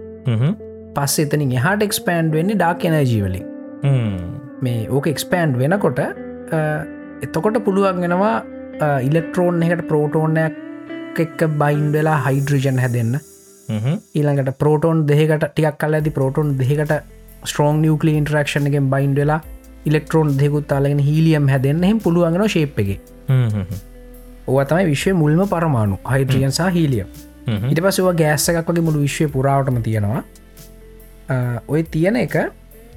පස්ස 0.96 1.20
එතනින් 1.24 1.52
එහට 1.58 1.84
එක්ස්පෑන්ඩ් 1.88 2.34
වෙන්නේ 2.38 2.56
ඩාක් 2.62 2.86
එනජීවලින් 2.86 3.44
මේ 4.62 4.86
ඕක 4.90 5.08
එක්ස්පෑන්ඩ් 5.14 5.58
වෙනකොට 5.62 6.00
එතකොට 7.26 7.58
පුළුවන් 7.66 8.00
වෙනවා 8.04 8.36
ඉලෙක්ට්‍රෝන් 9.02 9.62
එකට 9.64 9.84
ප්‍රෝටෝනයක් 9.92 10.56
එක්ක 11.26 11.44
බයින්් 11.62 11.86
වෙලා 11.96 12.18
හයිඩ්‍රජන් 12.28 12.80
හැදන්න. 12.84 13.14
ඊළඟට 14.16 14.58
ප්‍රෝටෝන් 14.64 15.06
දෙකට 15.12 15.46
ටියක් 15.46 15.78
කල 15.84 16.00
ඇති 16.00 16.12
ප්‍රෝටෝන් 16.18 16.56
දෙකට 16.62 16.94
ස්ට්‍රෝන් 17.50 17.82
නිියකලි 17.84 18.16
ඉන්ටරක්ෂණ 18.20 18.70
එකෙන් 18.72 18.90
බයින්් 18.94 19.14
වෙලා 19.20 19.40
ඉලෙක්ට්‍රෝන් 19.86 20.34
දෙකුත් 20.42 20.72
අලගෙන 20.78 21.00
හීලියම් 21.10 21.48
හැදන්න. 21.54 21.84
හෙම 21.90 22.00
පුළුවන්ගෙන 22.06 22.50
ශේප් 22.56 22.80
එක 22.84 22.90
ඕතමයි 24.48 24.86
විශ්වය 24.92 25.14
මුල්ම 25.22 25.42
පරමාණු 25.54 25.98
හයිඩ්‍රියන් 26.12 26.54
සහ 26.58 26.70
හීලිය 26.78 27.06
ඉට 27.72 27.82
පසවා 27.86 28.14
ගෑස්ස 28.22 28.50
එකක් 28.52 28.70
වගේ 28.72 28.86
මුළු 28.90 29.00
විශ්වය 29.06 29.28
පුරාවටම 29.36 29.82
තියෙනවා. 29.88 30.22
ඔය 31.68 31.82
තියෙන 31.96 32.16
එක 32.26 32.38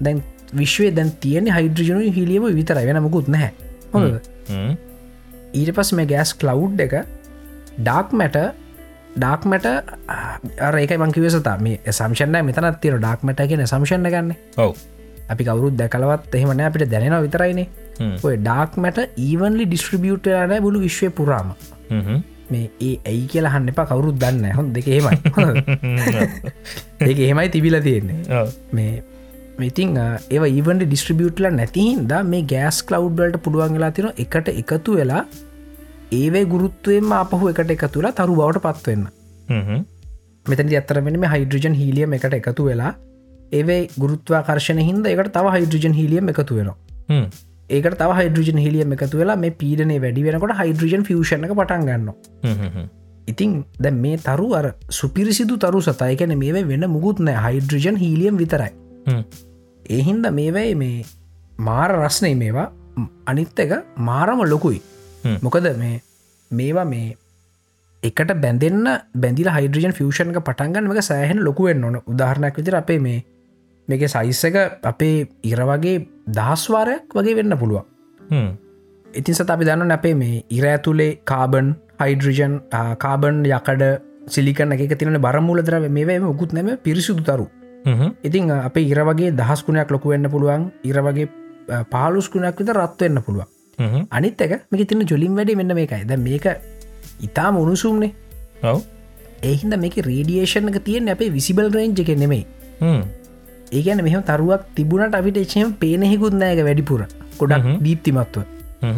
දැන් 0.05 0.23
විශ්වය 0.61 0.91
දැන් 0.99 1.11
තියෙන 1.25 1.51
හයිඩ්‍රජනු 1.57 2.13
හිලියම 2.19 2.47
විතර 2.59 2.79
වෙන 2.89 3.03
මුකුත් 3.07 3.29
නැහැ. 3.35 3.53
හොඳ 3.93 4.07
ඊට 5.59 5.71
පස් 5.77 5.93
මේ 5.99 6.07
ගෑස් 6.13 6.35
කලව් 6.43 6.81
එක 6.87 6.95
ඩාක් 7.81 8.13
මැට 8.13 8.39
ඩාක් 9.15 9.45
මැට 9.45 9.67
ඒක 10.77 10.97
මංකිවසතා 10.99 11.59
මේ 11.59 11.81
සම්ෂණ 11.91 12.41
මෙතනත් 12.45 12.81
තියෙන 12.81 12.99
ඩාක් 12.99 13.23
මට 13.23 13.47
කියෙන 13.47 13.67
සම්ෂණ 13.67 14.07
ගන්න. 14.07 14.35
ඔව්. 14.59 14.75
අපි 15.29 15.45
කවරුත් 15.45 15.77
දැකලවත් 15.77 16.35
එහෙමන 16.35 16.61
අපිට 16.63 16.91
දැනෙන 16.91 17.23
විතරයිනේ 17.23 17.69
ඔය 18.23 18.37
ඩාක් 18.39 18.77
මැට 18.77 18.99
ඊවන්ලි 19.19 19.67
ඩිස්ට්‍රිබියුටරන 19.67 20.57
බුලු 20.63 20.81
විශ්වය 20.81 21.11
පුරාම. 21.13 21.55
මේ 22.51 22.67
ඒ 22.81 22.95
ඇයි 23.05 23.27
කියලා 23.27 23.55
හන්න 23.55 23.73
එපා 23.73 23.87
කවුරුත් 23.87 24.19
දන්න 24.19 24.57
හොන් 24.57 24.73
දෙක 24.73 24.89
එහෙමයි. 24.89 25.19
ඒක 27.01 27.19
එහෙමයි 27.27 27.49
තිබිල 27.49 27.79
තියෙන්නේ. 27.81 28.19
මේ 28.73 29.69
ඉතිං 29.69 29.95
ඒව 29.99 30.45
ඉවන්ට 30.51 30.87
ඩිස්ට්‍රිබියුට්ල 30.87 31.51
නැතිහින්ද 31.53 32.13
මේ 32.25 32.43
ගෑස් 32.45 32.83
කලව්ඩ්වලට 32.83 33.43
පුළුවන් 33.45 33.79
වෙලා 33.79 33.93
තින 33.93 34.11
එකට 34.17 34.53
එකතු 34.55 34.97
වෙලා 34.97 35.25
ඒවේ 36.19 36.45
ගුරුත්තුවම 36.53 37.13
අපහු 37.23 37.51
එකට 37.53 37.71
එකතුලා 37.77 38.13
තරු 38.19 38.35
බවට 38.41 38.63
පත්වවෙන්න. 38.67 39.05
මෙතන 40.47 40.73
අත්තරෙන 40.81 41.21
මේ 41.25 41.31
හයිඩ්‍රජන් 41.35 41.75
හිලියම් 41.81 42.17
එකට 42.19 42.35
එකතු 42.41 42.67
වෙලා 42.71 42.93
ඒවේ 43.53 43.81
ගුරුත්වාකර්ශණ 44.03 44.83
හින්ද 44.89 45.07
එකට 45.13 45.33
තව 45.37 45.55
හයිඩ්‍රජන් 45.57 45.95
හිලියම් 46.01 46.33
එකතු 46.33 46.59
වෙනවා. 46.59 46.77
ඒකට 47.71 47.99
තව 48.01 48.17
හයිඩ්‍රජන් 48.21 48.59
හිලියම් 48.65 48.97
එකතු 48.97 49.21
වෙලා 49.23 49.39
මේ 49.45 49.53
පීඩනේ 49.61 50.01
වැඩි 50.07 50.27
වෙනකොට 50.29 50.57
හයිඩ්‍රජන් 50.63 51.07
ෆියෂණ 51.11 51.47
එක 51.49 51.55
පටන් 51.61 51.87
ගන්න 51.89 52.09
හ්ම් 52.43 52.57
හ්ම් 52.57 52.73
හ්ම්. 52.75 52.89
ඉතිං 53.29 53.55
දැ 53.79 53.95
මේ 54.05 54.19
තරු 54.27 54.51
අර 54.59 54.67
සුපිරිසිදු 54.99 55.59
තරු 55.65 55.81
සතයකැන 55.89 56.37
මේ 56.43 56.67
වෙන 56.73 56.91
මුකුත් 56.97 57.25
නෑ 57.29 57.39
හයිඩ්‍රජන් 57.47 58.03
හිලියම් 58.05 58.43
විතරයි. 58.43 58.73
ඒහින්ද 59.91 60.31
මේවැයි 60.39 60.75
මේ 60.75 61.05
මාර 61.59 61.91
රස්නය 61.99 62.35
මේවා 62.45 62.69
අනිත් 63.27 63.61
එක 63.65 63.73
මාරම 64.09 64.43
ලොකුයි. 64.53 64.81
මොකද 65.43 65.67
මේ 65.79 65.97
මේවා 66.51 66.85
මේ 66.85 67.17
එකට 68.03 68.33
බැඳෙන්න්න 68.43 68.89
බැඳිල 69.15 69.51
හයිඩ්‍රජන් 69.57 69.93
ෆියෂන්ක 69.93 70.41
පටන්ගන්නක 70.41 71.03
සෑහෙන 71.03 71.45
ලොකුවෙන් 71.45 71.85
ඕන. 71.85 72.01
උදාහරණයක් 72.07 72.57
විදිර 72.57 72.77
අපේ 72.77 72.99
මේ 72.99 73.25
මේක 73.89 74.03
සයිස්සක 74.09 74.57
අපේ 74.85 75.29
ඉරවගේ 75.43 75.97
දහස්වාරයක් 76.29 77.15
වගේ 77.15 77.37
වෙන්න 77.37 77.59
පුළුවන්. 77.63 77.85
ඉතින් 79.07 79.35
සත 79.35 79.51
අපි 79.51 79.65
දන්න 79.65 79.97
අපේ 79.99 80.15
මේ 80.15 80.45
ඉර 80.51 80.67
ඇතුළේ 80.67 81.19
කාබන් 81.25 81.75
හයිඩ්‍රජන් 82.01 82.55
කාබන් 82.99 83.45
යකඩ 83.47 83.85
සිලිකන 84.29 84.73
එක 84.73 84.99
තින 84.99 85.21
බරමූල 85.21 85.63
දර 85.63 85.89
මේවම 85.91 86.29
උකුත් 86.33 86.53
නැම 86.53 86.77
පිරිසිදු 86.85 87.23
තරු. 87.23 87.47
ඉතින් 88.25 88.51
අපේ 88.51 88.89
ඉරවගේ 88.93 89.31
දහස්කුණයක් 89.33 89.91
ලොකු 89.91 90.09
වෙන්න 90.09 90.31
පුළුවන් 90.31 90.69
ඉරවගේ 90.85 91.29
පාලුස්කුණයක් 91.91 92.59
විත 92.61 92.71
රත්වවෙන්න 92.77 93.23
පුළුවන් 93.27 93.49
හ්ම්. 93.81 94.03
අනිත් 94.17 94.43
එක 94.47 94.53
මේක 94.71 94.89
තින 94.89 95.07
ජොලින් 95.13 95.37
වැඩි 95.39 95.57
මෙන්න 95.61 95.75
මේකයි 95.81 96.05
ද 96.11 96.19
මේක 96.29 96.47
ඉතාම 97.29 97.61
උණුසුම්නේ 97.63 98.13
ඔව්. 98.73 98.83
එහින්ද 99.51 99.77
මේක 99.85 99.97
රේඩියේෂන් 100.11 100.69
එක 100.73 100.79
තියෙන් 100.89 101.09
අපේ 101.15 101.31
විසිබල් 101.39 101.73
රේන්ජ් 101.79 102.01
එක 102.05 102.13
නෙමෙයි. 102.23 102.45
ඒගැන 103.73 104.03
මෙහම 104.07 104.23
තරුවක් 104.31 104.63
තිබුණට 104.77 105.15
අපිට 105.19 105.39
එච්චම 105.45 105.77
පේනෙහිකුත් 105.83 106.35
නෑක 106.41 106.65
වැඩිපුර 106.69 107.07
ගොඩක්. 107.39 107.71
දීප්තිමත්ව. 107.87 108.43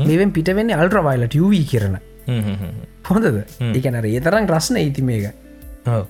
මෙවෙන් 0.09 0.33
පිටවෙන්නේ 0.39 0.81
අල්ට්‍රවයිලට 0.83 1.37
යවී 1.43 1.65
කරන. 1.71 1.97
හොඳද. 3.09 3.39
එකන 3.77 4.01
රේතරම් 4.07 4.51
රස්න 4.57 4.77
ඉති 4.83 5.03
මේක. 5.03 5.31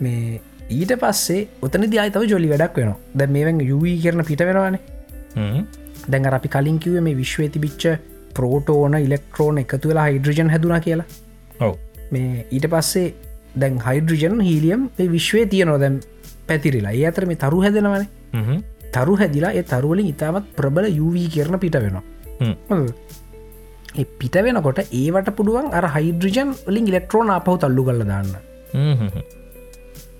මේ 0.01 0.41
ඊට 0.71 0.93
පස්සේ 1.03 1.49
ඔතන 1.67 1.85
දියතව 1.93 2.25
ජොලි 2.33 2.49
වැඩක් 2.53 2.77
වෙන 2.81 2.95
දැ 3.15 3.29
මේවෙන් 3.37 3.61
යවී 3.67 3.99
කරන 4.05 4.25
පිට 4.31 4.45
වෙනවානේ. 4.49 4.81
දැන් 6.09 6.33
අපි 6.39 6.49
කලින් 6.49 6.79
කිව 6.79 7.01
මේ 7.09 7.19
විශ්වය 7.21 7.49
තිබිච්ච 7.49 7.85
ප්‍රෝටෝන 8.39 8.95
ඉලෙක්ට්‍රෝන 9.07 9.59
එකතු 9.63 9.93
වෙලා 9.93 10.07
හයිඩ්‍රජන් 10.09 10.51
හැදුනා 10.55 10.81
කියලා. 10.87 11.09
ඔව්. 11.61 11.75
මේ 12.13 12.47
ඊට 12.51 12.67
පස්සේ 12.75 13.07
දැන් 13.61 13.81
හයිඩ්‍රජන් 13.87 14.41
හීලියම් 14.49 14.83
විශ්වය 15.17 15.47
තියනෝ 15.55 15.79
දැම් 15.85 16.01
පැතිරිලා. 16.47 16.93
ඒ 17.01 17.07
අතර 17.11 17.27
මේ 17.31 17.41
තරු 17.45 17.65
හැදෙනවනේ. 17.65 18.09
තරු 18.95 19.17
හැදිලා 19.21 19.53
ඒ 19.59 19.65
තරුවලින් 19.73 20.09
ඉතාමත් 20.13 20.49
ප්‍රබල 20.57 20.87
යවී 20.93 21.29
කරන 21.35 21.59
පිට 21.65 21.77
වෙනවා. 21.85 22.05
පිට 24.21 24.35
වෙනකොට 24.47 24.81
ඒවට 25.03 25.31
පුළුවන් 25.39 25.69
අර 25.79 25.87
හයිඩ්‍රජන් 25.97 26.51
වලින් 26.67 26.91
ඉලෙක්ට්‍රෝන 26.93 27.31
අපහු 27.37 27.57
තල්ලු 27.63 27.85
කල 27.89 28.03
දාන්න. 28.11 28.35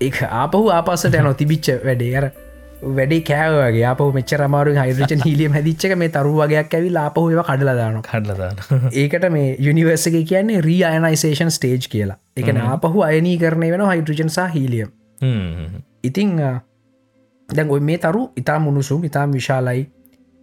ඒ 0.05 0.11
ආපහු 0.41 0.63
ආපසට 0.77 1.19
යන 1.19 1.29
තිබිච්ච 1.41 1.67
වැඩේ. 1.85 2.15
අර 2.19 2.25
වැඩේ 2.89 3.21
කෑවගේ 3.21 3.85
අප 3.85 4.01
මෙචරමාරු 4.15 4.73
හයිඩ්‍රජන් 4.75 5.23
හිලියම් 5.25 5.55
හැදිච්චක 5.57 5.95
මේ 5.97 6.09
තරු 6.09 6.33
වගේයක් 6.35 6.75
ඇවි 6.75 6.89
ලාපහුව 6.89 7.41
කඩලදාන 7.41 7.99
කඩලා 8.01 8.37
දාන 8.37 8.57
ඒකට 9.03 9.27
මේ 9.31 9.55
යුනිවර්සක 9.59 10.17
කියන්නේ 10.31 10.61
රීඅයනයිසේෂන් 10.61 11.51
ස්ටේජ් 11.51 11.87
කියලා. 11.89 12.17
එක 12.37 12.49
ආපහු 12.65 13.03
අයනී 13.03 13.37
කරණය 13.37 13.71
වෙන 13.71 13.85
හයිඩ්‍රජන්සා 13.85 14.47
හිලියම් 14.49 14.93
හ්ම් 15.21 15.49
හ්ම්. 15.57 15.81
ඉතිං 16.03 16.37
දැන් 17.49 17.69
ඔය 17.69 17.79
මේ 17.81 17.97
තරු 17.97 18.23
ඉතා 18.37 18.59
මුණුසුම් 18.59 19.03
ඉතාම් 19.03 19.33
විශාලයි. 19.33 19.87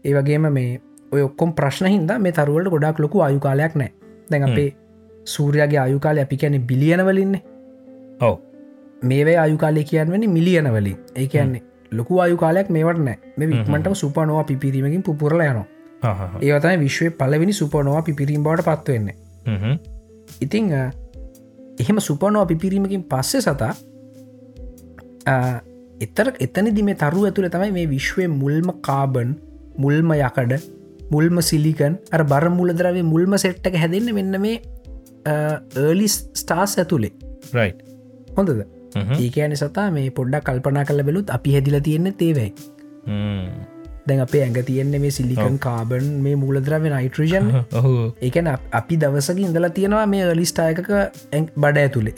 ඒ 0.05 0.15
වගේම 0.15 0.53
මේ 0.53 0.81
ඔය 1.13 1.23
ඔක්කොම් 1.23 1.55
ප්‍රශ්න 1.55 1.87
හින්ද 1.87 2.13
මේ 2.19 2.33
තරුවලට 2.35 2.71
ගොඩක් 2.71 2.99
ලොකු 2.99 3.23
අයුකාලයක් 3.23 3.75
නෑ 3.75 3.93
දැන් 4.31 4.51
අපේ 4.51 4.69
සූරයාගේ 5.27 5.81
අයුකාලය 5.81 6.23
අපි 6.23 6.37
කියන 6.37 6.63
බිලියනවලින්නේ 6.63 7.43
ඔව්. 8.21 8.39
මේවේ 9.03 9.37
අයුකාලය 9.39 9.85
කියන්වනි 9.85 10.29
මිලියන 10.29 10.73
වලින්. 10.73 10.97
ඒ 11.17 11.27
කියන්නේ 11.27 11.63
ලොකු 11.93 12.21
අයුකාලයක් 12.25 12.69
මේවට 12.77 13.03
නෑ 13.07 13.19
මේ 13.39 13.49
වික්මටම 13.53 13.95
සුපනෝවා 14.03 14.45
පිපිරීමකින් 14.51 15.03
පුරල 15.03 15.41
යනවා. 15.41 15.67
ඒවතයි 16.41 16.77
විශ්වය 16.85 17.11
පලවෙනි 17.21 17.55
සුපනෝවා 17.61 18.03
පිපිරීම් 18.03 18.45
බවට 18.45 18.67
පත්වවෙන්නේ. 18.69 19.17
ඉතිං 20.41 20.73
එහෙම 21.81 22.01
සුපනෝවා 22.09 22.51
පිපිරීමකින් 22.53 23.05
පස්සේ 23.13 23.43
සතා 23.47 23.73
එතර 26.07 26.33
එතනදි 26.47 26.83
මේ 26.89 26.99
තරු 27.05 27.25
ඇතුළ 27.29 27.49
තමයි 27.55 27.73
මේ 27.79 27.87
විශ්වය 27.95 28.29
මුල්ම 28.43 28.69
කාබන් 28.89 29.33
මුල්ම 29.79 30.13
යකඩ 30.19 30.53
මුල්ම 31.13 31.41
සිලිකන් 31.51 31.95
අර 32.17 32.23
බර 32.33 32.47
මුලදරවේ 32.59 33.07
මුල්ම 33.13 33.33
සෙට්ටක 33.45 33.81
හැදෙන්න්න 33.83 34.15
මෙන්න 34.19 34.41
මේ 34.45 34.57
ඒලිස් 35.85 36.15
ස්ටාස් 36.43 36.79
ඇතුළේ 36.83 37.13
රයිට්. 37.57 37.81
හොඳද. 38.37 38.63
ඒකෑන 39.19 39.57
සතා 39.57 39.89
මේ 39.91 40.11
පොඩ්ඩක් 40.11 40.47
කල්පනා 40.47 40.85
කල 40.85 41.03
බැලුත් 41.03 41.31
අපි 41.31 41.57
හැදිල 41.57 41.81
තියෙන්නේ 41.81 42.15
තේවයි. 42.15 42.49
හ්ම්. 43.07 43.47
දැන් 44.07 44.21
අපේ 44.21 44.43
ඇඟ 44.43 44.61
තියෙන්නේ 44.65 45.01
මේ 45.01 45.11
සිල්ලිකන් 45.11 45.59
කාබන් 45.59 46.11
මේ 46.27 46.37
මූලදරව 46.37 46.87
නයිට්‍රජන් 46.89 47.51
ඒකන 48.23 48.53
අපි 48.73 48.97
දවසක 48.97 49.39
ඉඳලා 49.39 49.73
තියෙනවා 49.79 50.07
මේ 50.07 50.35
ලිස්ටායකක 50.35 50.93
බඩ 51.57 51.77
ඇතුළේ 51.79 52.15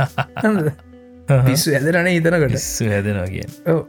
පිස්සු 1.46 1.72
ඇදරන 1.72 2.10
හැදෙනවා 2.88 3.26
කියෙන් 3.26 3.50
ඔව්. 3.66 3.80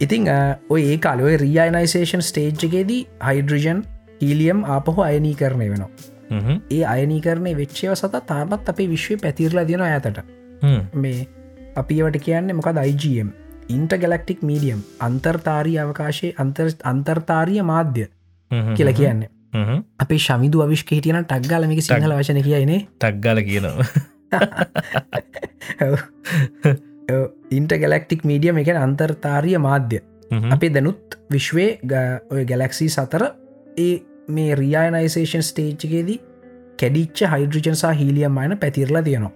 ඉතිං 0.00 0.28
ඔය 0.68 0.82
ඒ 0.82 0.98
කාලොය 0.98 1.36
රියනයිසේෂන් 1.36 2.22
ස්ටේජ්කේදී 2.22 3.00
හයිඩ්‍රජන් 3.28 3.84
හීලියම් 4.20 4.64
ආපහු 4.66 5.00
අයනී 5.02 5.34
කරණය 5.34 5.70
වෙනවා. 5.70 5.90
හ්ම් 6.30 6.60
ඒ 6.70 6.82
අයනී 6.86 7.20
කරණය 7.20 7.56
වෙච්චයව 7.56 7.94
සත 7.94 8.22
තාමත් 8.26 8.68
අපේ 8.68 8.88
විශ්වය 8.88 9.16
පැතිරලා 9.16 9.66
දෙන 9.68 9.82
ඇතට 9.82 10.20
හ්ම්. 10.62 10.80
මේ 10.94 11.18
අපිවට 11.76 12.18
කියන්නේ 12.22 12.54
මොකද 12.54 12.78
IGM 12.84 13.28
ඉන්ට 13.68 13.94
ගැලක්ටික් 13.96 14.42
මීඩියම් 14.42 14.80
අන්තර්තාරී 15.00 15.76
අවකාශය 15.78 16.32
අන්තර් 16.38 16.68
අන්තර්තාරිය 16.84 17.62
මාධ්‍ය. 17.64 18.04
කියලා 18.74 18.92
කියන්නේ. 18.94 19.28
අපේ 19.98 20.18
ශමිදු 20.18 20.62
අවිශ්ක 20.62 20.90
හිටියන 20.92 21.20
ටක්ගලමික 21.24 21.80
සිංහල 21.82 22.12
වශන 22.18 22.40
කියනේ 22.42 22.80
ටක්ගාල 22.98 23.40
කියනවා. 23.42 23.86
ඉන්ට 27.50 27.72
ගැලක්ටික් 27.76 28.24
මීඩියම 28.24 28.58
එක 28.58 28.68
අන්තර්තාරිය 28.76 29.58
මාධ්‍ය. 29.58 30.00
අපේ 30.50 30.70
දැනුත් 30.70 31.18
විශ්වය 31.30 31.66
ග- 31.84 32.20
ඔය 32.30 32.44
ගැලක්සි 32.44 32.88
සතර 32.88 33.22
ඒ 33.78 33.92
මේ 34.28 34.54
රියනයිසේෂන් 34.54 35.42
ස්ටේච්චකේදී 35.42 36.18
කැඩිච්ච 36.78 37.24
හයිඩ්‍රජන්සා 37.32 37.92
හීලියම් 37.94 38.38
අයන 38.38 38.56
පැතිරලා 38.58 39.02
තියෙනවා. 39.02 39.32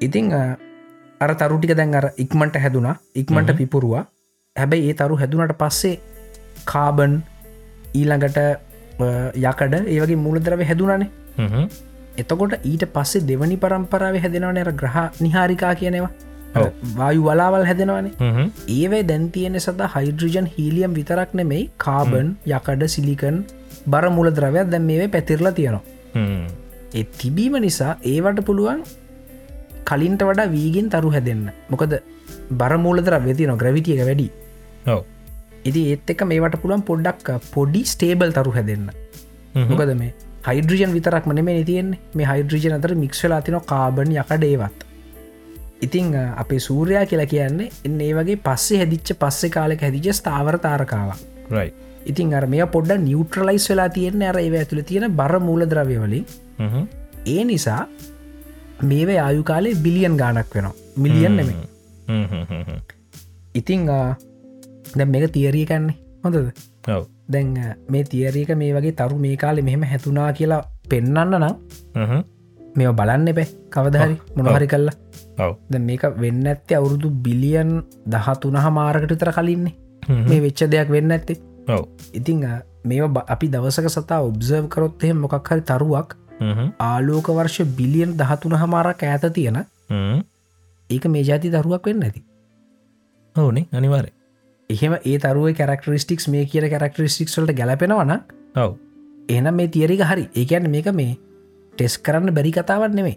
ඉතිං 0.00 0.32
අර 1.20 1.30
තරුටික 1.40 1.74
දැන් 1.80 1.94
අර 1.94 2.06
ඉක්මට 2.24 2.56
හැදුනා 2.64 2.96
ඉක්මට. 3.14 3.50
පිපුරුවා 3.60 4.04
හැබැයි 4.56 4.90
ඒ 4.90 4.98
තරු 5.00 5.16
හැදුනට 5.22 5.54
පස්සේ 5.62 5.96
කාබන් 6.64 7.18
ඊළඟට 7.94 8.38
යකඩ 9.42 9.74
ඒවගේ 9.94 10.22
මුලදරව 10.26 10.62
හැදුනනේ. 10.70 11.10
එතකොට 12.22 12.54
ඊට 12.64 12.84
පස්සේ 12.96 13.26
දෙවනි 13.30 13.56
පරම්පරාව 13.64 14.16
හැදෙනවන 14.24 14.62
අර 14.64 14.72
ග්‍රහ 14.80 14.98
නිහාරිකා 15.20 15.74
කියනවා. 15.82 16.10
වායු 16.98 17.26
වලාවල් 17.26 17.66
හැදෙනවානේ. 17.70 18.14
ඒවයි 18.76 19.02
දැන් 19.10 19.26
තියෙන 19.34 19.60
සද 19.60 19.90
හයිඩ්‍රජන් 19.94 20.48
හීලියම් 20.54 20.94
විතරක් 20.98 21.34
නෙමෙයි 21.40 21.68
කාබන් 21.86 22.32
යකඩ 22.54 22.86
සිලිකන් 22.94 23.44
බර 23.86 24.06
මුල 24.16 24.30
ද්‍රවයක් 24.38 24.70
දැන් 24.72 24.88
මේවේ 24.90 25.10
පැතිරලා 25.16 25.52
තියෙනවා. 25.52 25.84
ඒ 26.98 27.04
තිබීම 27.18 27.60
නිසා 27.66 27.92
ඒවට 28.12 28.40
පුළුවන් 28.48 28.82
කලින්ට 29.90 30.22
වඩා 30.28 30.48
වීගෙන් 30.54 30.88
තරු 30.94 31.10
හැදෙන්න 31.16 31.44
මොකද 31.72 31.94
බරමූලදර 32.60 33.18
වෙතින 33.26 33.54
ග්‍රවිටියක 33.62 34.02
වැඩි 34.08 34.28
ඔව්. 34.86 35.02
ඉති 35.64 35.82
ඒත් 35.92 36.10
එක 36.14 36.24
මේවට 36.32 36.60
පුළුවන් 36.62 36.86
පොඩ්ඩක් 36.90 37.30
පොඩි 37.54 37.84
ස්ටේබල් 37.84 38.32
තරු 38.32 38.56
හැදෙන්න. 38.56 38.90
මොකද 39.70 39.94
මේ 40.02 40.12
හයිඩ්‍රජන් 40.48 40.92
විතරක් 40.96 41.24
මනෙමේ 41.26 41.64
තියෙන්නේ 41.64 42.00
මේ 42.14 42.28
හයිඩ්‍රජන 42.30 42.76
අතර 42.76 42.94
මික්ස්වෙලා 43.04 43.40
තින 43.42 43.58
කාබන් 43.72 44.14
යකඩේවත් 44.16 44.86
ඉතිං 45.80 46.14
අපේ 46.36 46.60
සූරයා 46.60 47.06
කියලා 47.06 47.26
කියන්නේ 47.26 47.70
එන්න 47.84 48.00
ඒ 48.00 48.12
වගේ 48.14 48.38
පස්සේ 48.46 48.78
හැදිච්ච 48.80 49.12
පස්සෙ 49.20 49.50
කාලෙක 49.56 49.84
හැදිච 49.86 50.08
ස්ථාවර 50.12 50.58
තාරකාව 50.58 51.10
රයිට්. 51.50 51.74
ඉතින් 52.06 52.34
අර 52.34 52.46
මේ 52.46 52.66
පොඩ්ඩ 52.66 53.02
නිියවට්‍රලයිස් 53.04 53.68
වෙලා 53.70 53.88
තියෙන 53.88 54.22
අර 54.22 54.38
ඒව 54.42 54.56
ඇතුළ 54.60 54.82
තියෙන 54.90 55.16
බර 55.20 55.38
මූල 55.40 55.66
ද්‍රව්‍යවලින් 55.66 56.24
හ්ම් 56.58 56.70
හ්ම්. 56.74 56.86
ඒ 57.26 57.44
නිසා 57.44 57.82
මේවේ 58.82 59.18
ආයු 59.18 59.42
කාලේ 59.42 59.74
බිලියන් 59.76 60.16
ගානක් 60.16 60.54
වෙනවා. 60.54 60.74
මිලියන් 60.96 61.36
නෙමේ. 61.36 61.56
ඉතිං 63.54 63.86
දැ 63.86 65.06
මේක 65.06 65.32
තියරිය 65.32 65.66
කන්නේ 65.66 65.96
හොඳද? 66.24 66.52
දැන් 67.28 67.54
මේ 67.88 68.04
තියරීක 68.04 68.50
මේ 68.56 68.72
වගේ 68.74 68.92
තරු 68.92 69.18
මේ 69.18 69.36
කාලෙ 69.36 69.62
මෙහෙම 69.62 69.82
හැතුනා 69.84 70.32
කියලා 70.32 70.62
පෙන්නන්න 70.88 71.38
නම් 71.38 72.24
මෙ 72.76 72.92
බලන්න 72.92 73.28
එපැ. 73.28 73.46
කවදහරි 73.70 74.16
මොනහරි 74.36 74.66
කල්ලා 74.66 74.96
ද 75.70 75.78
මේක 75.80 76.02
වෙන්න 76.16 76.46
ඇත්තේ 76.46 76.78
අවුරුදු 76.78 77.10
බිලියන් 77.10 77.70
දහතුනහ 78.06 78.66
මාරකට 78.70 79.14
තර 79.14 79.32
කලින්නේ 79.32 79.74
මේ 80.24 80.40
වෙච්ච 80.40 80.64
දෙයක් 80.66 80.90
වෙන්න 80.90 81.10
ඇත්තේ 81.10 81.38
ඉතිං 82.12 82.46
මේ 82.84 83.02
අපි 83.26 83.46
දවසක 83.48 83.86
සතා 83.88 84.20
ඔබ්සර්ව් 84.22 84.66
කරොත්හෙ 84.68 85.12
මොකක් 85.14 85.48
හරි 85.50 85.62
තරුවක් 85.62 86.16
ආලෝක 86.80 87.28
වර්ෂ 87.30 87.64
බිලියන් 87.76 88.16
දහතුන 88.16 88.56
හමාරක් 88.56 89.02
ඇත 89.04 89.32
තියෙන. 89.32 89.64
ඒක 90.90 91.04
මේ 91.06 91.24
ජාති 91.24 91.50
දරුවක් 91.50 91.86
වෙන්න 91.86 92.02
ඇති. 92.02 92.22
ඕනේ 93.36 93.66
අනිවාරය 93.72 94.10
එහෙම 94.70 94.98
ඒ 95.04 95.18
තරුව 95.18 95.48
කරක්ටරිස්ටික්ස් 95.54 96.28
මේ 96.28 96.44
කිය 96.46 96.68
කරක්ටරිස්ටික්ස්වලට 96.68 97.56
ගැලපෙනවන 97.56 98.12
ඔව. 98.56 98.76
එනම් 99.28 99.54
මේ 99.54 99.68
තියරික 99.68 100.00
හරි. 100.02 100.28
ඒකැන 100.34 100.70
මේක 100.70 100.92
මේ 100.92 101.16
ටෙස් 101.74 101.98
කරන්න 101.98 102.34
බැරි 102.34 102.52
කතාවත් 102.52 102.94
නෙමේ 102.94 103.16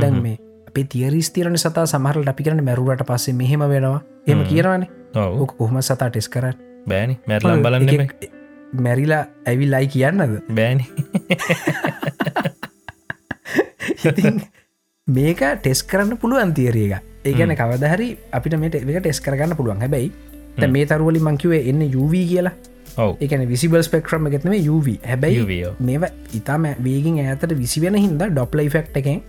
දැන් 0.00 0.22
මේ 0.22 0.38
අපේ 0.68 0.84
තියරිස් 0.86 1.30
තිරණ 1.30 1.58
සතා 1.58 1.86
සමහරට 1.86 2.28
අපි 2.28 2.44
කරන 2.44 2.64
මැරුවට 2.64 3.04
පස්සේ 3.06 3.34
මෙහෙම 3.34 3.60
වෙනවා. 3.68 4.00
එම 4.26 4.44
කියනවනේ. 4.44 4.88
ඕක 5.16 5.56
කොහොම 5.58 5.80
සතා 5.82 6.10
ටෙස් 6.10 6.28
කරන්න? 6.28 6.54
බෑනි. 6.88 7.20
මැරලම් 7.26 7.62
බලන්න 7.62 8.08
මැරිලා 8.74 9.24
ඇවි 9.46 9.70
ලයි 9.70 9.86
කියන්නද? 9.88 10.40
බෑනි 10.54 10.84
මේක 15.06 15.40
ටෙස් 15.60 15.82
කරන්න 15.82 16.18
පුළුවන් 16.22 16.52
තියරේක 16.54 17.04
ඒගැන 17.24 17.54
කවදහරි 17.60 18.08
අපිට 18.32 18.58
මේට 18.60 18.74
එක 18.80 18.84
ටෙස් 18.88 19.20
කරගන්න 19.20 19.56
පුළුවන්. 19.56 19.80
හැබැයි 19.80 20.10
මේ 20.74 20.86
තරුවලි 20.86 21.20
මංකිවේ 21.20 21.62
එන්න 21.70 21.82
UV 21.86 22.14
කියලා. 22.32 22.54
ඔව. 22.98 23.16
එකන 23.20 23.46
විසිබල් 23.48 23.82
ස්පෙක්ට්‍රම 23.88 24.28
එකත්ම 24.28 24.52
UV 24.74 24.98
හැබැයි. 25.06 25.64
මේ 25.80 26.12
ඉතාම 26.34 26.68
වේගින් 26.86 27.18
ඇතට 27.24 27.52
විසි 27.56 27.80
වෙන 27.80 27.98
හින්ද 27.98 28.22
ඩොප්ලයි 28.22 28.68
ෆෙක්් 28.76 28.92
එකෙන් 29.02 29.22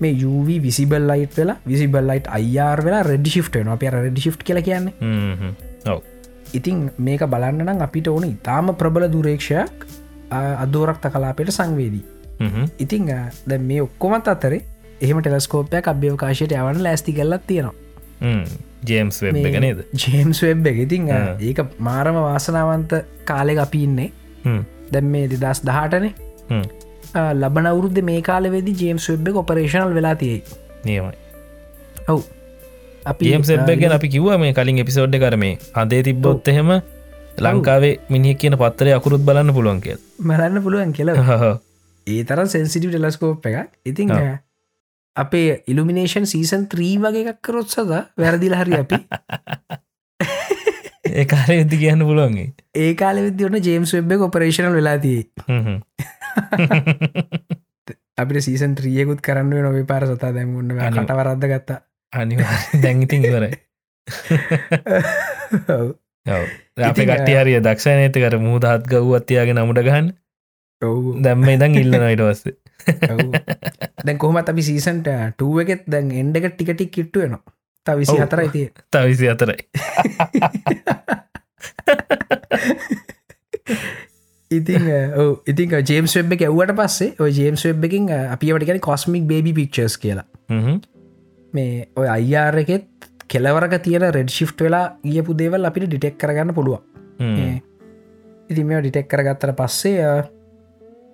මේ 0.00 0.16
UV 0.30 0.48
විසිබල් 0.62 1.08
ලයිට් 1.10 1.36
වෙලා 1.40 1.58
විසිබල් 1.66 2.04
ලයිට් 2.10 2.28
අයිර් 2.38 2.84
වෙලා 2.88 3.02
රෙඩි 3.10 3.30
ශිප්ට 3.36 3.60
න 3.62 3.72
අප 3.76 3.82
රෙඩි 3.82 4.20
ශිප් 4.26 4.42
කියල 4.42 4.62
කියන්නේ. 4.62 4.94
ඉතින් 6.54 6.90
මේක 6.98 7.22
බලන්න 7.26 7.64
නම් 7.66 7.80
අපිට 7.86 8.08
ඕන 8.08 8.24
ඉතාම 8.28 8.74
ප්‍රබල 8.80 9.08
දුරේක්ෂයක් 9.12 9.86
අදෝරක්ත 10.64 11.08
කලාපයට 11.12 11.50
සංවේදී 11.52 12.04
ඉතිං 12.78 13.10
ද 13.46 13.58
මේ 13.60 13.82
ඔක්කොමත් 13.82 14.28
අතරේ 14.28 14.62
එහෙම 15.00 15.20
ටෙලස්කෝපයක් 15.20 15.88
අභ්‍යවකාශයට 15.88 16.52
යවන 16.52 16.82
ලෑස්ති 16.82 17.12
කල්ලත් 17.12 17.46
තියෙනවා. 17.46 17.74
ජේම්ස් 18.84 19.20
වෙබ් 19.22 19.36
එක 19.42 19.58
නේද? 19.60 19.84
ජේම්ස් 19.94 20.42
වෙබ් 20.42 20.66
එක. 20.66 20.78
ඉතිං 20.86 21.10
ආ. 21.10 21.36
ඒක 21.40 21.60
මාරම 21.80 22.20
වාසනාවන්ත 22.20 22.96
කාලෙ 23.24 23.58
අපි 23.58 23.82
ඉන්නේ. 23.82 24.10
හ්ම්. 24.44 24.62
දැම් 24.92 25.12
මේ 25.12 25.28
දෙදස් 25.28 25.62
දහටනේ. 25.64 26.12
ලබන 27.34 27.66
අවුරුද්ධ 27.66 28.02
මේ 28.02 28.22
කාලවෙදි 28.22 28.76
ජේම්ස් 28.82 29.08
වෙබ් 29.10 29.28
එක 29.28 29.36
ඔපරේෂනල් 29.36 29.94
වෙලා 29.94 30.14
තියෙයි. 30.14 30.42
නියමයි. 30.84 31.14
ඔව්. 32.08 32.20
අපි 33.04 33.30
ජේම් 33.30 33.44
සෙබ් 33.44 33.64
ගැන 33.66 33.92
අපි 33.92 34.08
කිව්ව 34.08 34.36
මේ 34.38 34.52
කලින් 34.52 34.82
එපිසෝඩ් 34.84 35.16
කරමේ 35.18 35.54
හදේ 35.76 36.02
තිබ්බොත් 36.02 36.48
එහෙම 36.48 36.74
ලංකාවේ 37.38 37.94
මිනිහ 38.08 38.34
කියන 38.34 38.56
පත්තරය 38.56 38.92
අකුරුත් 38.92 39.24
බලන්න 39.24 39.52
පුළුවන් 39.52 39.80
කියල්. 39.80 40.00
මරන්න 40.20 40.62
පුළුවන් 40.62 40.92
කියල 40.92 41.12
ඒ 42.06 42.24
තරම් 42.24 42.46
සෙන්සිටිව 42.46 42.92
ටෙලස්කෝප් 42.92 43.46
එක 43.50 43.72
ඉතිං 43.84 44.12
ඔව්. 44.12 44.38
අපේ 45.16 45.62
ඉල්ිනේෂන් 45.66 46.26
සීසන් 46.26 46.68
ත්‍රී 46.68 46.96
වගේ 46.98 47.26
එකක් 47.26 47.42
කරොත් 47.42 47.68
සද 47.68 48.02
වැරදිල 48.16 48.54
හරි 48.54 48.78
අපි. 48.78 49.00
ඒ 51.10 51.24
කාරය 51.24 51.56
විදි 51.62 51.76
කියන්න 51.82 52.06
පුළුවන්ගේ 52.06 52.48
ඒ. 52.74 52.94
කාල 52.94 53.22
විදිවන 53.22 53.58
ජේම්ස් 53.60 53.94
වෙබ් 53.96 54.12
එක 54.16 54.26
ඔපරේෂනල් 54.28 54.76
වෙලාතියේ 54.76 55.24
හ්ම්. 55.48 55.78
අපිට 58.20 58.44
සීසන් 58.44 58.74
ත්‍රියකුත් 58.76 59.20
කරන්න 59.20 59.62
නොව 59.62 59.78
පාර 59.86 60.04
සතා. 60.06 60.32
දැමුන්න 60.32 60.72
කට 60.72 61.16
වරද්ද 61.20 61.44
ගත්තා. 61.52 61.80
අනිවා. 62.12 62.58
දැංගිතින් 62.82 63.24
ඉවරයි. 63.24 63.54
අප 66.26 66.46
ඉතින්, 66.90 67.08
කට්ටි 67.08 67.34
හරිය 67.34 67.58
දක්ෂ 67.60 67.86
නේත 67.98 68.16
කර 68.16 68.38
මුහදත් 68.42 68.86
ගව් 68.86 69.18
අත්තියාගේ 69.18 69.56
නමුට 69.56 69.82
ගහන්න. 69.82 70.14
දැම්ම 70.82 71.48
ඉදං 71.48 71.76
ඉල්ල 71.80 71.94
නොයිටවස්සේ 71.96 72.54
ඔව්. 73.10 73.28
දැන් 74.04 74.18
කොහමත් 74.18 74.48
අපි 74.52 74.62
සීසන්ට 74.62 75.08
ටුව 75.36 75.62
එකෙත් 75.64 75.84
දැන් 75.88 76.10
එන්ඩ 76.22 76.36
එක 76.40 76.48
ටිකටික් 76.54 76.90
කිට්ටුවනවා 76.96 77.42
ත 77.86 77.96
විසි 78.00 78.16
ඔව්. 78.16 78.24
හතරයි 78.24 78.48
තිය 78.54 78.66
තවිසි 78.92 79.26
අතරයි 79.32 79.60
ඉතින් 84.50 84.82
ඉතින් 85.46 85.68
ජේම්ස් 85.90 86.16
වෙබ් 86.18 86.36
එක 86.36 86.44
ඇව්වට 86.48 86.76
පස්සේ 86.80 87.14
ඔය 87.24 87.30
ජේම්ස් 87.32 87.64
වෙබ් 87.66 87.88
එකින් 87.88 88.12
අපිට 88.12 88.66
ගැන 88.68 88.80
කොස්මික් 88.80 89.24
බේබි 89.26 89.52
පික්චර්ස් 89.56 89.96
කියලා. 89.98 90.26
මේ 91.52 91.88
ඔය 91.96 92.08
අයිර් 92.08 92.54
එකෙත් 92.62 92.88
කෙලවරක 93.26 93.80
තියෙන 93.82 94.06
රෙඩ් 94.14 94.30
ශිෆ්ට් 94.30 94.60
වෙලා 94.66 94.86
ගියපු 95.02 95.34
දේවල් 95.40 95.66
අපිට 95.66 95.88
ඩිටෙක් 95.88 96.16
කරගන්න 96.20 96.54
පුළුවන් 96.54 96.82
හ්ම්. 97.18 97.58
ඉති 98.50 98.62
මේ 98.64 98.80
ඩිටෙක් 98.84 99.08
කරගත්තර 99.10 99.52
පස්සේ 99.58 99.96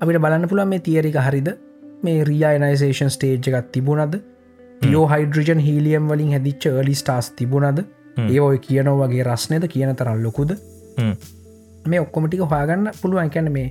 අපිට 0.03 0.19
බලන්න 0.23 0.49
පුළුවන් 0.51 0.71
මේ 0.73 0.83
තියරික 0.87 1.17
හරිද? 1.27 1.49
මේ 2.05 2.25
රියනයිසේෂන් 2.29 3.11
ස්ටේජ් 3.17 3.49
එකත් 3.51 3.69
තිබුණද? 3.75 4.15
පියෝ 4.83 5.05
හයිඩ්‍රජන් 5.13 5.61
හීලියම් 5.67 6.09
වලින් 6.11 6.33
හැදිච්ච 6.35 6.65
ලි 6.89 6.95
ස්ටාස් 7.01 7.31
තිබුණද. 7.39 7.85
ඒ 8.25 8.41
ඔය 8.41 8.59
කියනෝ 8.67 8.97
වගේ 9.01 9.23
රස්නයද 9.29 9.67
කියන 9.75 9.95
තරල් 10.01 10.23
ලොකුද. 10.27 10.57
මේ 11.87 12.01
ඔක්කොමටික 12.01 12.43
හොයාගන්න 12.53 12.91
පුළුවන්. 13.03 13.31
කැන 13.31 13.53
මේ 13.53 13.69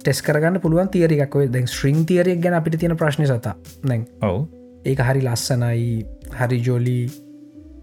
ටෙස් 0.00 0.22
කරගන්න 0.22 0.60
පුළුවන් 0.64 0.88
තියරිකක් 0.94 1.36
දැන් 1.56 1.68
ශ්‍රීන් 1.74 2.06
තියරියක් 2.06 2.40
ගැන 2.46 2.56
අපිට 2.60 2.78
තියෙන 2.80 2.96
ප්‍රශ්න 2.96 3.26
සතා. 3.28 3.54
දැන් 3.88 4.06
ඔව්. 4.22 4.46
ඒක 4.84 5.02
හරි 5.08 5.26
ලස්සනයි 5.26 6.06
හරි 6.38 6.60
ජෝලි 6.68 6.98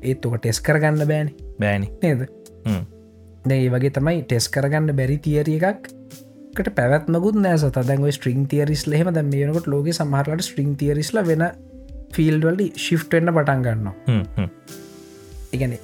ඒත් 0.01 0.25
ඔක 0.25 0.39
ටෙස් 0.41 0.61
කරගන්න 0.61 1.05
බෑන. 1.11 1.29
බෑනි. 1.61 1.91
නේද? 2.01 2.25
ඒ 3.53 3.69
වගේ 3.69 3.93
තමයි 3.99 4.25
ටෙස් 4.25 4.49
කරගන්න 4.49 4.97
බැරි 4.97 5.21
තියරිය 5.29 5.61
එකක් 5.61 5.93
කට 6.57 6.73
පැවත්මකුත් 6.79 7.39
නෑ 7.43 7.57
සත. 7.57 7.85
දැන්ව 7.89 8.09
ස්ට්‍රිං 8.17 8.47
තියරිස් 8.53 8.85
ලහෙම 8.91 9.11
දැ 9.17 9.25
මේනකොට 9.33 9.67
ලෝක 9.73 9.89
සමහරලට 9.99 10.47
ස්ට්‍රිං 10.47 10.73
තියරිස්ල 10.81 11.21
වෙන 11.29 11.45
ෆිල්ඩවලි 12.15 12.67
ශිෆ්ටෙන්න්න 12.85 13.33
පටන් 13.37 13.63
ගන්නවා. 13.67 13.95
හ්ම්. 14.07 14.23
හ්ම්. 14.37 14.49
එකන 15.53 15.77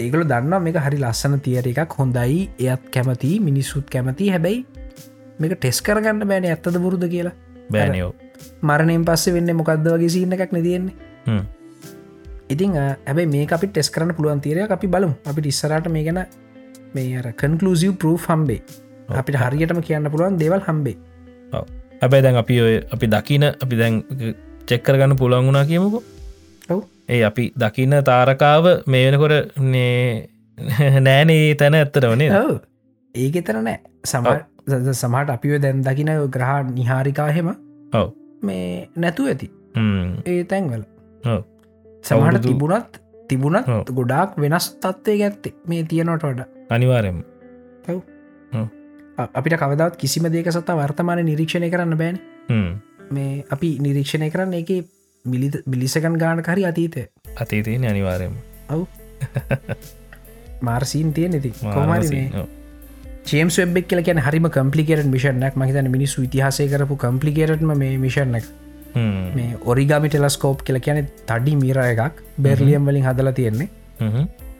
ඒගල 0.00 0.24
දන්න 0.32 0.64
මේක 0.66 0.80
හරි 0.86 0.98
ලස්සන 1.04 1.38
තියර 1.46 1.70
එකක් 1.72 1.94
හොඳයි 2.00 2.48
එයත් 2.58 2.90
කැමති 2.96 3.32
මිනිස්සුත් 3.48 3.86
කැමති. 3.94 4.32
හැබැයි 4.34 4.66
මේක 5.40 5.56
ටෙස් 5.60 5.80
කරගන්න 5.86 6.26
බෑන 6.32 6.50
ඇත්තද 6.50 6.82
පුරුද 6.84 7.06
කියලා. 7.14 7.36
බෑනියෝ 7.72 8.12
මරණයෙන් 8.62 9.04
පස්සේ 9.08 9.34
වෙන්න 9.36 9.56
මොකක්ද 9.56 9.88
වගේ 9.94 10.12
සින්න 10.16 10.36
එකක් 10.36 10.52
නතියෙන්නේ 10.52 10.94
හ්ම්. 11.26 11.42
ඉතින් 12.52 12.76
ඇබයි 12.80 13.26
මේ 13.34 13.48
අපි 13.56 13.66
ටෙස් 13.72 13.90
කරන්න 13.94 14.14
පුළුවන් 14.16 14.40
තීරය 14.44 14.66
අපි 14.76 14.86
බලමු. 14.94 15.14
අපි 15.26 15.48
ඉස්සරට 15.52 15.88
මේ 15.96 16.04
ගැන 16.08 16.22
මේ 16.94 17.18
අර 17.18 17.32
කන්කලසිව් 17.42 17.92
පර් 18.02 18.16
හම්බේ 18.26 18.62
අපිට 19.18 19.36
හරියටම 19.42 19.80
කියන්න 19.88 20.10
පුළුවන් 20.14 20.38
දේවල් 20.42 20.62
හම්බේ 20.68 20.96
හැබැයි 22.02 22.24
දැන් 22.26 22.36
අපි 22.42 22.56
ඔය 22.66 22.74
අපි 22.94 23.06
දකින 23.14 23.44
අපි 23.50 23.76
දැන් 23.82 23.94
චෙක්කරගන්න 24.70 25.16
පුළන් 25.20 25.46
වුණා 25.48 25.64
කියමුකු. 25.70 26.00
ඒ 27.08 27.22
අපි 27.28 27.44
දකින්න 27.62 27.96
තාරකාව 28.10 28.66
මේ 28.86 29.02
වෙනකොට 29.06 29.34
නෑනේ 31.06 31.54
තැන 31.62 31.74
ඇත්තට 31.80 32.06
වනේ 32.12 32.30
ඔව්. 32.40 32.52
ඒක 33.14 33.36
තර 33.46 33.56
නෑ. 33.66 33.78
සම 34.04 34.24
සමහට 34.92 35.34
අපිව 35.36 35.58
දැන් 35.64 35.82
දකින 35.88 36.12
ග්‍රහ 36.36 36.52
නිහාරිකාහෙම 36.78 37.50
ඔව්. 37.92 38.08
මේ 38.42 38.88
නැතු 38.96 39.28
ඇති. 39.32 39.50
ඒ 40.30 40.44
තැන්වල. 40.52 40.82
සමහට 42.04 42.42
තිබුණත් 42.46 43.02
තිබුණත්. 43.32 43.66
ගොඩාක් 43.98 44.38
වෙනස් 44.44 44.70
තත්වය 44.84 45.18
ඇත්තේ 45.28 45.54
මේ 45.72 45.82
තියනොට 45.92 46.24
වඩ. 46.30 46.48
අනිවාරයම 46.70 47.18
අපිට 49.32 49.56
කවදත් 49.56 49.96
කිසිම 49.96 50.28
දේක 50.28 50.50
සතා 50.50 50.76
වර්තමාන 50.76 51.24
නිරීක්ෂණය 51.24 51.70
කරන්න 51.70 51.98
බෑන. 51.98 52.20
මේ 53.10 53.44
අපි 53.50 53.70
නිරීක්ෂණය 53.80 54.30
කරන්න 54.30 54.54
එක 54.60 54.70
මිලිසකන් 55.66 56.18
ගාන 56.18 56.42
කරි 56.42 56.64
අතීතය. 56.64 57.08
අතීතයෙන් 57.36 57.84
අනිවාරයම 57.86 58.38
ඔව්. 58.68 58.86
මාර්සීන් 60.62 61.12
තිය 61.12 61.28
නැති 61.28 61.52
කොමරි 61.60 62.08
මේ 62.10 62.46
චේම්ස් 63.24 63.58
වෙබ් 63.58 63.78
කියල 63.84 64.02
කියන 64.02 64.20
හරිම 64.20 64.48
කම්පලිකේට 64.50 65.06
මිෂනක් 65.08 65.56
මහිතන 65.56 65.90
මිනිස්සු 65.90 66.24
ඉතිහාසය 66.24 66.68
කරපු 66.68 66.96
කම්පලිකේටම 66.98 67.72
මේ 67.76 67.96
මිෂණක් 67.98 68.48
මේ 68.94 69.56
ඔරිගාමි 69.64 70.08
ටෙලස්කෝප් 70.08 70.62
කියල 70.62 70.80
කියන 70.80 71.06
තඩි 71.26 71.56
මීර 71.56 71.78
එකක්. 71.78 72.22
බෙර්ලියම් 72.38 72.86
වලින් 72.86 73.04
හදලා 73.04 73.32
තියෙන්නේ. 73.32 73.68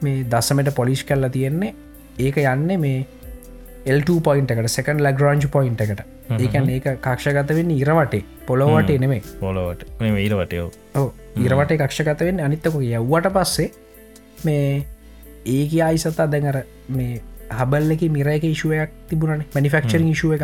මේ 0.01 0.23
දසමට 0.25 0.75
පොලිෂ් 0.75 1.03
කල්ලා 1.03 1.29
තියෙන්නේ. 1.29 1.73
ඒක 2.19 2.37
යන්නේ 2.37 2.77
මේ 2.77 3.07
එල්2 3.85 4.17
පොයින්ට 4.27 4.51
එකට 4.53 4.69
සකන් 4.69 4.99
ලගරංජ් 5.05 5.47
පොයින්ට 5.55 5.81
එකට. 5.81 6.01
ඒකන් 6.37 6.69
ඒක 6.69 6.87
කක්ෂගත 7.05 7.53
වෙන්න 7.57 7.71
ඉරවටේ 7.75 8.23
පොළොවට 8.47 8.91
නෙමේ 9.03 9.21
පොලොවට 9.39 9.85
ඊරවටයෝ 10.01 10.67
ඕ 11.01 11.07
ඉරවට 11.45 11.77
කක්ෂගත 11.81 12.25
වෙන්න 12.27 12.43
අනිත්තක 12.47 12.75
යව්වට 12.81 13.31
පස්සේ 13.37 13.69
මේ 14.45 14.83
ඒක 15.55 15.73
ආයි 15.87 16.01
සතා 16.03 16.27
දැඟර 16.33 16.61
මේ 16.97 17.21
හබල්ල 17.59 17.95
එක 17.95 18.03
මිරයක 18.17 18.43
ඉශුවයක් 18.51 18.91
තිබුණන. 19.09 19.41
මනිෆක්චරින් 19.55 20.11
ඉශුව 20.11 20.37
එක 20.37 20.43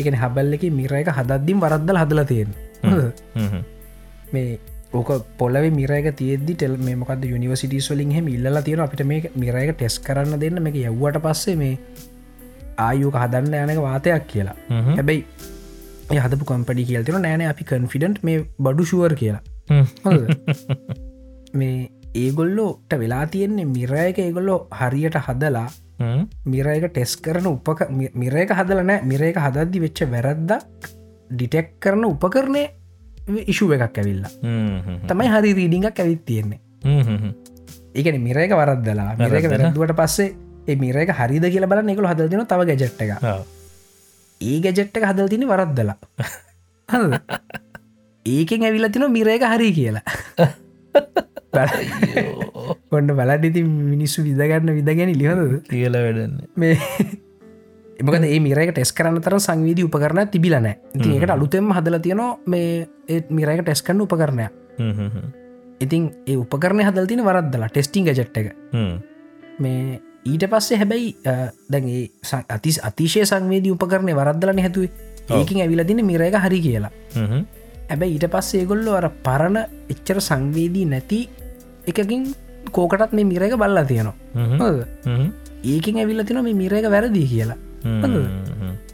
එකන 0.00 0.16
හබල්ල 0.22 0.54
එක 0.58 0.68
මිරයක 0.78 1.10
හදද්දිම් 1.18 1.58
වරද්දල 1.64 2.00
හදල 2.02 2.24
තියෙන 2.30 2.50
මේ 4.32 4.58
ඕක 4.94 5.10
පොලව 5.38 5.64
මිරයක 5.74 6.06
තියද්දි 6.22 6.54
ටෙල් 6.54 6.74
මොකද 7.02 7.24
යනිවසිටස් 7.26 7.90
වලින් 7.92 8.14
හෙම 8.16 8.26
ඉල්ල 8.30 8.62
තියෙන 8.66 8.82
අපිට 8.86 9.02
මේ 9.10 9.30
මිරයක 9.42 9.76
ටෙස් 9.76 9.98
කරන්න 10.06 10.38
දෙන්න. 10.42 10.62
මේ 10.62 10.88
යව්වට 10.88 11.22
පස්සේ 11.24 11.56
මේ 11.62 11.78
ආයුක 12.78 13.16
හදන්න 13.22 13.54
යනක 13.64 13.82
වාතයක් 13.82 14.26
කියලා. 14.26 14.56
හැබැයි 14.70 15.24
ඒ 16.10 16.20
හදපු 16.20 16.44
කම්පඩි 16.44 16.86
කියල්තින 16.90 17.20
නෑන 17.22 17.46
අපි 17.48 17.64
කන්ෆිඩන්ට් 17.64 18.22
මේ 18.22 18.44
බඩු 18.58 18.84
ශුවර් 18.84 19.14
කියලා? 19.14 19.42
මේ 21.58 21.88
ඒගොල්ලෝට 22.14 22.98
වෙලා 22.98 23.24
තියෙන්නේ 23.26 23.64
මිරයක 23.66 24.18
ඒගොල්ලෝ 24.18 24.58
හරියට 24.72 25.18
හදලා 25.28 25.68
මිරයක 26.46 26.90
ටෙස් 26.90 27.16
කරන 27.18 27.46
උපක 27.46 27.86
මිරයක 28.14 28.50
හදලනෑ 28.52 29.02
මිරයක 29.04 29.36
හදද්දි 29.38 29.80
වෙච්ච 29.80 30.04
වැරද්දක් 30.10 30.90
ඩිටෙක් 31.30 31.74
කරන 31.80 32.04
උපකරණය 32.04 32.64
ඉශුව 33.46 33.72
එකක් 33.72 33.98
ඇවිල්ලා. 33.98 34.32
තමයි 35.08 35.28
හරි 35.28 35.54
රීඩිංගක් 35.54 35.98
ඇවිත් 35.98 36.24
තියෙන්නේ. 36.24 36.60
ඒකන 37.94 38.20
මිරයක 38.20 38.52
වරද්දලා 38.52 39.10
මිරයක 39.16 39.48
වැරදුවට 39.50 39.96
පස්සේ 39.96 40.30
ඒ 40.68 40.76
මිරයක 40.82 41.10
හරිද 41.20 41.44
කියල 41.54 41.66
බල 41.70 41.80
නිකළ 41.90 42.08
හදදින 42.10 42.46
තව 42.52 42.60
ගැජට්ට 42.70 43.00
එක 43.04 43.10
ඒ 44.40 44.58
ගැජෙට්ට 44.64 44.96
එක 44.98 45.04
හදල් 45.10 45.28
තින 45.32 45.44
වරද්දලා? 45.50 45.96
ඒකෙන් 48.26 48.64
ඇවිල්ල 48.68 48.88
තින 48.94 49.06
මිරයක 49.16 49.42
හරි 49.52 49.68
කියලා. 49.78 50.04
කොඩ 52.90 53.10
බලඩිති 53.18 53.60
මිනිස්සු 53.66 54.24
විදගන්න 54.26 54.72
විදගැන 54.78 55.12
ලිහද 55.20 55.40
කියල 55.70 55.94
වැඩන්න. 56.06 56.34
මේ 56.56 56.74
එමකද 58.00 58.24
ඒ 58.26 58.40
මිරක 58.42 58.70
ටෙස් 58.74 58.90
කරන්න 58.96 59.22
තර 59.22 59.38
සංවීධ 59.38 59.86
උපකරන 59.86 60.20
තිබිලන 60.34 60.66
ඒකට 60.66 61.30
අලුතෙම 61.36 61.70
හදල 61.76 61.96
තියනවා 62.06 62.30
මේ 62.52 62.88
ඒත් 63.08 63.30
මිරයක 63.30 63.62
ටෙස් 63.62 63.84
කරන්න 63.86 64.04
උපකරණය 64.06 64.46
ඉතින් 65.84 66.02
ඒ 66.26 66.36
උපකරන 66.40 66.82
හදල් 66.88 67.06
තින 67.10 67.22
වරද්දලා 67.28 67.70
ටෙස්ටිං 67.70 68.08
ජට් 68.08 68.36
එක. 68.40 68.48
මේ 69.62 70.00
ඊට 70.26 70.44
පස්සේ 70.52 70.78
හැබැයි 70.80 71.08
දැන්ගේ 71.72 72.10
අතිස් 72.56 72.78
අතිශය 72.88 73.24
සංවේදී 73.30 73.74
උපකරණය 73.76 74.14
වරද්දලන 74.20 74.62
හැතුවේ 74.66 74.90
ඒකින් 75.30 75.60
ඇවිල 75.64 75.84
දින 75.88 76.00
මිරයක 76.06 76.36
හරි 76.44 76.60
කියලා. 76.66 76.92
හැබැයි 77.90 78.16
ඊට 78.16 78.26
පස්සේ 78.32 78.60
ඒගොල්ලො 78.64 78.96
අර 79.00 79.08
පරණ 79.26 79.58
එච්චර 79.92 80.20
සංවේදී 80.28 80.86
නැති 80.92 81.20
එකකින් 81.86 82.32
කෝකටත් 82.72 83.12
මේ 83.12 83.24
මිරක 83.24 83.56
බල්ලා 83.62 83.84
තියෙනවා? 83.84 84.14
ඒකින් 85.64 85.98
ඇවිල්ල 86.00 86.24
තින 86.24 86.42
මේ 86.44 86.54
මිරක 86.62 86.86
වැරදි 86.94 87.26
කියලා. 87.32 87.58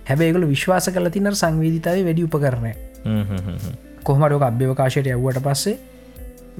හැබැයිගල 0.09 0.47
විශ්වාස 0.55 0.91
කල 0.95 1.09
තිනර 1.15 1.35
සංවේධතාව 1.43 2.03
වැඩි 2.09 2.27
උපකරණය 2.29 2.73
කොහමටක 4.09 4.43
අභ්‍යවකාශයට 4.51 5.07
යව්වට 5.15 5.43
පස්සේ 5.47 5.77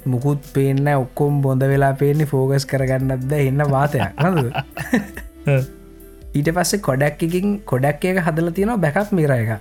මුකුත් 0.05 0.41
පේන්න 0.53 0.87
ඔක්කොම් 0.93 1.41
බොඳ 1.41 1.63
වෙලා 1.73 1.93
පේන්නේ 2.01 2.29
ෆෝගස් 2.31 2.65
කරගන්නත්ද 2.71 3.33
එන්න 3.39 3.63
වාතයක්. 3.75 4.11
හද 4.23 5.57
ඊට 6.33 6.49
පස්සේ 6.55 6.85
කොඩක් 6.87 7.25
එකින් 7.27 7.59
කොඩක් 7.71 8.05
එක 8.11 8.21
හදල 8.27 8.53
තියෙනවා 8.57 8.81
බැකප් 8.85 9.11
මිර 9.19 9.31
එක? 9.35 9.51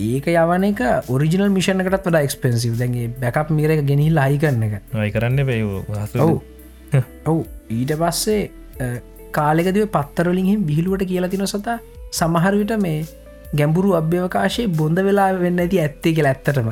ඒක 0.00 0.26
යවන 0.32 0.64
එක 0.70 0.80
ඔරිජිනල් 1.14 1.52
මිෂණකටත් 1.56 2.08
වඩ 2.08 2.24
එක්ස්පෙන්සිව 2.26 2.74
දැගේ 2.80 3.12
බැකප් 3.22 3.54
මිර 3.58 3.76
එක 3.76 3.84
ගෙනහිල් 3.90 4.18
අයි 4.24 4.40
කරන්න 4.44 4.66
එක. 4.68 4.74
ඔයි 4.96 5.10
කරන්න 5.14 5.46
පය 5.50 5.60
ඔව්. 5.64 6.42
ඔව්. 7.26 7.38
ඊට 7.70 7.92
පස්සේ 8.02 8.90
කාලෙකදව 9.38 9.86
පත්තරලින්හිම් 9.96 10.66
බිහිලුවට 10.68 11.06
කියලා 11.10 11.32
තින 11.32 11.46
සතා 11.46 11.78
සමහරවිට 12.18 12.72
මේ 12.84 13.00
ගැඹුරු 13.58 13.90
අභ්‍යවකාශය 13.98 14.62
බොඳ 14.78 14.98
වෙලා 15.08 15.28
වෙන්න 15.42 15.62
ඇති 15.64 15.78
ඇත්තේ 15.84 16.12
කියලා 16.16 16.32
ඇත්තටම 16.34 16.70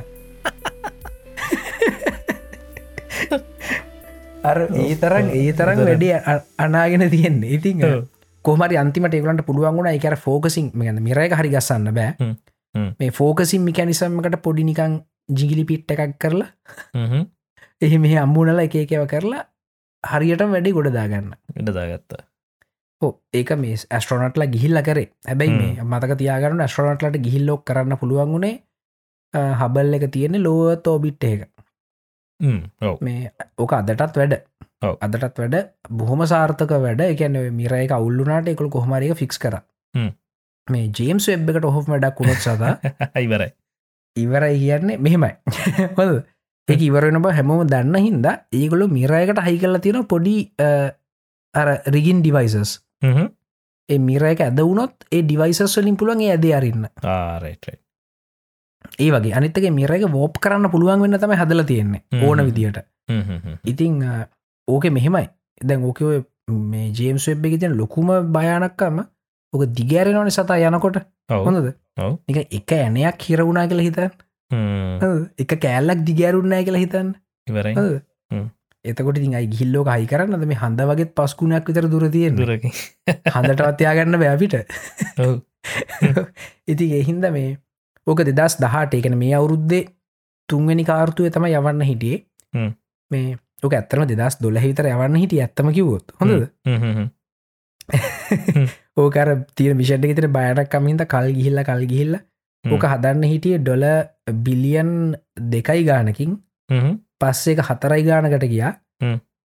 අර 4.42 4.58
ඒ 4.62 4.94
තරන් 4.96 5.30
ඒ 5.30 5.52
තරන් 5.52 5.78
වැඩේ 5.84 6.20
අනාගෙන 6.58 7.10
තියෙන්නේ. 7.10 7.50
ඉතිං 7.50 7.82
කොමරි 8.44 8.76
අන්තිමට 8.76 9.14
ඒකලට 9.14 9.44
පුළුවන් 9.46 9.76
වුණ 9.76 9.90
එකර 9.90 10.16
ෆෝකසින් 10.16 10.70
මෙගන්න 10.74 11.02
මිරයක 11.02 11.34
හරි 11.34 11.50
ගස්සන්න 11.50 11.94
බෑ. 11.94 12.30
මේ 13.00 13.10
ෆෝකසින් 13.10 13.62
මිකැනිසම්මකට 13.62 14.42
පොඩිනිකං 14.42 15.02
ජිගිලි 15.30 15.64
පිට්ට 15.64 15.90
එකක් 15.96 16.18
කරලා 16.18 16.48
එහි 17.82 17.98
මෙහ 17.98 18.14
අම්බුණල 18.22 18.64
එක 18.64 18.78
එකව 18.84 19.06
කරලා 19.06 19.44
හරියට 20.04 20.46
වැඩි 20.46 20.72
ගොඩදාගන්න 20.72 21.34
ඉඩදාගත්තා 21.56 22.22
ඒක 23.32 23.50
මේ 23.58 23.76
ඇස්ට්‍රෝනට්ල 23.90 24.46
ගිහිල්ල 24.54 24.82
කරේ. 24.82 25.10
හැබැයි 25.26 25.58
මේ 25.58 25.84
මතක 25.84 26.18
තියාගන්න 26.22 26.60
ඇස්ට්‍රෝනට්ලට 26.60 27.20
ගිහිල්ලොක් 27.26 27.64
කරන්න 27.64 28.00
පුළුවන් 28.00 28.34
වුණේ 28.34 28.56
හබල් 29.60 29.94
එක 29.94 30.10
තියෙන 30.10 30.42
ලෝව 30.42 30.76
තෝබිට් 30.82 31.24
එක 31.24 31.50
මේ 33.00 33.32
ඕක 33.58 33.72
අදටත් 33.72 34.16
වැඩ. 34.16 34.34
අදටත් 35.00 35.38
වැඩ 35.38 35.56
බොහොම 35.90 36.24
සාර්ථක 36.26 36.70
වැඩ. 36.78 37.00
එකන 37.02 37.38
මිරයක 37.52 37.90
අවුල්ලුනාට 37.90 38.48
එකකු 38.48 38.70
කොහමරික 38.70 39.16
ෆික්ස් 39.16 39.38
කර. 39.38 39.60
මේ. 39.94 40.90
ජේම්ස් 40.90 41.28
වෙබ් 41.28 41.50
එකට 41.50 41.64
ඔහොම 41.64 41.84
වැඩක් 41.86 42.20
වුණොත් 42.20 42.38
සදා 42.38 42.74
ඉවරයි. 43.24 43.50
ඉවරයි 44.16 44.58
කියන්නේ 44.58 44.98
මෙහෙමයි. 44.98 45.32
හොද 45.98 46.22
එක 46.68 46.80
ඉවරෙන 46.80 47.22
බ 47.22 47.32
හැමෝම 47.32 47.66
දන්න 47.66 47.96
හින්දා 47.98 48.36
ඒගොලු 48.52 48.88
මිරයකට 48.88 49.42
හයි 49.44 49.58
කරලා 49.58 49.80
තියෙන 49.80 50.06
පොඩි 50.06 50.36
අර 51.54 51.68
රිගින් 51.88 52.22
ඩිවයිසස් 52.22 52.78
ඒ 53.88 53.98
මිරයක 53.98 54.40
ඇද 54.40 54.60
වුණොත් 54.60 55.06
ඒ 55.10 55.22
ඩිවයිසස් 55.22 55.78
වලින් 55.78 55.96
පුළුවන් 55.96 56.24
ඇද 56.28 56.44
අරන්න. 56.52 56.88
ආරයිටයි 57.02 57.78
ඒ 58.98 59.10
වගේ. 59.10 59.34
අනිත්තක 59.34 59.68
මිරක 59.72 60.06
වෝප් 60.12 60.38
කරන්න 60.38 60.70
පුළුවන් 60.70 61.02
වෙන්න 61.02 61.18
තම 61.18 61.34
හදල 61.34 61.64
තියෙන්නේ. 61.64 62.02
ඕන 62.22 62.44
විදියට. 62.46 62.82
ඉතිං 63.64 64.02
ඕක 64.68 64.84
මෙහෙමයි. 64.90 65.28
දැන් 65.60 65.84
ඕක 65.84 66.02
මේ 66.48 66.90
ජේම්ස් 66.92 67.28
වෙබ් 67.28 67.46
එක 67.46 67.60
තින 67.60 67.76
ලොකුම 67.76 68.14
භයානක්කම 68.32 69.02
ඕක 69.52 69.66
දිගෑරෙනවන 69.72 70.30
සතා 70.30 70.58
යනකොට. 70.68 71.02
හොඳද. 71.28 71.74
එක 72.28 72.38
එක 72.52 72.72
ඇනයක් 72.74 73.22
හිරවුණා 73.22 73.66
කියලා 73.66 73.88
හිතන් 73.88 74.10
එක 74.50 75.58
කෑල්ලක් 75.60 76.04
දිගෑරුන්නෑ 76.04 76.64
කියලා 76.64 76.80
හිතන්න. 76.80 77.10
ඉවරයි. 77.46 77.74
එතකොට 78.84 79.18
ඉතින් 79.18 79.34
අයි 79.34 79.48
ගිල්ලෝක 79.48 79.88
හයි 79.88 80.06
කරන්න 80.06 80.46
මේ 80.46 80.56
හඳ 80.56 80.80
වගේ 80.82 81.12
පස්කුණයක් 81.12 81.66
විතර 81.66 81.88
දුර 81.90 82.08
තියෙන 82.10 82.36
දුරකි 82.36 82.70
හඳටවත්යාගන්න 83.28 84.18
බෑපිට 84.18 84.54
ඔව්. 85.18 85.40
ඉති 86.72 86.86
එහින්ද 86.94 87.26
මේ 87.30 87.58
ඕක 88.08 88.24
දෙදස් 88.30 88.58
දහට 88.62 88.98
එකන 89.00 89.18
මේ 89.18 89.34
අවුරුද්දේ 89.34 89.84
තුන්වැනි 90.48 90.84
කාර්තුය 90.84 91.30
තම 91.30 91.46
යවන්න 91.50 91.84
හිටියේ. 91.84 92.24
මේ 93.10 93.36
ඕක 93.62 93.74
ඇත්තරම 93.74 94.08
දෙදස් 94.08 94.40
දොල 94.42 94.58
හිතර 94.58 94.88
යවන්න 94.88 95.20
හිටිය 95.22 95.42
ඇත්තම 95.44 95.70
කිවොත් 95.72 96.16
හොඳද? 96.20 96.48
ඕකර 98.96 99.28
තිය 99.56 99.72
විෂට් 99.78 100.04
ගෙතර 100.04 100.28
බයටක් 100.30 100.72
කමින්ද 100.72 101.04
කල් 101.06 101.30
ගිහිල්ල 101.36 101.62
කල් 101.64 101.86
ගිහිල්ල 101.86 102.18
ඕක 102.64 102.84
හදන්න 102.84 103.24
හිටිය 103.24 103.58
ඩොල 103.58 103.84
බිලියන් 104.44 104.92
දෙකයි 105.54 105.84
ගානකින්. 105.84 106.36
පස්සේ 107.18 107.56
එක 107.56 107.64
හතරයි 107.64 108.04
ගානකට 108.04 108.46
ගියා. 108.46 108.72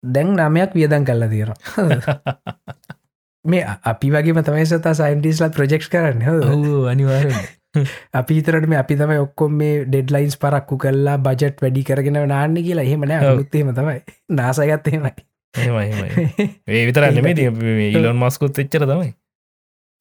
දැන් 0.03 0.36
නමයක් 0.36 0.74
වියදන් 0.74 1.05
කල්ල 1.05 1.30
තියෙන 1.30 1.53
මේ 3.47 3.64
අපි 3.84 4.12
වගේ 4.12 4.43
තමයි 4.43 4.66
සතා 4.66 4.93
සයින්ටිස්ල 4.93 5.49
ප්‍රජෙක්් 5.49 5.88
කරන්න. 5.91 6.22
හ 6.22 6.30
ඔහු 6.51 6.86
අනිවාර 6.86 7.57
අපි 8.20 8.40
හිතරට 8.40 8.68
මේ 8.68 8.80
අපි 8.80 8.96
තම 8.96 9.14
ඔක්කොම 9.20 9.58
මේ 9.62 9.86
ඩෙඩ්ලයින්ස් 9.86 10.38
පරක්කු 10.38 10.78
කල්ලා 10.78 11.18
බජට් 11.20 11.62
වැඩි 11.62 11.84
කරගෙන 11.84 12.20
නාන්න 12.26 12.58
කියලා 12.60 12.86
එහෙමන 12.86 13.12
ඔව්. 13.12 13.30
අලුත්තේම 13.30 13.74
තමයි. 13.74 14.00
නාසගත් 14.32 14.88
එහෙමයි. 14.88 15.14
ඒ 16.68 16.84
විතර 16.86 17.08
නෙමේ 17.12 17.90
ඉලොන් 17.92 18.18
මස්කුත් 18.18 18.60
එච්චර 18.60 18.86
තමයි. 18.86 19.14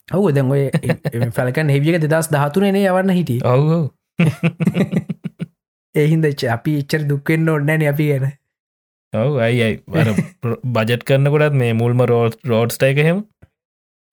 ඔහු 0.08 0.32
දැන් 0.32 0.50
ඔය 0.50 0.64
ෆැලකන් 1.32 1.70
හෙවියක 1.70 2.00
දෙදස් 2.02 2.30
දහතුනනේ 2.30 2.86
යවන්න 2.86 3.14
හිටිය. 3.18 3.40
ඔවු 3.44 3.78
එහින්ද 5.94 6.26
අපි 6.56 6.80
එච්චර 6.82 7.08
දුක්වෙන්න 7.08 7.48
ඔන්නන 7.50 7.88
අපි 7.92 8.10
ගැන. 8.10 8.34
ඔවු 9.12 9.40
අයියි 9.40 9.80
බජට් 10.66 11.02
කරන්නකොටත් 11.04 11.58
මේ 11.62 11.72
මුල්ම 11.74 12.04
රෝඩ් 12.04 12.38
රෝඩ්ස්ට 12.44 12.82
එක 12.82 13.00
හෙම 13.00 13.24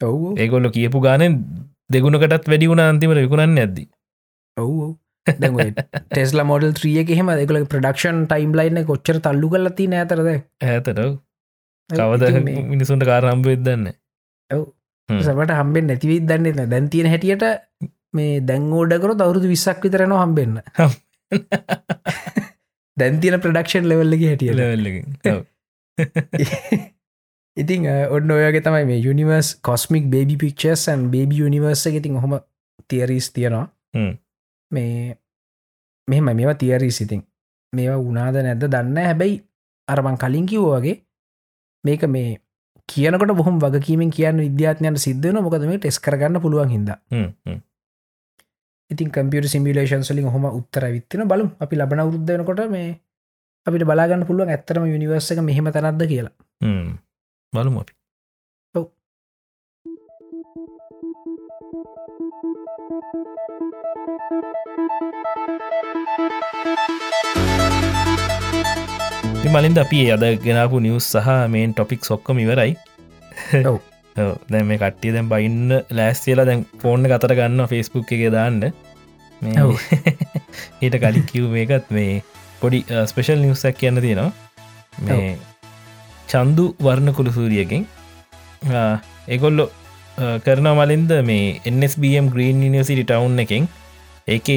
ඔවු 0.01 0.33
ඒගොල්ල 0.37 0.69
කියපු 0.69 1.01
ගානෙන් 1.01 1.37
දෙගුණකටත් 1.93 2.51
වැඩි 2.51 2.69
වුණ 2.71 2.83
අන්තිමට 2.85 3.23
විකුණන්න 3.23 3.63
ඇද්දි 3.63 3.85
ඔවු 4.57 4.87
ටෙස්ල 5.27 6.43
මොඩල් 6.43 6.73
ත්‍රිය 6.77 6.97
එහෙම 7.05 7.33
දෙකල 7.33 7.59
ප්‍රඩක්ෂන් 7.65 8.23
ටයිම් 8.27 8.55
ලයින්න 8.59 8.85
කොච්චර 8.85 9.19
තල්ලු 9.25 9.49
කලති 9.53 9.87
නෑතරද 9.87 10.29
ඇතට 10.31 11.03
කවද 11.89 12.23
මිනිසුන්ට 12.67 13.05
කාරම්භ 13.05 13.49
වෙදන්න 13.49 13.91
ඔව්. 14.51 14.63
සමට 15.09 15.57
හම්බෙන් 15.59 15.85
නැතිවීත් 15.87 16.25
දන්න 16.27 16.69
දැන් 16.69 16.89
තියෙන 16.89 17.09
හැටියට 17.09 17.45
මේ 18.13 18.39
දැන් 18.41 18.69
ෝඩකරු 18.73 19.17
අවුරුදු 19.17 19.47
විස්සක් 19.47 19.83
විතරන 19.83 20.15
හම්බෙන්න. 20.15 20.55
දැන් 22.97 23.19
තියෙන 23.19 23.39
ප්‍රඩක්ෂන් 23.39 23.89
ලෙවල්ලගේ 23.89 24.29
හැටියට. 24.31 24.57
ලවෙල්ලකින් 24.57 25.05
ඉතිං 27.57 27.85
ඔන්න 28.09 28.31
ඔයගේ 28.31 28.61
තමයි 28.61 28.85
මේ 28.85 29.01
යනිවර්ස් 29.03 29.49
කොස්මික් 29.61 30.09
බේබි 30.09 30.37
පික්චර්සන් 30.37 31.09
බේබි 31.11 31.41
යනිවර්ස 31.41 31.85
ඉතින් 31.87 32.15
හොම 32.17 32.39
තියරීස් 32.89 33.31
තියෙනවා. 33.31 33.67
මේ 34.71 35.17
මෙහෙම 36.07 36.29
මේවා 36.31 36.55
තියරී 36.55 36.91
සිතින් 36.91 37.21
මේවා 37.73 37.99
උනාද 38.01 38.35
නැද්ද 38.37 38.65
දන්න 38.67 38.97
හැබැයි 38.99 39.35
අරමං 39.87 40.17
කලින් 40.17 40.45
කිව්වාගේ 40.45 40.95
මේක 41.83 42.03
මේ 42.07 42.39
කියනකට 42.89 43.33
බොහොම 43.33 43.59
වගකීමෙන් 43.59 44.11
කියන්න 44.11 44.37
විද්‍යාත්යන්ට 44.39 44.99
සිද්ධන 44.99 45.39
මොකද 45.43 45.67
මේ 45.67 45.77
ටෙස් 45.77 45.99
කරගන්න 45.99 46.41
පුළුවන් 46.41 46.69
හිද. 46.69 46.89
ඉතින් 48.91 49.09
කම්පියට 49.11 49.47
සිමිලේෂන් 49.47 50.03
සලින් 50.03 50.27
හොම 50.27 50.45
උත්තර 50.49 50.89
විත්තින 50.91 51.27
බලු 51.27 51.45
අපි 51.59 51.75
ලබන 51.77 52.01
උරුද්ධනකොට 52.01 52.65
මේ 52.69 52.89
අපිට 53.67 53.85
බලාගන්න 53.85 54.25
පුළුවන් 54.27 54.49
ඇත්තරම 54.49 54.85
යනිවර්සක 54.89 55.39
මෙහෙම 55.41 55.71
තැනක්ද 55.71 56.03
කියලා. 56.07 56.33
බලමු 57.53 57.81
අපි 57.83 57.93
ඔව්. 58.75 58.85
මලින්ද 69.53 69.77
අපි 69.77 69.99
අද 70.11 70.25
ගෙනපු 70.45 70.79
නිවස් 70.79 71.09
සහ 71.13 71.29
මේන් 71.47 71.73
ටොපික් 71.73 72.01
සොක්කම 72.05 72.41
ඉවරයි 72.45 72.73
ඔව්. 73.71 73.77
දැන් 74.49 74.65
මේ 74.67 74.79
කට්ටිය 74.79 75.13
දැන් 75.15 75.29
බයින්න 75.29 75.77
ලෑස්තිලා 75.91 76.47
දැන් 76.49 76.65
ෆෝර්න 76.81 77.09
කතර 77.11 77.37
ගන්න 77.39 77.69
ෆෙස්බුක් 77.69 78.11
එක 78.11 78.27
දාන්න. 78.33 78.61
ඊට 80.83 80.95
කලින් 80.99 81.25
කිව් 81.25 81.49
මේකත් 81.53 81.89
මේ 81.91 82.21
පොඩි 82.61 82.85
ස්පෙෂල් 83.05 83.41
නිවසක් 83.41 83.75
කියන්න 83.77 84.01
තියෙනවා 84.01 84.31
මේ 85.01 85.52
චන්දු 86.33 86.65
වර්ණ 86.85 87.15
කුළු 87.19 87.31
සූරියකින් 87.37 87.87
එගොල්ලො 89.35 89.65
කරන 90.45 90.67
මලින්ද 90.79 91.11
මේ 91.29 91.47
NSBM 91.73 92.27
ග්‍රීන් 92.35 92.61
නිසිටි 92.75 93.05
ටවුන් 93.09 93.41
එකින් 93.45 93.65
ඒක. 94.27 94.49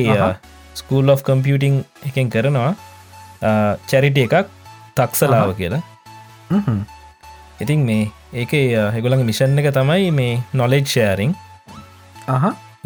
ස්කූල් 0.80 1.08
of 1.12 1.22
කම්පියටිං 1.26 1.74
එකෙන් 2.08 2.28
කරනවා 2.34 2.72
චැරිට 3.90 4.18
එකක් 4.24 4.34
තක්සලාව 4.98 5.52
කියලා. 5.60 5.82
ඉතින් 7.62 7.80
මේ 7.88 8.10
ඒක 8.32 8.52
හෙගොළඟ 8.94 9.24
මිෂන් 9.30 9.58
එක 9.60 9.68
තමයි 9.78 10.10
මේ 10.18 10.32
නොලෙජ් 10.60 10.84
ෂෑරිං 10.84 11.32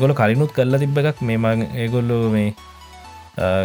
ගොල 0.01 0.15
කලිනුත් 0.21 0.53
කල්ල 0.57 0.79
තිබ්බ 0.83 0.99
එකක් 1.03 1.19
මං 1.29 1.67
ඒගොල්ලෝ 1.83 2.25
මේ 2.35 2.55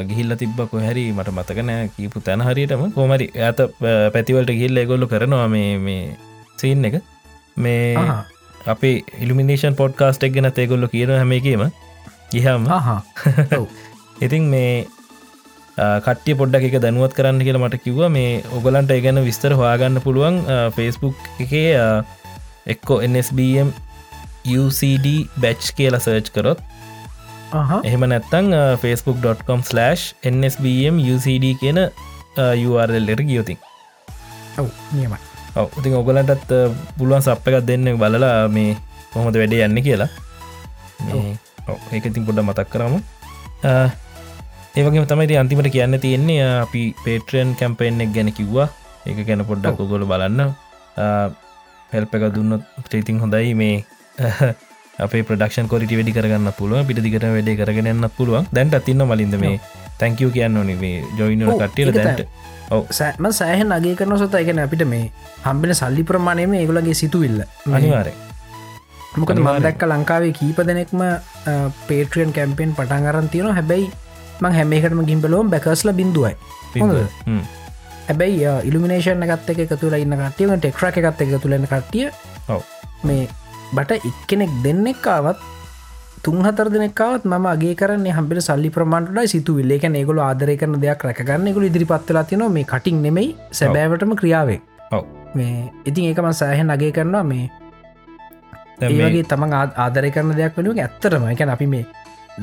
ගිහිල්ල 0.10 0.38
තිබ්බකො 0.38 0.80
හැරි 0.80 1.12
මට 1.12 1.34
මතකනෑ 1.34 1.90
කීපු 1.98 2.22
තැන 2.22 2.42
හරියටම. 2.42 2.92
කොමරි 2.92 3.30
ඇත 3.40 3.60
පැතිවලට 4.14 4.52
ගිල්ල 4.62 4.86
ගොල්ලු 4.86 5.08
කරනවා 5.08 5.48
මේ 5.48 6.18
සීන් 6.58 6.86
එක. 6.86 7.02
මේ 7.58 7.96
අපේ 8.68 9.04
ඉල්ිමිනේෂන් 9.22 9.76
පොඩ්කාස්ට් 9.76 10.24
එක් 10.24 10.36
ගැන 10.36 10.52
ඒගොල්ල 10.52 10.88
කියන 10.88 11.10
හැම 11.12 11.32
එකීම. 11.32 11.66
ගිහම 12.32 12.68
ඔව්. 13.58 13.68
ඉතින් 14.26 14.50
මේ 14.54 14.86
කට්ටිය 15.76 16.38
පොඩ්ඩක් 16.40 16.70
එක 16.70 16.78
දැනුවත් 16.82 17.18
කරන්න 17.18 17.42
කියලා 17.44 17.66
මට 17.66 17.82
කිව්ව. 17.84 18.06
මේ 18.10 18.44
ඔගලන්ට 18.58 18.92
ඒගැන 18.92 19.24
විස්තර 19.26 19.58
හොයාගන්න 19.60 20.04
පුළුවන්. 20.06 20.40
ෆස්බුක් 20.78 21.18
එකේ 21.40 21.74
එක්කෝ 22.66 23.02
NSBM 23.02 23.74
UCD 24.46 25.08
බැච් 25.42 25.74
කියලා 25.78 26.00
සර්ච් 26.00 26.32
කරොත් 26.32 26.62
එහෙම 27.84 28.04
නැත්තං 28.12 28.52
facebook.com/ 28.84 29.62
NSBM 30.34 31.00
UCD 31.14 31.56
කියන 31.62 31.80
URL 32.68 33.08
එට 33.14 33.24
ගියෝතින්. 33.30 33.60
ඔව් 34.60 34.68
නියමයි. 34.92 35.20
ඔව 35.56 35.72
ඉතින් 35.80 35.96
ඔගලන්ටත් 36.00 36.52
පුළුවන් 36.98 37.24
සප් 37.24 37.48
එකක් 37.48 37.66
දෙන්න 37.70 37.96
බලලා 38.00 38.48
මේ 38.52 38.76
කොහොමද 39.14 39.38
වැඩේ 39.40 39.64
යන්න 39.68 39.80
කියලා. 39.88 40.10
ඒක 41.92 42.06
ඉතින් 42.12 42.26
පොඩ 42.28 42.44
මතක් 42.44 42.68
කරම. 42.74 43.00
ඒවගේ 44.76 45.06
තමයි 45.08 45.40
අන්තිමට 45.40 45.72
කියන්න 45.72 46.00
තියෙන්නේ 46.00 46.44
අපි 46.68 46.84
පේට්‍රයන් 47.06 47.56
කැම්පෙන් 47.56 48.02
එක් 48.04 48.14
ගැන 48.16 48.32
කිව්වා. 48.36 48.70
ඒක 49.08 49.24
ගැන 49.28 49.46
පොඩ්ඩක් 49.48 49.80
ඔගොල 49.80 50.04
බලන්න. 50.12 50.52
හෙල්ප 51.96 52.16
එක 52.16 52.32
දුන්නොත් 52.36 52.64
ප්‍රීතින් 52.90 53.20
හොඳයි 53.24 53.54
මේ 53.56 53.86
අපේ 55.04 55.24
ප්‍රඩක්ෂන් 55.28 55.68
කොරිටි 55.72 55.96
වැඩි 56.00 56.14
කරගන්න 56.18 56.52
පුළුව 56.60 56.88
පිට 56.88 57.00
දිකට 57.06 57.24
වැඩේ 57.24 57.56
කරගෙනන්න 57.62 58.10
පුළුවන්. 58.18 58.48
දැන්ට 58.56 58.78
තින්න 58.88 59.04
මලින්ද 59.12 59.36
මේ 59.44 59.60
තැංකව 60.00 60.30
කියන්න 60.36 60.58
ඕනි 60.58 60.76
ඔව්, 60.76 61.60
කට්ටියට 61.62 61.98
දැන්ට. 61.98 62.22
සෑම 63.00 63.26
සෑහන් 63.40 63.76
අගේ 63.78 63.96
කරන 64.00 64.18
සොත. 64.22 64.36
එකන 64.42 64.62
අපිට 64.68 64.86
මේ 64.94 65.12
හම්බෙන 65.48 65.76
සල්ලි 65.82 66.04
ප්‍රමාණයම 66.12 66.56
ඒගොලගේ 66.62 66.96
සිතුවිල්ල. 67.02 67.44
අනිවාරය 67.72 68.14
මොකද. 69.18 69.40
මදැක්ක 69.48 69.84
ලංකාවේ 69.92 70.34
කීප 70.40 70.58
දෙනෙක්ම 70.70 71.04
පේට්‍රියන් 71.88 72.34
කැම්පෙන් 72.38 72.74
පටන් 72.80 73.12
අරන් 73.12 73.30
තියෙන 73.36 73.54
හැබැයි 73.60 73.92
මං 74.42 74.58
හැමේකටම 74.60 75.04
ගිම්බලෝම් 75.12 75.52
බැකස්ල 75.54 75.92
බිඳුවයි? 76.00 76.36
හැබැයි 78.08 78.44
ඉල්ිනේෂන් 78.70 79.24
එකත් 79.28 79.50
එක 79.54 79.80
තුළ 79.82 79.96
ඉන්න 80.04 80.16
කටියව 80.22 80.56
ටෙක්්‍ර 80.60 80.92
එකත් 80.92 81.22
එක 81.26 81.32
තුළන්න 81.44 81.68
කට්ටිය 81.72 82.12
ඔව්. 82.56 82.62
මේ 83.08 83.28
බට 83.74 83.92
එක්කෙනෙක් 84.06 84.52
දෙන්නෙක්කාවත් 84.64 85.40
තුන්හතර 86.24 86.68
දෙනෙක්කාවත් 86.70 87.26
ම 87.26 87.46
ගේ 87.56 87.76
කරන්න 87.76 88.08
හම්බෙට 88.12 88.42
සල්ලි 88.42 88.70
ප්‍රමාණටයි 88.70 89.28
සිතු 89.28 89.56
විල්ලේක 89.56 89.84
ඒගොල 89.84 90.20
ආදරය 90.20 90.58
කරන 90.58 90.80
දෙයක් 90.82 91.04
රැකගන්න 91.04 91.54
ගොල 91.54 91.64
ඉදිරිපත්වලා 91.64 92.24
තින 92.24 92.46
මේ 92.52 92.64
කටින් 92.64 93.02
නෙමෙයි 93.02 93.36
සැබෑවටම 93.52 94.16
ක්‍රියාවෙන්. 94.16 94.62
ඔව්. 94.92 95.04
මේ 95.36 95.72
ඉතින් 95.86 96.06
ඒකම 96.06 96.32
සෑහන් 96.32 96.70
අගේ 96.70 96.92
කරනවා 96.92 97.24
මේ 97.24 97.50
ඒවගේ 98.82 99.24
තමන් 99.24 99.54
ආ- 99.54 99.76
ආදරය 99.78 100.12
කරන 100.12 100.36
දෙයක් 100.36 100.58
වෙනුව 100.58 100.78
ඇත්තරම 100.78 101.28
එකැන 101.30 101.50
අපි 101.50 101.68
මේ 101.68 101.86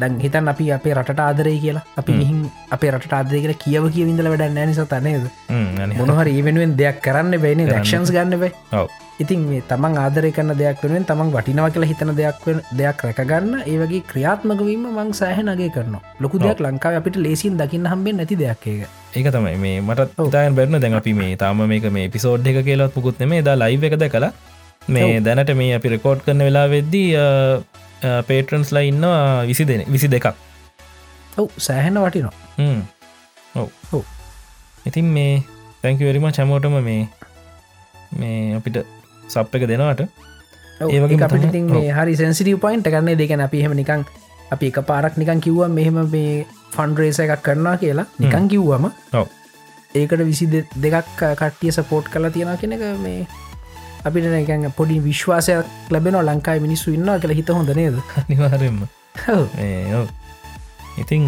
දැන් 0.00 0.20
හිතන් 0.20 0.48
අපි 0.48 0.72
අපේ 0.72 0.94
රට 0.94 1.20
ආදරය 1.20 1.58
කියලා. 1.58 1.84
අපි. 1.96 2.12
මිහින් 2.12 2.50
අපේ 2.70 2.90
රට 2.90 3.12
ආදරය 3.12 3.40
කියලා 3.40 3.58
කියව 3.58 3.84
කියවිඳල 3.92 4.28
වැඩ 4.28 4.54
නැනිස 4.54 4.80
තනේද 4.92 5.26
මොනහරි 5.98 6.38
ඒ 6.38 6.42
වෙනුවෙන් 6.42 6.76
දෙයක් 6.76 7.02
කරන්න 7.02 7.34
කරන්න. 7.66 7.80
රක්ෂන්ස් 7.80 8.10
ගන්න 8.10 8.38
බයි 8.40 8.52
ඔව් 8.72 8.88
ඉතින් 9.22 9.40
මේ 9.48 9.62
තමන් 9.70 9.96
ආදරය 10.02 10.30
කරන 10.36 10.52
දෙයක් 10.60 10.82
වෙනුවෙන් 10.84 11.04
තමන් 11.10 11.32
වටිනව 11.34 11.66
කියලා 11.74 11.90
හිතන 11.90 12.12
දෙයක් 12.20 12.46
දෙයක් 12.78 13.02
රැකගන්න 13.06 13.50
ඒවගේ 13.72 14.02
ක්‍රියාත්මකවීම 14.10 14.84
මං 14.92 15.10
සෑහනගේ 15.20 15.70
කරන 15.76 15.96
ලොකු 16.24 16.42
දෙයක් 16.44 16.62
ලංකාව 16.66 16.98
අපිට 17.00 17.18
ලේසින් 17.26 17.58
දකින්න 17.60 17.90
හම්බෙන් 17.92 18.16
නැති 18.20 18.38
දෙයක් 18.42 18.66
ඒක. 18.72 18.82
ඒක 19.18 19.28
තමයි. 19.36 19.56
මේ 19.64 19.76
මටත් 19.80 20.20
ඔව්. 20.20 20.30
තායන් 20.34 20.56
බැරන 20.58 20.80
දැන් 20.84 20.98
අපි 21.00 21.14
මේ 21.20 21.36
තාම 21.42 21.62
මේක 21.72 21.86
මේ 21.98 22.08
පිසෝඩ් 22.16 22.48
එක 22.52 22.58
කියලත් 22.68 22.94
පුකුත් 22.96 23.20
නෙමේ 23.22 23.42
දා 23.48 23.56
ලයිව 23.62 23.84
එකද 23.90 24.06
කලා 24.14 24.32
මේ 24.88 25.20
දැනට 25.26 25.52
මේ 25.60 25.74
අපි 25.78 25.94
රෙකෝඩ් 25.94 26.24
කරන 26.26 26.46
වෙලා 26.48 26.66
වෙද්දී 26.74 27.08
පේටරන්ස් 28.28 28.72
ලා 28.76 28.84
ඉන්නවා 28.90 29.20
විසි 29.50 29.68
දෙන 29.70 29.84
විසි 29.94 30.10
දෙකක්. 30.14 30.26
ඔව් 31.40 31.48
සෑහෙන 31.66 32.00
වටිනවා. 32.04 32.34
ඔව්. 33.92 34.04
ඉතින් 34.86 35.04
මේ 35.18 35.42
තැංකිවරීම 35.82 36.26
චමෝටම 36.38 36.76
මේ 36.88 37.02
මේ 38.20 38.56
අපිට 38.56 38.76
සප් 39.34 39.54
එක 39.56 39.66
දෙනවාට. 39.68 40.00
ඔව්, 40.80 40.88
ඒ 40.88 41.00
වගේම 41.00 41.12
ඒක 41.12 41.26
අපිට 41.28 41.54
හරි 41.98 42.16
සැන්සිටිය 42.16 42.56
පොයින්ට 42.64 42.88
කරන්නේ 42.88 43.18
දෙකැන 43.18 43.44
අපි 43.46 43.62
හෙම 43.64 43.76
නිකං 43.76 44.02
අපි 44.50 44.66
එක 44.70 44.80
පාරක් 44.88 45.14
නිකන් 45.16 45.40
කිව්ව 45.40 45.68
මෙහෙම 45.70 46.00
මේ 46.08 46.32
ෆන්ඩරේස 46.72 47.20
එකක් 47.20 47.42
කරනවා 47.46 47.76
කියලා 47.82 48.06
නිකං 48.18 48.48
කිව්වම 48.48 48.84
ඒකට 49.94 50.24
විසි 50.24 50.46
දෙකක් 50.50 51.08
කට්ටිය 51.20 51.72
සපෝට් 51.72 52.08
කලා 52.08 52.30
තියෙන 52.30 52.58
කෙනෙක 52.58 52.84
මේ 53.00 53.20
අපිට 54.04 54.26
නැකැන් 54.26 54.66
පොඩි 54.72 54.98
විශ්වාසයක් 55.02 55.90
ලැබෙන 55.90 56.18
ලංකායි 56.22 56.60
මිනිස්සු 56.60 56.90
ඉන්නවා 56.92 57.18
කියලා 57.18 57.38
හිත 57.40 57.50
හොඳ 57.50 57.70
නේද? 57.74 57.96
නිවාරෙන්ම. 58.28 58.78
ඉතිං 60.98 61.24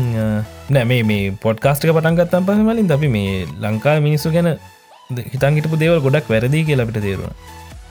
නෑ 0.71 0.85
මේ 0.85 1.03
මේ 1.05 1.33
පොඩ්කාස්ටක 1.43 1.93
පටන්ගත්තම් 1.93 2.47
පහ 2.47 2.63
මලින් 2.69 2.91
අපි 2.93 3.09
මේ 3.09 3.47
ලංකා 3.61 3.97
මිනිස්සු 4.01 4.33
ගැන 4.33 4.51
හිතන් 5.33 5.55
හිටපු 5.59 5.79
දේවල් 5.79 6.01
ගොඩක් 6.01 6.29
වැරදි 6.29 6.65
කියලා 6.65 6.87
අපිට 6.87 7.01
තේරුණ 7.01 7.33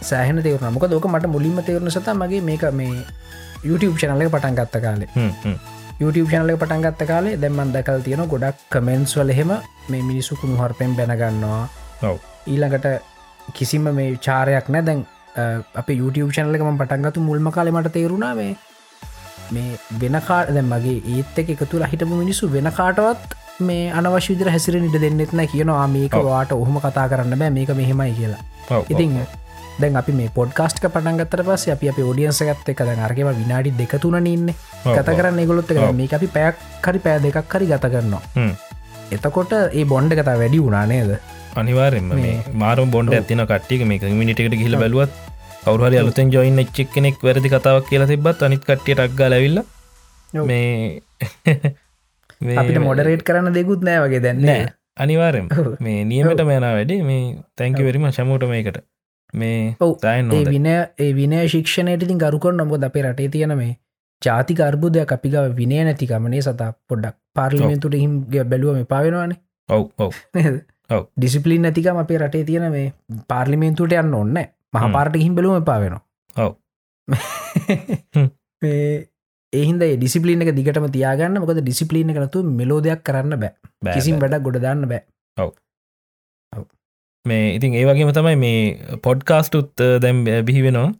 සෑහන 0.10 0.42
තේරුණ. 0.48 0.74
මොක 0.76 0.86
දෝක 0.94 1.08
මට 1.14 1.32
මුලින්ම 1.36 1.62
තේරුණ 1.70 1.94
සත 1.96 2.10
මගේ 2.24 2.42
මේක 2.50 2.66
මේ 2.82 3.06
YouTube 3.70 3.96
චනලක 4.02 4.32
පටන් 4.36 4.60
ගත්ත 4.60 4.84
කාලේ. 4.86 5.10
YouTube 6.02 6.28
චනල 6.32 6.52
පටන් 6.62 6.84
ගත්ත 6.86 7.08
කාලේ 7.12 7.40
දැම්මන් 7.44 7.74
දැකල් 7.76 8.04
තියෙන 8.08 8.24
ගොඩක් 8.34 8.68
කමෙන්ස් 8.76 9.16
වල 9.20 9.34
හෙම 9.40 9.52
මේ 9.92 10.04
මිනිස්සු 10.10 10.40
කුණු 10.42 10.58
හරපෙන් 10.62 10.96
බැනගන්නවා 11.00 11.64
ඊළඟට 12.54 12.88
කිසිම 13.58 13.88
මේ 14.00 14.10
චාරයක් 14.28 14.68
නෑ. 14.76 14.86
දැන් 14.90 15.06
අප 15.82 15.88
YouTube 16.00 16.32
චනලකම 16.36 16.78
පටන්ගතු 16.82 17.26
මුල්ම 17.30 17.52
කාලෙමට 17.58 17.92
තේරුණා 17.98 18.34
මේ 18.42 18.52
මේ 19.56 19.78
වෙනකාට 20.02 20.52
දැ 20.58 20.66
මගේ 20.74 21.00
ඒත් 21.16 21.40
එක 21.44 21.50
එකතු 21.56 21.82
හිටපු 21.94 22.20
මිනිස්සු 22.24 22.52
වෙන 22.58 22.70
කාටවත් 22.80 23.38
මේ 23.68 23.92
අනවශ්‍ය 24.00 24.34
විදිර 24.34 24.50
හැසිර 24.56 24.76
නිට 24.82 24.98
දෙන්නෙත්න 25.06 25.42
කියනවා. 25.54 25.88
මේක. 25.96 26.14
වාට 26.30 26.52
ඔහොම 26.58 26.78
කතා 26.86 27.08
කරන්න 27.12 27.40
බෑ. 27.42 27.52
මේක 27.58 27.72
මෙහෙමයි 27.80 28.14
කියලා. 28.20 28.42
ඉතින් 28.94 29.12
දැන් 29.80 29.96
අපි 29.96 30.14
මේ 30.14 30.30
පොඩ්කාස්ට් 30.34 30.80
පටන්ගත්තර 30.86 31.44
පස්ස 31.44 31.74
අපි 31.76 31.90
අප 31.90 32.00
ෝඩියන්ස 32.02 32.42
ගත්ත 32.42 32.74
එක 32.74 32.84
දැන් 32.84 33.02
අර්ගම 33.08 33.30
විනාඩි 33.34 33.74
දෙකතුන 33.74 34.18
ඉන්න. 34.26 34.54
ඔව්. 34.86 34.98
කරන්න 35.12 35.46
ගොලොත්. 35.48 35.74
මේ 35.94 36.10
අපි 36.14 36.28
පැයක් 36.38 36.64
කරි 36.82 37.00
පෑ 37.00 37.20
දෙකක් 37.20 37.50
කරි 37.50 37.68
ගත 37.68 37.94
කරනවා. 37.94 38.22
එතකොට 39.12 39.54
ඒ 39.72 39.86
බොන්්ඩ 39.86 40.14
කතා 40.14 40.38
වැඩි 40.38 40.64
වුණා 40.66 40.86
නේද? 40.86 41.14
අනිවාරෙන්ම 41.56 42.10
මේ 42.16 42.36
මාරම් 42.56 42.92
බොන්ඩ 42.92 43.14
ඇතින 43.14 43.46
කට්ටික 43.46 43.86
මේ 43.86 44.14
මිනිටකට 44.14 44.60
හිල 44.60 44.78
බැලුවත් 44.78 45.14
කවරුහරි 45.64 45.98
අලුතෙන් 45.98 46.32
ජොයින් 46.32 46.60
එච්චක් 46.60 46.94
කෙනෙක් 46.94 47.18
වැරදි 47.24 47.50
කතාවක් 47.50 47.90
කියලා 47.90 48.08
තිබත් 48.08 48.44
අනිත් 48.44 48.64
කට්ටිය 48.64 48.96
ටක්ගා 48.96 49.30
ලැවිල්ල. 49.30 49.60
මේ 52.44 52.58
අපිට 52.62 52.80
මොඩරේට් 52.84 53.28
කරන්න 53.28 53.54
දෙකුත් 53.56 53.86
නෑ 53.88 54.00
වගේ 54.06 54.24
දැන්න 54.26 54.74
අනිවාරෙන්. 54.98 55.48
මේ 55.80 56.00
නියමට 56.06 56.42
මෑන 56.44 56.66
වැඩි. 56.70 56.98
මේ 57.04 57.22
තැංකිවරීම 57.58 58.10
ශමෝට 58.12 58.50
මේකට 58.50 58.84
මේ 59.34 59.76
ඔව්. 59.80 59.94
ඒ 60.04 60.44
වින 60.46 60.68
ඒ 60.68 61.12
විනය 61.14 61.40
ශික්ෂණයට 61.48 62.04
ඉතින් 62.04 62.20
ගරුකොන් 62.20 62.58
නොබොද 62.58 62.84
අපේ 62.84 63.04
රටේ 63.04 63.30
තියෙන 63.30 63.56
මේ 63.58 63.72
ජාතික 64.22 64.60
අර්බුදයක් 64.62 65.12
අපිගව 65.12 65.56
විනය 65.56 65.80
නැතිකමනේ 65.84 66.42
සතා 66.42 66.70
පොඩ්ඩක් 66.88 67.18
පාර්ලිමෙන්තුට 67.34 67.96
හිම්ගේ 67.96 68.46
බැලුවම 68.46 68.86
පාවෙනවානේ 68.86 69.40
ඔව් 69.70 69.86
ඔව්. 69.98 70.14
ඔව්. 70.90 71.04
ඩිසිපලින් 71.18 71.62
නැතිකම 71.62 71.98
අපේ 71.98 72.20
රටේ 72.20 72.44
තියෙන 72.44 72.70
මේ 72.72 72.94
පාර්ලිමේන්තුට 73.28 73.96
යන්න 73.96 74.14
ඔන්න 74.14 74.38
මහ 74.74 74.92
පාරට 74.92 75.18
හිම් 75.18 75.36
බැලුවම 75.36 75.66
පාවෙනවා 75.66 76.04
ඔව්. 76.38 76.54
ඒහින්ද 79.54 79.84
ඩිසිපලින 79.96 80.42
එක 80.42 80.54
දිගටම 80.56 80.88
තියාගන්න. 80.90 81.42
මොකද 81.42 81.60
ඩිසිපලින 81.62 82.14
කරතු 82.14 82.46
මෙලෝදයක් 82.54 83.04
කරන්න 83.04 83.40
බෑ. 83.40 83.54
කිසිම්. 83.90 84.22
වැඩක් 84.22 84.46
ගොඩ 84.46 84.62
දාන්න 84.62 84.88
බෑ 84.88 85.04
මේ 87.26 87.56
ඉතින් 87.56 87.74
ඒ 87.74 87.86
වගේම 87.86 88.12
තමයි 88.12 88.36
මේ 88.38 88.98
පොඩ්කාස්ටුත් 89.00 89.84
දැම් 90.02 90.24
බිහි 90.46 90.64
වෙනවා 90.64 90.92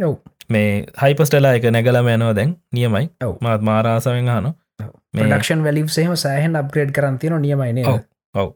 ඔව්. 0.00 0.14
මේ 0.52 0.70
හයිපස්ටලා 1.02 1.54
එක 1.58 1.68
නැගලම 1.68 2.08
යනවා 2.08 2.34
දැන් 2.34 2.54
නියමයි 2.72 3.04
ඔව්. 3.20 3.34
මාත් 3.40 3.60
මාරාසාවෙන් 3.62 4.30
හන 4.30 4.48
මේ 5.14 5.26
ඩක්ෂන් 5.26 5.64
වැලිසේම 5.64 6.16
සෑහන් 6.16 6.56
අප්ග්‍රේඩ් 6.56 6.92
කරන්තියන 6.92 7.36
නියමයින 7.40 7.82
ඔව්. 8.34 8.48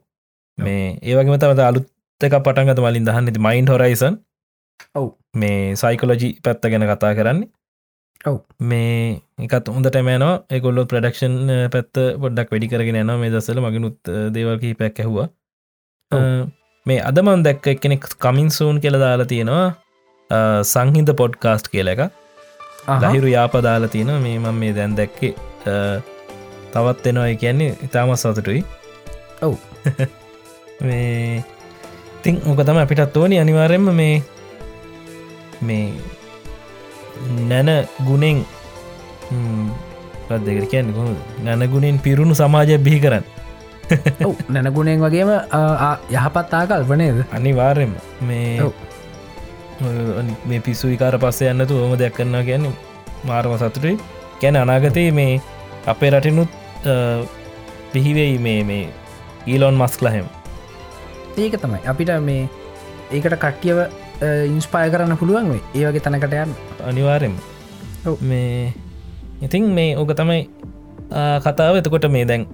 මේ 0.57 0.97
ඒවගේම 1.03 1.37
තමත 1.37 1.67
අලුත්තක 1.67 2.39
පටන්ගත 2.39 2.81
මලින් 2.81 3.05
දහන්න 3.05 3.33
ති 3.33 3.45
මයින්් 3.47 3.69
හොරයිසන් 3.69 4.17
ඔව්. 4.95 5.13
මේ 5.35 5.75
සයිකොලජි 5.75 6.33
පැත්ත 6.43 6.65
ගැන 6.65 6.89
කතා 6.89 7.13
කරන්නේ 7.13 7.49
ඔව්. 8.25 8.37
මේ 8.61 9.21
එකත් 9.39 9.69
හොඳට 9.69 10.01
මෑනවා 10.01 10.35
එකොල්ලො 10.51 10.89
ප්‍රඩක්ෂන් 10.91 11.37
පැත්ත 11.73 12.05
පොඩ්ඩක් 12.21 12.53
වැඩි 12.53 12.73
කරගෙන 12.73 13.03
න 13.05 13.19
මේ 13.21 13.33
දසල 13.33 13.61
මගෙනුත් 13.61 14.15
දේවල්කි 14.33 14.77
පැක් 14.81 15.05
ඇහවා. 15.05 15.27
මේ 16.87 16.99
අදමන් 17.09 17.43
දැක්ක 17.45 17.67
කෙනෙක් 17.81 18.05
කමින් 18.19 18.49
සූන් 18.51 18.79
කියල 18.83 18.97
දාලා 19.01 19.29
තියෙනවා. 19.31 19.67
සංහින්ද 20.65 21.11
පොඩ්කාස්ට් 21.21 21.67
කියල 21.73 21.91
එක 21.93 22.01
ලහිරු 23.03 23.27
යාපදාලා 23.27 23.91
තියෙන 23.95 24.11
මේ 24.25 24.39
මම 24.39 24.59
මේ 24.61 24.75
දැන් 24.75 24.95
දැක්කේ 24.99 25.33
තවත් 26.73 27.07
එෙනවා 27.07 27.33
කියන්නේ 27.43 27.71
ඉතාමත් 27.87 28.19
සතුටුයි. 28.19 28.63
ඔව්. 29.41 29.55
මේ 30.87 31.43
තිං 32.23 32.41
ඕක 32.45 32.63
තම 32.65 32.79
අපිටත් 32.83 33.17
ඕනි. 33.17 33.39
අනිවාරෙන්ම 33.39 33.89
මේ 34.01 34.23
මේ 35.61 35.93
නැන 37.49 37.71
ගුණෙන් 38.07 38.45
පදකට 40.27 40.69
කියන්න? 40.71 40.93
කො 40.93 41.09
නැන 41.43 41.67
ගුණෙන් 41.73 41.99
පිරුණු 41.99 42.35
සමාජය 42.35 42.79
බිහි 42.87 43.03
කරන්න 43.05 43.36
නැනගුණෙන් 44.49 45.03
වගේම 45.05 45.31
යහපත් 46.11 46.53
ආකල්පනේද 46.59 47.19
අනිවාර්යම 47.39 47.93
මේ 48.29 48.71
මේ 50.45 50.61
පිස්සු 50.67 50.93
විකාර 50.93 51.19
පස්සේ 51.25 51.51
යන්නතු 51.53 51.81
ඕම 51.83 51.97
දෙයක් 52.03 52.17
කරන්න 52.19 52.45
කියන්නේ 52.45 52.73
මාර්ම 53.25 53.57
සතුටුයි 53.57 53.97
ගැන 54.41 54.61
අනාගතයේ 54.63 55.11
මේ 55.11 55.41
අපේ 55.93 56.11
රටිනුත් 56.13 56.51
පිහිවෙයි 57.93 58.41
මේ 58.47 58.63
මේ 58.63 58.83
ඊලොන් 59.47 59.79
මස්කලහෙම 59.83 60.27
ඒක 61.37 61.55
තමයි. 61.61 61.79
අපිට 61.85 62.09
මේ 62.25 62.49
ඒකට 63.13 63.37
කට්ටියව 63.37 63.79
ඉන්ස්පාය 64.49 64.89
කරන්න 64.89 65.17
පුළුවන් 65.17 65.51
වේ 65.53 65.61
ඒ 65.77 65.85
වගේ 65.85 66.01
තැනකට 66.01 66.33
යන්න. 66.33 66.53
අනිවාරෙන්. 66.89 67.35
මේ 68.21 68.73
ඉතින් 69.41 69.69
මේ 69.77 69.93
ඕක 69.97 70.13
තමයි 70.17 70.49
කතාව. 71.45 71.77
එතකොට 71.77 72.09
මේ 72.09 72.25
දැන් 72.25 72.47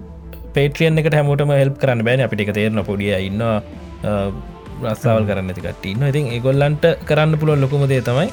පේටියන් 0.56 0.98
එකට 1.00 1.16
හැමෝටම 1.18 1.52
හෙල්ප 1.60 1.76
කරන්න 1.82 2.02
බෑන. 2.06 2.24
අපිට 2.26 2.52
තේරන 2.58 2.82
පොඩිය 2.90 3.14
ඉන්න 3.28 3.42
රස්සාවල් 4.84 5.26
කරන්න 5.30 5.54
තිකට 5.56 5.86
ඉන්න 5.92 6.04
ඉතින් 6.10 6.26
ඒගොල්ලන්ට 6.36 6.84
කරන්න 7.08 7.38
පුළුවන් 7.40 7.64
ලොකුමදේ 7.64 8.02
තමයි 8.08 8.28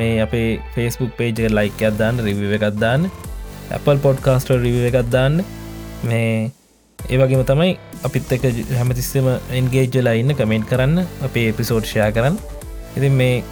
මේ 0.00 0.20
අපේ 0.24 0.48
ෆස්බුක් 0.74 1.12
පේජ 1.20 1.52
ලයික් 1.58 1.82
අදදාන්න 1.90 2.20
රිව 2.26 2.42
එකක් 2.58 2.66
දාන්න 2.82 3.08
Apple 3.78 3.98
පොඩ්කාස්ටර් 4.06 4.58
රිව 4.66 4.76
එකක් 4.90 4.98
දාන්න. 5.14 5.40
මේ 6.08 6.50
ඒවගේම 6.98 7.42
තමයි 7.50 7.72
අපිත් 8.08 8.32
එක 8.36 8.44
හැමතිස්සම 8.78 9.28
එන්ගේජ්ජලා 9.58 10.14
ඉන්න 10.20 10.36
කමෙන්ට් 10.40 10.70
කරන්න 10.72 11.06
අපේ 11.28 11.48
එපිසෝඩ්ෂයා 11.54 12.12
කරන්න. 12.18 12.38
ඉතින් 12.98 13.18
මේ. 13.22 13.42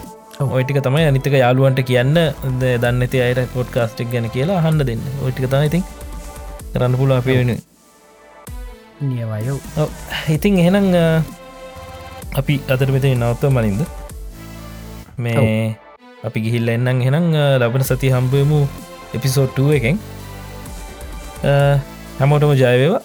ඔයිටික 0.40 0.78
තමයි 0.84 1.02
අනිතක 1.08 1.34
යාලුවන්ට 1.36 1.80
කියන්න 1.88 2.14
දන්න 2.60 3.02
ඇති 3.06 3.18
අයට 3.24 3.40
පොඩ්කාස්ටික් 3.56 4.08
ගැන 4.12 4.28
කියලා 4.36 4.60
හන්න 4.64 4.86
දෙන්න. 4.88 5.02
ඔයිටික 5.24 5.50
තම 5.52 5.66
ඉතින් 5.68 5.82
කරන්න 6.72 6.96
පුල 7.00 7.12
අපේ 7.16 7.36
වෙන 7.40 7.50
නියවයෝ. 9.00 9.58
ඉතින් 10.36 10.58
එහෙනම් 10.62 10.86
අපි 12.40 12.54
අතර 12.72 12.88
මෙතන 12.94 13.16
නවත්ව 13.16 13.50
මලින්ද? 13.56 13.82
මේ 15.24 15.76
අපි 16.28 16.38
ගිහිල්ල 16.44 16.68
එන්නම් 16.76 17.00
එහෙනම් 17.04 17.26
ලබන 17.60 17.84
සති 17.90 18.12
හම්බයමු 18.14 18.60
එපිසෝට්ටුව 19.16 19.72
එකෙන්. 19.78 19.96
හැමෝටම 22.20 22.52
ජයවේවා 22.62 23.02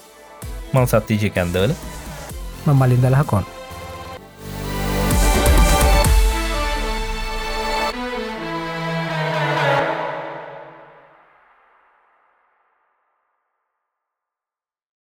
මං 0.73 0.87
සත්තිජය 0.93 1.29
කැන්දවල. 1.35 1.71
මලින්දලහකොන් 2.81 3.45